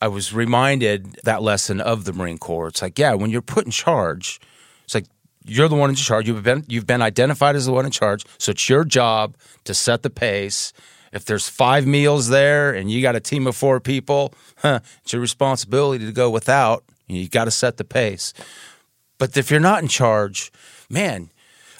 I 0.00 0.08
was 0.08 0.32
reminded 0.32 1.18
that 1.24 1.42
lesson 1.42 1.80
of 1.80 2.04
the 2.04 2.12
Marine 2.12 2.38
Corps. 2.38 2.68
It's 2.68 2.82
like, 2.82 2.98
yeah, 2.98 3.14
when 3.14 3.30
you're 3.30 3.42
put 3.42 3.64
in 3.64 3.70
charge, 3.70 4.40
it's 4.84 4.94
like 4.94 5.06
you're 5.44 5.68
the 5.68 5.74
one 5.76 5.90
in 5.90 5.96
charge. 5.96 6.26
You've 6.26 6.42
been 6.42 6.64
you've 6.68 6.86
been 6.86 7.02
identified 7.02 7.56
as 7.56 7.66
the 7.66 7.72
one 7.72 7.84
in 7.84 7.90
charge, 7.92 8.24
so 8.38 8.50
it's 8.50 8.68
your 8.68 8.84
job 8.84 9.36
to 9.64 9.74
set 9.74 10.02
the 10.02 10.10
pace. 10.10 10.72
If 11.12 11.24
there's 11.24 11.48
five 11.48 11.86
meals 11.86 12.28
there 12.28 12.74
and 12.74 12.90
you 12.90 13.00
got 13.02 13.16
a 13.16 13.20
team 13.20 13.46
of 13.46 13.56
four 13.56 13.80
people, 13.80 14.34
huh, 14.58 14.80
it's 15.02 15.12
your 15.12 15.22
responsibility 15.22 16.06
to 16.06 16.12
go 16.12 16.30
without. 16.30 16.84
You 17.06 17.28
got 17.28 17.44
to 17.44 17.50
set 17.50 17.76
the 17.76 17.84
pace. 17.84 18.32
But 19.18 19.36
if 19.36 19.50
you're 19.50 19.60
not 19.60 19.82
in 19.82 19.88
charge, 19.88 20.52
man, 20.90 21.30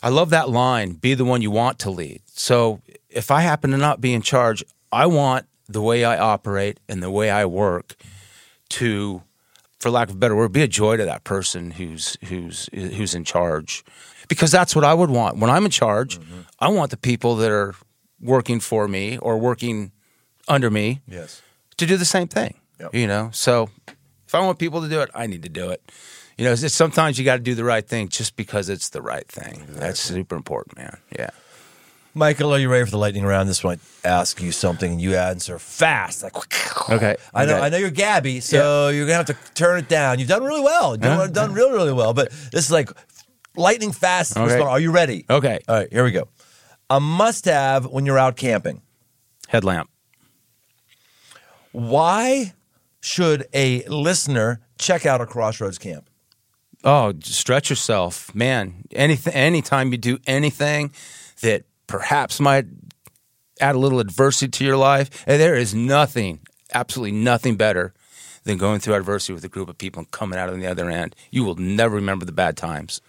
I 0.03 0.09
love 0.09 0.31
that 0.31 0.49
line 0.49 0.93
be 0.93 1.15
the 1.15 1.25
one 1.25 1.43
you 1.43 1.51
want 1.51 1.79
to 1.81 1.91
lead. 1.91 2.23
So 2.27 2.81
if 3.11 3.31
I 3.31 3.41
happen 3.41 3.71
to 3.73 3.77
not 3.77 4.01
be 4.01 4.15
in 4.15 4.23
charge, 4.23 4.63
I 4.93 5.07
want 5.07 5.47
the 5.69 5.83
way 5.83 6.05
I 6.05 6.17
operate 6.19 6.79
and 6.89 7.03
the 7.03 7.11
way 7.11 7.31
I 7.31 7.45
work 7.45 7.97
to, 8.71 9.23
for 9.81 9.91
lack 9.91 10.09
of 10.09 10.15
a 10.15 10.19
better 10.19 10.37
word, 10.37 10.53
be 10.53 10.63
a 10.63 10.69
joy 10.69 10.97
to 10.97 11.05
that 11.05 11.25
person 11.25 11.73
who's 11.73 12.17
who's 12.29 12.69
who's 12.73 13.15
in 13.15 13.25
charge. 13.25 13.85
Because 14.29 14.51
that's 14.51 14.75
what 14.75 14.85
I 14.85 14.95
would 14.95 15.11
want. 15.11 15.39
When 15.39 15.51
I'm 15.51 15.65
in 15.65 15.71
charge, 15.71 16.19
mm-hmm. 16.19 16.41
I 16.59 16.69
want 16.69 16.91
the 16.91 16.97
people 16.97 17.37
that 17.37 17.51
are 17.51 17.75
working 18.21 18.61
for 18.61 18.89
me 18.89 19.19
or 19.19 19.39
working 19.39 19.93
under 20.49 20.71
me 20.71 21.01
Yes. 21.07 21.43
to 21.77 21.87
do 21.87 21.97
the 21.97 22.05
same 22.05 22.29
thing. 22.29 22.55
Yep. 22.81 22.95
You 22.95 23.07
know, 23.07 23.31
so 23.33 23.71
I 24.37 24.41
want 24.45 24.59
people 24.59 24.83
to 24.83 24.89
do 24.89 25.01
it, 25.01 25.11
I 25.15 25.27
need 25.27 25.43
to 25.43 25.49
do 25.49 25.71
it. 25.71 25.83
You 26.39 26.45
know, 26.45 26.53
it's 26.53 26.61
just 26.61 26.77
sometimes 26.77 27.19
you 27.19 27.25
got 27.25 27.37
to 27.37 27.43
do 27.43 27.55
the 27.55 27.65
right 27.65 27.87
thing 27.87 28.09
just 28.09 28.37
because 28.37 28.69
it's 28.69 28.91
the 28.91 29.01
right 29.01 29.27
thing. 29.27 29.65
That's 29.71 29.99
super 29.99 30.37
important, 30.37 30.77
man. 30.77 30.99
Yeah. 31.19 31.31
Michael, 32.13 32.53
are 32.55 32.59
you 32.59 32.71
ready 32.71 32.85
for 32.85 32.91
the 32.91 32.99
lightning 32.99 33.25
round? 33.25 33.49
This 33.49 33.63
one 33.65 33.79
I 34.05 34.09
ask 34.09 34.41
you 34.43 34.51
something 34.53 34.93
and 34.93 35.01
you 35.01 35.17
answer 35.17 35.59
fast. 35.59 36.23
Like 36.23 36.35
Okay. 36.91 37.17
I 37.35 37.45
know 37.47 37.57
Okay. 37.57 37.63
I 37.67 37.69
know 37.69 37.77
you're 37.79 37.91
Gabby, 37.91 38.41
so 38.41 38.89
you're 38.89 39.07
gonna 39.07 39.17
have 39.17 39.27
to 39.27 39.37
turn 39.55 39.79
it 39.79 39.89
down. 39.89 40.19
You've 40.19 40.29
done 40.29 40.43
really 40.45 40.63
well. 40.63 40.93
You've 40.93 41.01
done, 41.03 41.19
Huh? 41.19 41.27
done 41.29 41.53
really, 41.53 41.73
really 41.73 41.93
well. 41.93 42.15
But 42.15 42.31
this 42.53 42.65
is 42.67 42.71
like 42.71 42.91
lightning 43.55 43.93
fast. 43.93 44.37
Okay. 44.37 44.61
Are 44.61 44.81
you 44.81 44.93
ready? 44.93 45.27
Okay. 45.29 45.59
All 45.69 45.75
right, 45.77 45.93
here 45.93 46.05
we 46.05 46.11
go. 46.13 46.29
A 46.89 47.01
must 47.01 47.45
have 47.47 47.87
when 47.87 48.07
you're 48.07 48.19
out 48.19 48.37
camping. 48.37 48.81
Headlamp. 49.49 49.91
Why 51.73 52.55
should 53.07 53.47
a 53.55 53.85
listener 53.85 54.61
check 54.79 55.07
out 55.07 55.21
a 55.21 55.27
Crossroads 55.27 55.79
camp? 55.79 56.11
Oh, 56.83 57.15
stretch 57.23 57.71
yourself, 57.71 58.35
man. 58.35 58.83
Anything, 58.91 59.33
anytime 59.33 59.93
you 59.93 59.99
do 59.99 60.19
anything 60.27 60.91
that 61.41 61.65
perhaps 61.87 62.41
might 62.41 62.67
add 63.61 63.77
a 63.77 63.79
little 63.79 64.01
adversity 64.01 64.49
to 64.49 64.65
your 64.65 64.77
life, 64.77 65.25
and 65.27 65.41
there 65.41 65.55
is 65.55 65.73
nothing, 65.73 66.41
absolutely 66.75 67.13
nothing 67.13 67.57
better 67.57 67.95
than 68.43 68.59
going 68.59 68.81
through 68.81 68.95
adversity 68.95 69.33
with 69.33 69.45
a 69.45 69.49
group 69.49 69.69
of 69.69 69.79
people 69.79 70.01
and 70.01 70.11
coming 70.11 70.39
out 70.39 70.49
on 70.49 70.59
the 70.59 70.67
other 70.67 70.91
end. 70.91 71.15
You 71.31 71.45
will 71.45 71.57
never 71.57 71.95
remember 71.95 72.25
the 72.25 72.33
bad 72.33 72.57
times. 72.57 73.01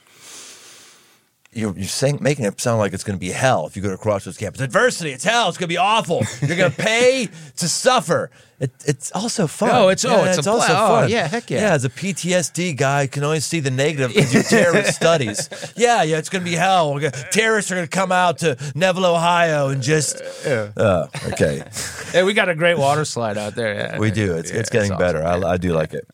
You're, 1.58 1.74
you're 1.76 1.86
saying, 1.88 2.20
making 2.22 2.46
it 2.46 2.62
sound 2.62 2.80
like 2.80 2.93
it's 2.93 3.04
going 3.04 3.17
to 3.17 3.20
be 3.20 3.32
hell 3.32 3.65
if 3.67 3.76
you 3.76 3.82
go 3.82 3.89
to 3.89 3.98
Crossroads 3.98 4.38
camp. 4.38 4.56
It's 4.56 4.62
adversity. 4.62 5.12
It's 5.12 5.24
hell. 5.24 5.50
It's 5.50 5.58
going 5.58 5.67
to 5.67 5.74
be 5.74 5.78
awful. 5.78 6.24
You're 6.41 6.56
going 6.58 6.72
to 6.72 6.78
pay 6.78 7.30
to 7.58 7.67
suffer. 7.67 8.30
It, 8.60 8.72
it's 8.86 9.12
also 9.12 9.46
fun. 9.48 9.70
Oh, 9.72 9.89
it's- 9.89 10.06
oh, 10.06 10.24
it's 10.24 10.46
a 10.46 10.50
also 10.50 10.67
pla- 10.67 10.86
oh, 10.86 11.02
fun. 11.02 11.10
yeah, 11.10 11.28
heck 11.28 11.50
yeah. 11.50 11.62
Yeah, 11.62 11.74
as 11.74 11.86
a 11.86 11.89
PTSD 11.89 12.76
guy, 12.76 13.02
I 13.02 13.08
can 13.08 13.24
only 13.24 13.39
see 13.39 13.60
the 13.60 13.70
negative 13.72 14.10
because 14.15 14.34
you 14.34 14.41
terrorist 14.43 14.96
studies. 14.96 15.50
Yeah, 15.76 16.02
yeah, 16.04 16.17
it's 16.17 16.30
going 16.30 16.43
to 16.43 16.50
be 16.50 16.56
hell. 16.56 16.93
Gonna, 16.93 17.12
terrorists 17.32 17.72
are 17.72 17.76
going 17.76 17.88
to 17.88 17.96
come 17.96 18.12
out 18.12 18.39
to 18.39 18.58
Neville, 18.74 19.06
Ohio, 19.06 19.70
and 19.70 19.82
just. 19.82 20.22
Oh, 20.46 21.08
okay. 21.30 21.63
Hey, 22.13 22.24
we 22.24 22.34
got 22.34 22.48
a 22.50 22.56
great 22.56 22.78
water 22.78 23.04
slide 23.04 23.38
out 23.38 23.54
there. 23.56 23.74
Yeah, 23.76 24.00
We 24.00 24.12
do. 24.12 24.36
It's, 24.36 24.50
Yeah, 24.50 24.60
it's 24.62 24.70
getting 24.70 24.93
awesome. 24.93 25.00
better. 25.06 25.24
I, 25.26 25.54
I 25.54 25.58
do 25.58 25.74
like 25.74 25.93
it. 25.93 26.08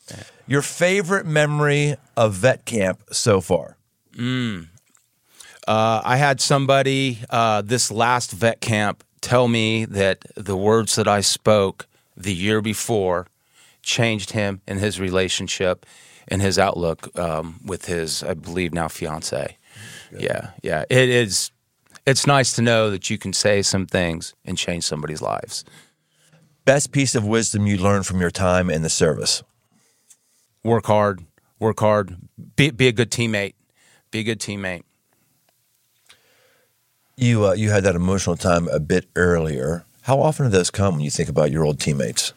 Your 0.48 0.64
favorite 0.64 1.26
memory 1.28 1.96
of 2.18 2.34
vet 2.34 2.66
camp 2.66 3.04
so 3.12 3.40
far? 3.42 3.78
Mm. 4.16 4.68
Uh, 5.68 6.02
I 6.04 6.18
had 6.18 6.42
somebody 6.42 7.20
uh, 7.30 7.62
this 7.62 7.92
last 7.92 8.32
vet 8.32 8.60
camp 8.62 9.04
tell 9.22 9.48
me 9.48 9.86
that 9.86 10.26
the 10.36 10.58
words 10.58 10.96
that 10.96 11.08
I 11.08 11.22
spoke 11.22 11.88
the 12.18 12.34
year 12.34 12.62
before 12.62 13.28
changed 13.82 14.32
him 14.32 14.62
in 14.68 14.78
his 14.78 15.00
relationship 15.00 15.86
and 16.28 16.42
his 16.42 16.60
outlook 16.60 17.18
um, 17.18 17.60
with 17.66 17.86
his, 17.86 18.24
I 18.24 18.34
believe 18.34 18.74
now 18.74 18.88
fiance. 18.88 19.58
Yeah, 20.18 20.52
yeah. 20.62 20.84
It 20.90 21.10
is. 21.10 21.52
It's 22.06 22.28
nice 22.28 22.54
to 22.54 22.62
know 22.62 22.92
that 22.92 23.10
you 23.10 23.18
can 23.18 23.34
say 23.34 23.62
some 23.62 23.86
things 23.86 24.34
and 24.46 24.58
change 24.58 24.84
somebody's 24.84 25.22
lives. 25.22 25.64
Best 26.66 26.92
piece 26.92 27.16
of 27.16 27.26
wisdom 27.26 27.66
you 27.66 27.78
learned 27.78 28.06
from 28.06 28.20
your 28.20 28.32
time 28.32 28.70
in 28.70 28.82
the 28.82 28.90
service? 28.90 29.44
Work 30.64 30.86
hard. 30.86 31.24
Work 31.60 31.80
hard. 31.80 32.18
Be, 32.56 32.72
be 32.72 32.88
a 32.88 32.92
good 32.92 33.10
teammate. 33.10 33.54
Be 34.12 34.20
a 34.20 34.24
good 34.24 34.40
teammate. 34.40 34.84
You 37.24 37.48
uh, 37.48 37.54
you 37.54 37.72
had 37.72 37.86
that 37.86 37.96
emotional 37.96 38.36
time 38.36 38.68
a 38.68 38.82
bit 38.82 39.08
earlier. 39.16 39.86
How 40.02 40.20
often 40.20 40.48
do 40.48 40.50
those 40.50 40.70
come 40.70 40.96
when 40.96 41.06
you 41.06 41.10
think 41.10 41.30
about 41.30 41.52
your 41.52 41.64
old 41.64 41.80
teammates? 41.80 42.34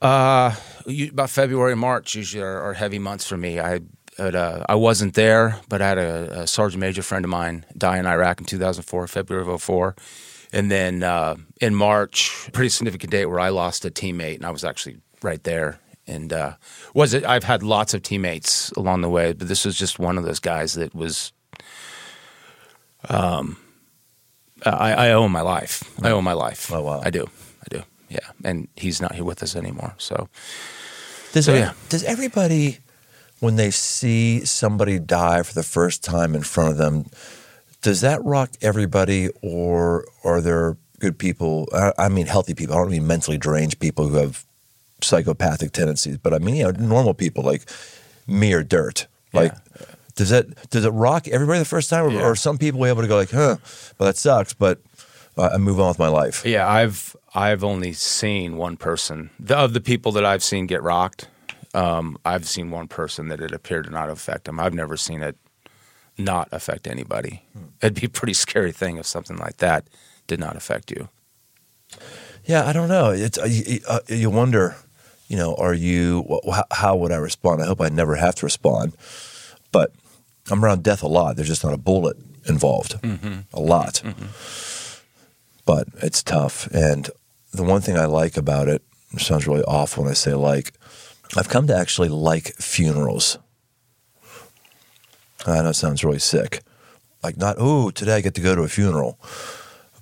Uh, 0.00 0.54
you, 0.86 1.08
about 1.08 1.28
February, 1.28 1.74
March 1.74 2.14
usually 2.14 2.40
are, 2.40 2.60
are 2.60 2.74
heavy 2.74 3.00
months 3.00 3.26
for 3.26 3.36
me. 3.36 3.58
I 3.58 3.80
had, 4.16 4.36
uh, 4.36 4.64
I 4.68 4.76
wasn't 4.76 5.14
there, 5.14 5.58
but 5.68 5.82
I 5.82 5.88
had 5.88 5.98
a, 5.98 6.42
a 6.42 6.46
sergeant 6.46 6.80
major 6.80 7.02
friend 7.02 7.24
of 7.24 7.32
mine 7.32 7.66
die 7.76 7.98
in 7.98 8.06
Iraq 8.06 8.38
in 8.38 8.46
2004, 8.46 9.08
February 9.08 9.44
of 9.44 9.60
04. 9.60 9.96
And 10.52 10.70
then 10.70 11.02
uh, 11.02 11.34
in 11.60 11.74
March, 11.74 12.48
pretty 12.52 12.68
significant 12.68 13.10
date 13.10 13.26
where 13.26 13.40
I 13.40 13.48
lost 13.48 13.84
a 13.84 13.90
teammate, 13.90 14.36
and 14.36 14.46
I 14.46 14.50
was 14.50 14.62
actually 14.62 14.98
right 15.20 15.42
there. 15.42 15.80
And 16.06 16.32
uh, 16.32 16.52
was 16.94 17.12
it? 17.12 17.24
I've 17.24 17.42
had 17.42 17.64
lots 17.64 17.92
of 17.92 18.04
teammates 18.04 18.70
along 18.76 19.00
the 19.00 19.10
way, 19.10 19.32
but 19.32 19.48
this 19.48 19.64
was 19.64 19.76
just 19.76 19.98
one 19.98 20.16
of 20.16 20.22
those 20.22 20.38
guys 20.38 20.74
that 20.74 20.94
was. 20.94 21.32
Um, 23.08 23.56
I, 24.64 24.92
I 24.92 25.10
owe 25.12 25.24
him 25.24 25.32
my 25.32 25.42
life. 25.42 25.84
I 26.02 26.10
owe 26.10 26.22
my 26.22 26.32
life. 26.32 26.72
Oh, 26.72 26.82
wow. 26.82 27.02
I 27.04 27.10
do. 27.10 27.26
I 27.62 27.76
do. 27.76 27.82
Yeah, 28.08 28.20
and 28.44 28.68
he's 28.76 29.00
not 29.00 29.14
here 29.14 29.24
with 29.24 29.42
us 29.42 29.56
anymore. 29.56 29.94
So 29.98 30.28
Does 31.32 31.46
So, 31.46 31.54
yeah. 31.54 31.72
does 31.88 32.04
everybody 32.04 32.78
when 33.40 33.56
they 33.56 33.70
see 33.70 34.44
somebody 34.44 34.98
die 34.98 35.42
for 35.42 35.54
the 35.54 35.62
first 35.62 36.02
time 36.02 36.34
in 36.34 36.42
front 36.42 36.70
of 36.70 36.78
them, 36.78 37.06
does 37.82 38.00
that 38.00 38.24
rock 38.24 38.50
everybody, 38.62 39.28
or 39.42 40.06
are 40.24 40.40
there 40.40 40.76
good 40.98 41.18
people? 41.18 41.68
I, 41.98 42.08
mean, 42.08 42.26
healthy 42.26 42.54
people. 42.54 42.74
I 42.74 42.78
don't 42.78 42.90
mean 42.90 43.06
mentally 43.06 43.38
deranged 43.38 43.78
people 43.78 44.08
who 44.08 44.16
have 44.16 44.44
psychopathic 45.02 45.72
tendencies, 45.72 46.16
but 46.16 46.32
I 46.32 46.38
mean, 46.38 46.56
you 46.56 46.64
know, 46.64 46.70
normal 46.70 47.14
people 47.14 47.44
like 47.44 47.68
me 48.26 48.52
or 48.54 48.62
Dirt. 48.62 49.06
Like, 49.32 49.52
Does 50.16 50.30
that 50.30 50.70
does 50.70 50.84
it 50.84 50.90
rock 50.90 51.28
everybody 51.28 51.58
the 51.60 51.64
first 51.64 51.88
time, 51.90 52.04
or, 52.06 52.10
Yeah. 52.10 52.20
or 52.22 52.32
are 52.32 52.36
some 52.36 52.58
people 52.58 52.84
able 52.86 53.02
to 53.02 53.08
go 53.08 53.16
like, 53.16 53.30
huh, 53.30 53.56
well 53.98 54.06
that 54.06 54.16
sucks, 54.16 54.52
but 54.54 54.80
uh, 55.36 55.50
I 55.54 55.58
move 55.58 55.78
on 55.78 55.88
with 55.88 55.98
my 55.98 56.08
life. 56.08 56.44
Yeah, 56.44 56.68
I've 56.68 57.14
I've 57.34 57.62
only 57.62 57.92
seen 57.92 58.56
one 58.56 58.76
person 58.78 59.30
the, 59.38 59.56
of 59.56 59.74
the 59.74 59.80
people 59.80 60.12
that 60.12 60.24
I've 60.24 60.42
seen 60.42 60.66
get 60.66 60.82
rocked. 60.82 61.28
Um, 61.74 62.16
I've 62.24 62.48
seen 62.48 62.70
one 62.70 62.88
person 62.88 63.28
that 63.28 63.40
it 63.42 63.52
appeared 63.52 63.84
to 63.84 63.90
not 63.90 64.08
affect 64.08 64.44
them. 64.46 64.58
I've 64.58 64.72
never 64.72 64.96
seen 64.96 65.22
it 65.22 65.36
not 66.16 66.48
affect 66.50 66.86
anybody. 66.86 67.42
It'd 67.82 68.00
be 68.00 68.06
a 68.06 68.08
pretty 68.08 68.32
scary 68.32 68.72
thing 68.72 68.96
if 68.96 69.04
something 69.04 69.36
like 69.36 69.58
that 69.58 69.86
did 70.26 70.40
not 70.40 70.56
affect 70.56 70.90
you. 70.90 71.10
Yeah, 72.46 72.64
I 72.66 72.72
don't 72.72 72.88
know. 72.88 73.10
It's 73.10 73.36
uh, 73.38 73.44
you, 73.44 73.80
uh, 73.86 73.98
you 74.08 74.30
wonder, 74.30 74.76
you 75.28 75.36
know, 75.36 75.54
are 75.56 75.74
you? 75.74 76.24
wh- 76.30 76.54
How, 76.54 76.64
how 76.70 76.96
would 76.96 77.12
I 77.12 77.16
respond? 77.16 77.60
I 77.62 77.66
hope 77.66 77.82
I 77.82 77.90
never 77.90 78.16
have 78.16 78.34
to 78.36 78.46
respond, 78.46 78.94
but 79.72 79.92
I'm 80.50 80.64
around 80.64 80.82
death 80.84 81.02
a 81.02 81.08
lot. 81.08 81.36
There's 81.36 81.48
just 81.48 81.64
not 81.64 81.74
a 81.74 81.78
bullet 81.78 82.16
involved, 82.48 83.00
mm-hmm. 83.02 83.40
a 83.52 83.60
lot, 83.60 84.02
mm-hmm. 84.04 84.26
but 85.64 85.88
it's 86.02 86.22
tough. 86.22 86.68
And 86.68 87.10
the 87.52 87.64
one 87.64 87.80
thing 87.80 87.98
I 87.98 88.04
like 88.04 88.36
about 88.36 88.68
it, 88.68 88.82
it 89.12 89.20
sounds 89.20 89.46
really 89.46 89.64
awful 89.64 90.04
when 90.04 90.10
I 90.10 90.14
say 90.14 90.34
like, 90.34 90.72
I've 91.36 91.48
come 91.48 91.66
to 91.66 91.76
actually 91.76 92.08
like 92.08 92.54
funerals. 92.56 93.38
I 95.46 95.62
know 95.62 95.70
it 95.70 95.74
sounds 95.74 96.04
really 96.04 96.18
sick. 96.18 96.62
Like 97.22 97.36
not, 97.36 97.56
oh, 97.58 97.90
today 97.90 98.16
I 98.16 98.20
get 98.20 98.34
to 98.34 98.40
go 98.40 98.54
to 98.54 98.62
a 98.62 98.68
funeral. 98.68 99.18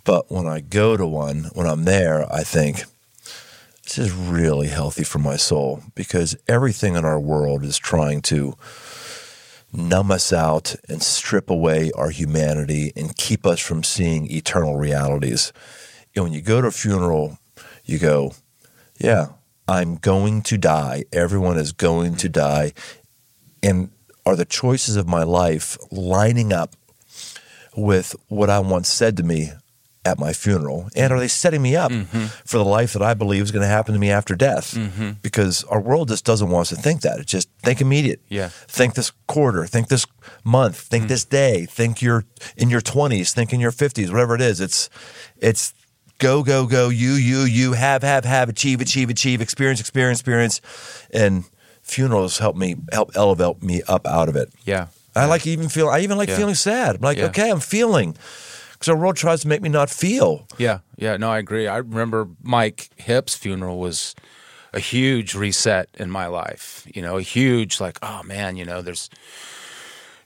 But 0.04 0.30
when 0.30 0.46
I 0.46 0.60
go 0.60 0.96
to 0.96 1.06
one, 1.06 1.44
when 1.54 1.66
I'm 1.66 1.84
there, 1.84 2.30
I 2.32 2.42
think 2.42 2.84
this 3.84 3.98
is 3.98 4.12
really 4.12 4.68
healthy 4.68 5.04
for 5.04 5.18
my 5.18 5.36
soul 5.36 5.82
because 5.94 6.36
everything 6.48 6.96
in 6.96 7.04
our 7.04 7.20
world 7.20 7.64
is 7.64 7.78
trying 7.78 8.20
to 8.22 8.54
numb 9.74 10.10
us 10.10 10.32
out 10.32 10.76
and 10.88 11.02
strip 11.02 11.50
away 11.50 11.90
our 11.94 12.10
humanity 12.10 12.92
and 12.96 13.16
keep 13.16 13.44
us 13.44 13.60
from 13.60 13.82
seeing 13.82 14.30
eternal 14.30 14.76
realities. 14.76 15.52
And 16.14 16.24
when 16.24 16.32
you 16.32 16.40
go 16.40 16.60
to 16.60 16.68
a 16.68 16.72
funeral, 16.72 17.38
you 17.84 17.98
go, 17.98 18.32
yeah, 18.98 19.28
I'm 19.66 19.96
going 19.96 20.42
to 20.42 20.56
die. 20.58 21.04
Everyone 21.12 21.58
is 21.58 21.72
going 21.72 22.16
to 22.16 22.28
die. 22.28 22.72
And 23.62 23.90
are 24.26 24.36
the 24.36 24.44
choices 24.44 24.96
of 24.96 25.08
my 25.08 25.22
life 25.22 25.76
lining 25.90 26.52
up 26.52 26.76
with 27.76 28.14
what 28.28 28.50
I 28.50 28.60
once 28.60 28.88
said 28.88 29.16
to 29.16 29.22
me 29.22 29.52
at 30.04 30.18
my 30.18 30.32
funeral? 30.32 30.88
And 30.94 31.12
are 31.12 31.18
they 31.18 31.28
setting 31.28 31.62
me 31.62 31.76
up 31.76 31.90
mm-hmm. 31.90 32.26
for 32.44 32.58
the 32.58 32.64
life 32.64 32.92
that 32.92 33.02
I 33.02 33.14
believe 33.14 33.42
is 33.42 33.50
going 33.50 33.62
to 33.62 33.68
happen 33.68 33.94
to 33.94 34.00
me 34.00 34.10
after 34.10 34.34
death? 34.34 34.74
Mm-hmm. 34.74 35.12
Because 35.22 35.64
our 35.64 35.80
world 35.80 36.08
just 36.08 36.24
doesn't 36.24 36.48
want 36.48 36.70
us 36.70 36.76
to 36.76 36.82
think 36.82 37.02
that. 37.02 37.18
It's 37.20 37.30
just 37.30 37.48
think 37.62 37.80
immediate. 37.80 38.20
Yeah. 38.28 38.48
Think 38.48 38.94
this 38.94 39.12
quarter, 39.26 39.66
think 39.66 39.88
this 39.88 40.06
month, 40.44 40.76
think 40.76 41.04
mm. 41.04 41.08
this 41.08 41.24
day, 41.24 41.66
think 41.66 42.02
you're 42.02 42.24
in 42.56 42.70
your 42.70 42.80
20s, 42.80 43.32
think 43.32 43.52
in 43.52 43.60
your 43.60 43.72
50s, 43.72 44.10
whatever 44.10 44.34
it 44.34 44.40
is. 44.40 44.60
It's, 44.60 44.90
it's, 45.38 45.74
Go, 46.20 46.44
go, 46.44 46.66
go, 46.66 46.90
you, 46.90 47.14
you, 47.14 47.40
you, 47.40 47.72
have, 47.72 48.02
have, 48.02 48.24
have, 48.24 48.48
achieve, 48.48 48.80
achieve, 48.80 49.10
achieve, 49.10 49.40
experience, 49.40 49.80
experience, 49.80 50.20
experience. 50.20 50.60
And 51.12 51.44
funerals 51.82 52.38
help 52.38 52.54
me, 52.56 52.76
help 52.92 53.10
elevate 53.16 53.62
me 53.64 53.82
up 53.88 54.06
out 54.06 54.28
of 54.28 54.36
it. 54.36 54.48
Yeah. 54.64 54.86
I 55.16 55.26
like 55.26 55.46
even 55.46 55.68
feel. 55.68 55.88
I 55.88 56.00
even 56.00 56.16
like 56.16 56.28
Yeah. 56.28 56.36
feeling 56.36 56.54
sad. 56.54 56.96
I'm 56.96 57.02
like, 57.02 57.18
Yeah. 57.18 57.26
okay, 57.26 57.50
I'm 57.50 57.60
feeling, 57.60 58.16
because 58.74 58.88
our 58.88 58.96
world 58.96 59.16
tries 59.16 59.40
to 59.40 59.48
make 59.48 59.62
me 59.62 59.68
not 59.70 59.88
feel. 59.90 60.46
Yeah, 60.58 60.80
yeah, 60.96 61.16
no, 61.16 61.30
I 61.30 61.38
agree. 61.38 61.66
I 61.66 61.78
remember 61.78 62.28
Mike 62.42 62.90
Hip's 62.96 63.34
funeral 63.34 63.78
was 63.78 64.14
a 64.72 64.80
huge 64.80 65.34
reset 65.34 65.88
in 65.94 66.10
my 66.10 66.26
life. 66.26 66.86
You 66.94 67.00
know, 67.02 67.16
a 67.16 67.22
huge 67.22 67.80
like, 67.80 67.98
oh 68.02 68.22
man, 68.24 68.56
you 68.56 68.64
know, 68.64 68.82
there's 68.82 69.08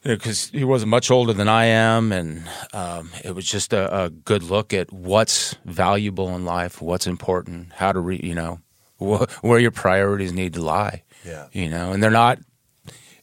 because 0.02 0.48
he 0.50 0.64
wasn't 0.64 0.90
much 0.90 1.10
older 1.10 1.32
than 1.32 1.48
I 1.48 1.66
am, 1.66 2.12
and 2.12 2.48
um, 2.72 3.10
it 3.24 3.34
was 3.34 3.46
just 3.46 3.72
a, 3.72 4.04
a 4.04 4.10
good 4.10 4.42
look 4.42 4.72
at 4.72 4.92
what's 4.92 5.54
valuable 5.64 6.34
in 6.34 6.44
life, 6.44 6.80
what's 6.80 7.06
important, 7.06 7.72
how 7.74 7.92
to 7.92 8.00
re, 8.00 8.20
you 8.22 8.34
know, 8.34 8.60
wh- 8.98 9.24
where 9.44 9.58
your 9.58 9.70
priorities 9.72 10.32
need 10.32 10.54
to 10.54 10.62
lie. 10.62 11.02
Yeah. 11.24 11.48
you 11.52 11.68
know, 11.68 11.92
and 11.92 12.02
they're 12.02 12.10
not 12.10 12.38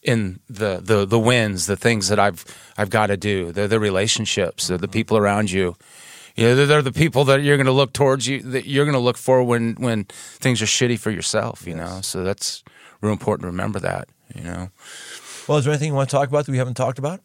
in 0.06 0.39
the 0.47 0.80
the 0.82 1.06
the 1.06 1.20
wins, 1.20 1.66
the 1.66 1.76
things 1.76 2.08
that 2.08 2.20
I've 2.20 2.45
I've 2.78 2.89
got 2.89 3.08
to 3.08 3.18
do. 3.18 3.51
They're 3.51 3.68
the 3.68 3.80
relationships, 3.80 4.68
they're 4.68 4.78
the 4.78 4.88
people 4.88 5.18
around 5.18 5.51
you. 5.51 5.76
You 6.36 6.47
know, 6.47 6.56
they're, 6.56 6.66
they're 6.66 6.82
the 6.82 6.91
people 6.91 7.24
that 7.26 7.41
you're 7.43 7.58
going 7.58 7.66
to 7.66 7.72
look 7.72 7.93
towards 7.93 8.28
you, 8.28 8.41
that 8.41 8.68
you're 8.68 8.86
going 8.86 8.93
to 8.93 8.99
look 8.99 9.18
for 9.18 9.43
when 9.43 9.76
when 9.76 10.06
things 10.06 10.62
are 10.62 10.66
shitty 10.66 10.99
for 10.99 11.12
yourself. 11.12 11.66
You 11.68 11.76
know, 11.76 12.01
so 12.01 12.24
that's 12.24 12.64
real 13.01 13.14
important 13.14 13.43
to 13.43 13.47
remember 13.47 13.80
that. 13.80 14.08
You 14.36 14.43
know, 14.43 14.70
Well, 15.47 15.58
is 15.58 15.66
there 15.66 15.74
anything 15.74 15.89
you 15.89 15.95
want 15.95 16.10
to 16.10 16.16
talk 16.16 16.28
about 16.30 16.45
that 16.45 16.51
we 16.51 16.58
haven't 16.58 16.76
talked 16.78 16.99
about? 16.99 17.22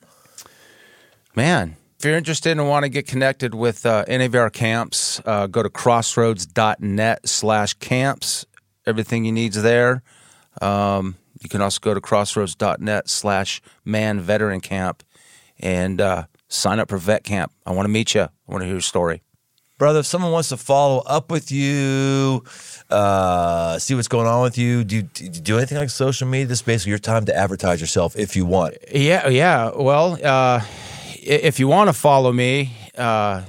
man. 1.35 1.77
If 1.99 2.07
you're 2.07 2.17
interested 2.17 2.53
and 2.53 2.67
want 2.67 2.85
to 2.85 2.89
get 2.89 3.07
connected 3.07 3.55
with 3.55 3.85
uh, 3.85 4.07
any 4.09 4.25
of 4.25 4.35
our 4.35 4.49
camps, 4.49 5.21
uh, 5.27 5.47
go 5.49 5.63
to 5.63 5.69
crossroads.net 5.69 7.29
slash 7.29 7.75
camps. 7.75 8.47
Everything 8.87 9.27
you 9.27 9.33
need's 9.33 9.61
there. 9.63 10.03
Um, 10.63 11.17
you 11.41 11.49
can 11.49 11.61
also 11.61 11.81
go 11.81 11.95
to 11.95 12.01
crossroads.net 12.01 13.09
slash 13.09 13.63
man 13.85 14.21
veteran 14.21 14.61
camp 14.61 15.03
and 15.59 16.01
uh, 16.01 16.25
sign 16.49 16.79
up 16.79 16.89
for 16.91 16.99
vet 16.99 17.25
camp. 17.25 17.53
I 17.67 17.73
want 17.73 17.87
to 17.87 17.91
meet 17.91 18.15
you. 18.15 18.23
I 18.23 18.29
want 18.47 18.63
to 18.63 18.67
hear 18.67 18.75
your 18.75 18.81
story. 18.81 19.23
Brother, 19.79 20.01
if 20.01 20.07
someone 20.07 20.31
wants 20.31 20.51
to 20.51 20.59
follow 20.59 21.03
up 21.07 21.31
with 21.31 21.51
you, 21.51 22.45
uh, 22.91 23.79
see 23.79 23.95
what's 23.95 24.09
going 24.09 24.27
on 24.27 24.43
with 24.43 24.59
you, 24.59 24.85
do 24.85 24.97
you, 24.97 25.03
do 25.03 25.25
you 25.25 25.31
do 25.31 25.57
anything 25.57 25.79
like 25.79 25.89
social 25.89 26.29
media? 26.29 26.49
This 26.49 26.59
is 26.59 26.63
basically 26.63 26.91
your 26.91 26.99
time 26.99 27.25
to 27.25 27.35
advertise 27.35 27.81
yourself 27.81 28.15
if 28.15 28.37
you 28.37 28.45
want. 28.45 28.75
Yeah, 28.93 29.29
yeah. 29.29 29.71
Well, 29.75 30.19
uh, 30.23 30.61
if 31.17 31.59
you 31.59 31.67
want 31.67 31.89
to 31.89 31.95
follow 31.95 32.31
me 32.31 32.73
uh, 32.99 33.43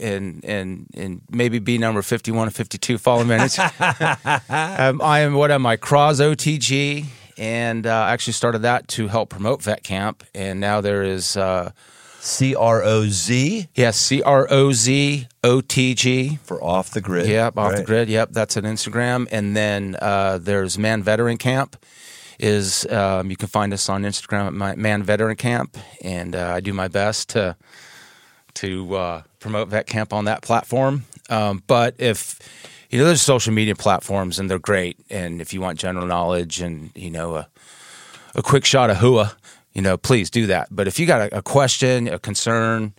and 0.00 0.44
and 0.44 0.86
and 0.94 1.20
maybe 1.30 1.60
be 1.60 1.78
number 1.78 2.02
fifty 2.02 2.32
one 2.32 2.48
or 2.48 2.50
fifty 2.50 2.78
two, 2.78 2.98
follow 2.98 3.22
me. 3.22 3.36
um, 3.38 5.00
I 5.00 5.20
am 5.20 5.34
what 5.34 5.52
am 5.52 5.66
I? 5.66 5.76
Croz 5.76 6.18
OTG, 6.18 7.06
and 7.36 7.86
uh, 7.86 7.90
I 7.90 8.12
actually 8.12 8.34
started 8.34 8.60
that 8.60 8.88
to 8.88 9.08
help 9.08 9.30
promote 9.30 9.62
Vet 9.62 9.82
Camp, 9.82 10.24
and 10.34 10.60
now 10.60 10.80
there 10.80 11.02
is 11.02 11.36
uh, 11.36 11.72
C 12.20 12.54
R 12.54 12.82
O 12.82 13.06
Z 13.06 13.68
yes 13.74 13.96
C 13.96 14.22
R 14.22 14.46
O 14.50 14.72
Z 14.72 15.28
O 15.44 15.60
T 15.60 15.94
G. 15.94 16.36
for 16.42 16.62
off 16.62 16.90
the 16.90 17.00
grid. 17.00 17.26
Yep, 17.26 17.56
off 17.56 17.76
the 17.76 17.84
grid. 17.84 18.08
Yep, 18.08 18.30
that's 18.32 18.56
an 18.56 18.64
Instagram. 18.64 19.28
And 19.30 19.56
then 19.56 19.96
uh, 20.00 20.38
there's 20.38 20.78
Man 20.78 21.02
Veteran 21.02 21.38
Camp. 21.38 21.76
Is 22.38 22.84
um, 22.90 23.30
you 23.30 23.36
can 23.36 23.48
find 23.48 23.72
us 23.72 23.88
on 23.88 24.02
Instagram 24.02 24.48
at 24.48 24.52
my, 24.52 24.74
Man 24.74 25.02
Veteran 25.02 25.36
Camp, 25.36 25.78
and 26.02 26.36
uh, 26.36 26.52
I 26.56 26.60
do 26.60 26.74
my 26.74 26.88
best 26.88 27.30
to 27.30 27.56
to 28.54 28.94
uh, 28.94 29.22
promote 29.38 29.68
Vet 29.68 29.86
Camp 29.86 30.12
on 30.12 30.26
that 30.26 30.42
platform. 30.42 31.04
Um, 31.30 31.62
but 31.66 31.94
if 31.98 32.38
you 32.96 33.02
know, 33.02 33.08
there's 33.08 33.20
social 33.20 33.52
media 33.52 33.74
platforms, 33.74 34.38
and 34.38 34.48
they're 34.50 34.58
great. 34.58 34.96
And 35.10 35.42
if 35.42 35.52
you 35.52 35.60
want 35.60 35.78
general 35.78 36.06
knowledge 36.06 36.62
and 36.62 36.90
you 36.94 37.10
know 37.10 37.36
a, 37.36 37.48
a 38.34 38.42
quick 38.42 38.64
shot 38.64 38.88
of 38.88 38.96
hua, 38.96 39.36
you 39.74 39.82
know, 39.82 39.98
please 39.98 40.30
do 40.30 40.46
that. 40.46 40.68
But 40.70 40.88
if 40.88 40.98
you 40.98 41.04
got 41.06 41.20
a, 41.30 41.38
a 41.38 41.42
question, 41.42 42.08
a 42.08 42.18
concern, 42.18 42.94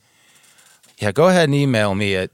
yeah, 0.99 1.11
go 1.11 1.29
ahead 1.29 1.45
and 1.45 1.55
email 1.55 1.95
me 1.95 2.15
at 2.15 2.29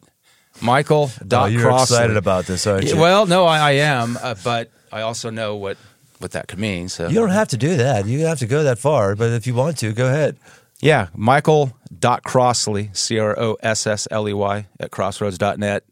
Michael. 0.59 1.09
Oh, 1.31 1.45
you're 1.45 1.71
excited 1.71 2.17
about 2.17 2.47
this, 2.47 2.67
aren't 2.67 2.83
you? 2.83 2.97
Well, 2.97 3.27
no, 3.27 3.45
I, 3.45 3.59
I 3.59 3.71
am, 3.71 4.17
uh, 4.21 4.35
but 4.43 4.69
I 4.91 4.99
also 4.99 5.29
know 5.29 5.55
what 5.55 5.77
what 6.19 6.31
that 6.31 6.49
could 6.49 6.59
mean. 6.59 6.89
So 6.89 7.07
you 7.07 7.15
don't 7.15 7.29
have 7.29 7.47
to 7.49 7.57
do 7.57 7.77
that. 7.77 8.05
You 8.07 8.25
have 8.25 8.39
to 8.39 8.45
go 8.45 8.63
that 8.63 8.77
far, 8.77 9.15
but 9.15 9.31
if 9.31 9.47
you 9.47 9.53
want 9.55 9.77
to, 9.77 9.93
go 9.93 10.07
ahead. 10.07 10.35
yeah, 10.81 11.07
Michael 11.15 11.71
dot 11.97 12.23
Crossley 12.23 12.89
C 12.91 13.19
R 13.19 13.39
O 13.39 13.55
S 13.63 13.87
S 13.87 14.05
L 14.11 14.27
E 14.27 14.33
Y 14.33 14.67
at 14.81 14.91
crossroads.net, 14.91 15.85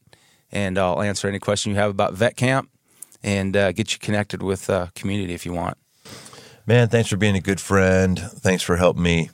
and 0.51 0.77
I'll 0.77 1.01
answer 1.01 1.27
any 1.27 1.39
question 1.39 1.71
you 1.71 1.77
have 1.77 1.91
about 1.91 2.13
vet 2.13 2.35
camp 2.35 2.69
and 3.23 3.55
uh, 3.55 3.71
get 3.71 3.93
you 3.93 3.99
connected 3.99 4.41
with 4.41 4.69
uh, 4.69 4.87
community 4.95 5.33
if 5.33 5.45
you 5.45 5.53
want. 5.53 5.77
Man, 6.65 6.89
thanks 6.89 7.09
for 7.09 7.17
being 7.17 7.35
a 7.35 7.41
good 7.41 7.59
friend. 7.59 8.19
Thanks 8.19 8.63
for 8.63 8.77
helping 8.77 9.03
me 9.03 9.29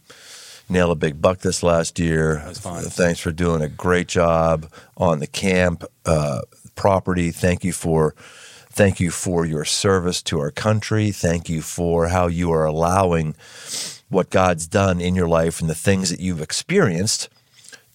nail 0.69 0.91
a 0.91 0.95
big 0.95 1.21
buck 1.21 1.39
this 1.39 1.63
last 1.63 1.99
year. 1.99 2.35
That 2.35 2.49
was 2.49 2.59
fun. 2.59 2.83
Thanks 2.83 3.19
for 3.19 3.31
doing 3.31 3.61
a 3.61 3.69
great 3.69 4.07
job 4.07 4.71
on 4.95 5.19
the 5.19 5.27
camp 5.27 5.83
uh, 6.05 6.41
property. 6.75 7.31
Thank 7.31 7.63
you 7.63 7.73
for 7.73 8.15
thank 8.69 8.99
you 8.99 9.09
for 9.09 9.45
your 9.45 9.65
service 9.65 10.21
to 10.21 10.39
our 10.39 10.51
country. 10.51 11.11
Thank 11.11 11.49
you 11.49 11.61
for 11.61 12.09
how 12.09 12.27
you 12.27 12.51
are 12.51 12.65
allowing 12.65 13.35
what 14.09 14.29
God's 14.29 14.67
done 14.67 15.01
in 15.01 15.15
your 15.15 15.27
life 15.27 15.59
and 15.59 15.69
the 15.69 15.75
things 15.75 16.09
that 16.09 16.19
you've 16.19 16.41
experienced 16.41 17.29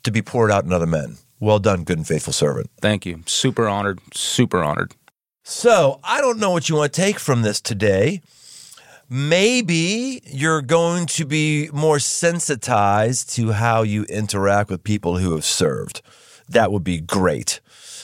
to 0.03 0.11
be 0.11 0.23
poured 0.23 0.51
out 0.51 0.65
in 0.65 0.73
other 0.73 0.87
men. 0.87 1.17
Well 1.43 1.59
done, 1.59 1.83
good 1.83 1.99
and 1.99 2.07
faithful 2.07 2.33
servant. 2.33 2.71
Thank 2.81 3.05
you. 3.05 3.25
Super 3.27 3.67
honored. 3.67 3.99
Super 4.15 4.63
honored. 4.63 4.95
So 5.43 5.99
I 6.05 6.21
don't 6.21 6.39
know 6.39 6.53
what 6.53 6.69
you 6.69 6.77
want 6.77 6.93
to 6.93 7.01
take 7.01 7.19
from 7.19 7.43
this 7.43 7.61
today. 7.61 8.23
Maybe 9.11 10.23
you're 10.25 10.63
going 10.63 11.07
to 11.07 11.27
be 11.27 11.69
more 11.73 11.99
sensitized 11.99 13.35
to 13.35 13.51
how 13.51 13.83
you 13.83 14.05
interact 14.05 14.71
with 14.71 14.85
people 14.85 15.19
who 15.19 15.35
have 15.35 15.45
served. 15.45 16.01
That 16.49 16.71
would 16.71 16.85
be 16.85 17.01
great. 17.01 17.59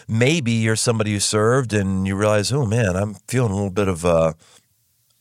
Maybe 0.08 0.50
you're 0.50 0.74
somebody 0.74 1.12
who 1.12 1.20
served 1.20 1.72
and 1.72 2.08
you 2.08 2.16
realize, 2.16 2.50
oh 2.52 2.66
man, 2.66 2.96
I'm 2.96 3.14
feeling 3.28 3.52
a 3.52 3.54
little 3.54 3.70
bit 3.70 3.86
of 3.86 4.04
uh, 4.04 4.32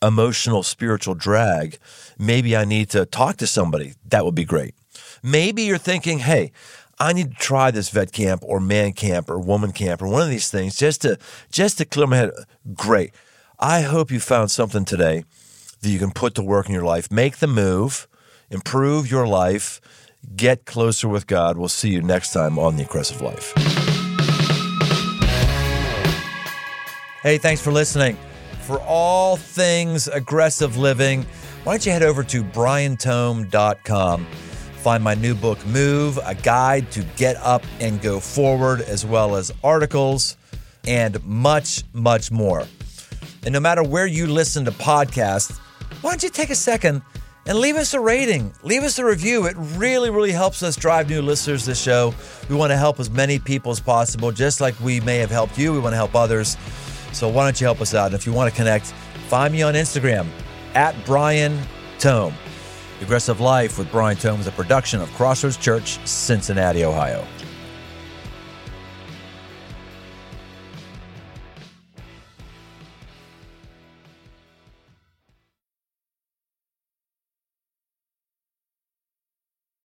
emotional, 0.01 0.63
spiritual 0.63 1.13
drag, 1.13 1.77
maybe 2.17 2.57
I 2.57 2.65
need 2.65 2.89
to 2.89 3.05
talk 3.05 3.37
to 3.37 3.47
somebody. 3.47 3.93
That 4.07 4.25
would 4.25 4.33
be 4.33 4.43
great. 4.45 4.73
Maybe 5.21 5.63
you're 5.63 5.77
thinking, 5.77 6.19
hey, 6.19 6.51
I 6.99 7.13
need 7.13 7.31
to 7.31 7.37
try 7.37 7.69
this 7.69 7.89
vet 7.89 8.11
camp 8.11 8.43
or 8.43 8.59
man 8.59 8.93
camp 8.93 9.29
or 9.29 9.39
woman 9.39 9.71
camp 9.71 10.01
or 10.01 10.07
one 10.07 10.23
of 10.23 10.29
these 10.29 10.49
things 10.49 10.75
just 10.75 11.01
to 11.03 11.17
just 11.51 11.77
to 11.77 11.85
clear 11.85 12.07
my 12.07 12.17
head. 12.17 12.31
Great. 12.73 13.13
I 13.59 13.81
hope 13.81 14.11
you 14.11 14.19
found 14.19 14.51
something 14.51 14.85
today 14.85 15.23
that 15.81 15.89
you 15.89 15.99
can 15.99 16.11
put 16.11 16.33
to 16.35 16.43
work 16.43 16.67
in 16.67 16.73
your 16.73 16.83
life. 16.83 17.11
Make 17.11 17.37
the 17.37 17.47
move, 17.47 18.07
improve 18.49 19.09
your 19.09 19.27
life, 19.27 19.79
get 20.35 20.65
closer 20.65 21.07
with 21.07 21.27
God. 21.27 21.57
We'll 21.57 21.67
see 21.67 21.89
you 21.89 22.01
next 22.01 22.33
time 22.33 22.57
on 22.57 22.77
The 22.77 22.83
Aggressive 22.83 23.21
Life. 23.21 23.53
Hey, 27.21 27.37
thanks 27.37 27.61
for 27.61 27.71
listening. 27.71 28.17
For 28.61 28.79
all 28.81 29.37
things 29.37 30.07
aggressive 30.07 30.77
living, 30.77 31.25
why 31.63 31.73
don't 31.73 31.85
you 31.85 31.91
head 31.91 32.03
over 32.03 32.23
to 32.23 32.43
briantome.com? 32.43 34.27
Find 34.77 35.03
my 35.03 35.15
new 35.15 35.35
book, 35.35 35.63
Move, 35.65 36.19
a 36.23 36.35
guide 36.35 36.91
to 36.91 37.03
get 37.17 37.35
up 37.37 37.63
and 37.79 38.01
go 38.01 38.19
forward, 38.19 38.81
as 38.81 39.05
well 39.05 39.35
as 39.35 39.51
articles 39.63 40.37
and 40.87 41.23
much, 41.25 41.83
much 41.93 42.31
more. 42.31 42.65
And 43.43 43.53
no 43.53 43.59
matter 43.59 43.83
where 43.83 44.05
you 44.05 44.27
listen 44.27 44.65
to 44.65 44.71
podcasts, 44.71 45.57
why 46.01 46.11
don't 46.11 46.23
you 46.23 46.29
take 46.29 46.49
a 46.49 46.55
second 46.55 47.01
and 47.45 47.59
leave 47.59 47.75
us 47.75 47.93
a 47.93 47.99
rating, 47.99 48.53
leave 48.63 48.83
us 48.83 48.99
a 48.99 49.05
review. 49.05 49.45
It 49.45 49.55
really, 49.57 50.09
really 50.09 50.31
helps 50.31 50.63
us 50.63 50.75
drive 50.75 51.09
new 51.09 51.21
listeners 51.21 51.63
to 51.63 51.71
the 51.71 51.75
show. 51.75 52.13
We 52.49 52.55
want 52.55 52.71
to 52.71 52.77
help 52.77 52.99
as 52.99 53.09
many 53.09 53.39
people 53.39 53.71
as 53.71 53.79
possible, 53.79 54.31
just 54.31 54.61
like 54.61 54.79
we 54.79 54.99
may 55.01 55.17
have 55.17 55.31
helped 55.31 55.57
you. 55.57 55.73
We 55.73 55.79
want 55.79 55.93
to 55.93 55.97
help 55.97 56.13
others. 56.13 56.57
So 57.13 57.27
why 57.29 57.45
don't 57.45 57.59
you 57.59 57.65
help 57.65 57.81
us 57.81 57.93
out? 57.93 58.07
And 58.07 58.15
if 58.15 58.25
you 58.25 58.33
want 58.33 58.49
to 58.51 58.55
connect, 58.55 58.87
find 59.29 59.53
me 59.53 59.61
on 59.63 59.73
Instagram 59.73 60.27
at 60.75 60.93
Brian 61.05 61.59
Tome. 61.99 62.33
Aggressive 63.01 63.39
Life 63.39 63.77
with 63.77 63.91
Brian 63.91 64.17
Tome 64.17 64.39
is 64.39 64.47
a 64.47 64.51
production 64.51 64.99
of 65.01 65.11
Crossroads 65.13 65.57
Church, 65.57 65.99
Cincinnati, 66.07 66.83
Ohio. 66.83 67.23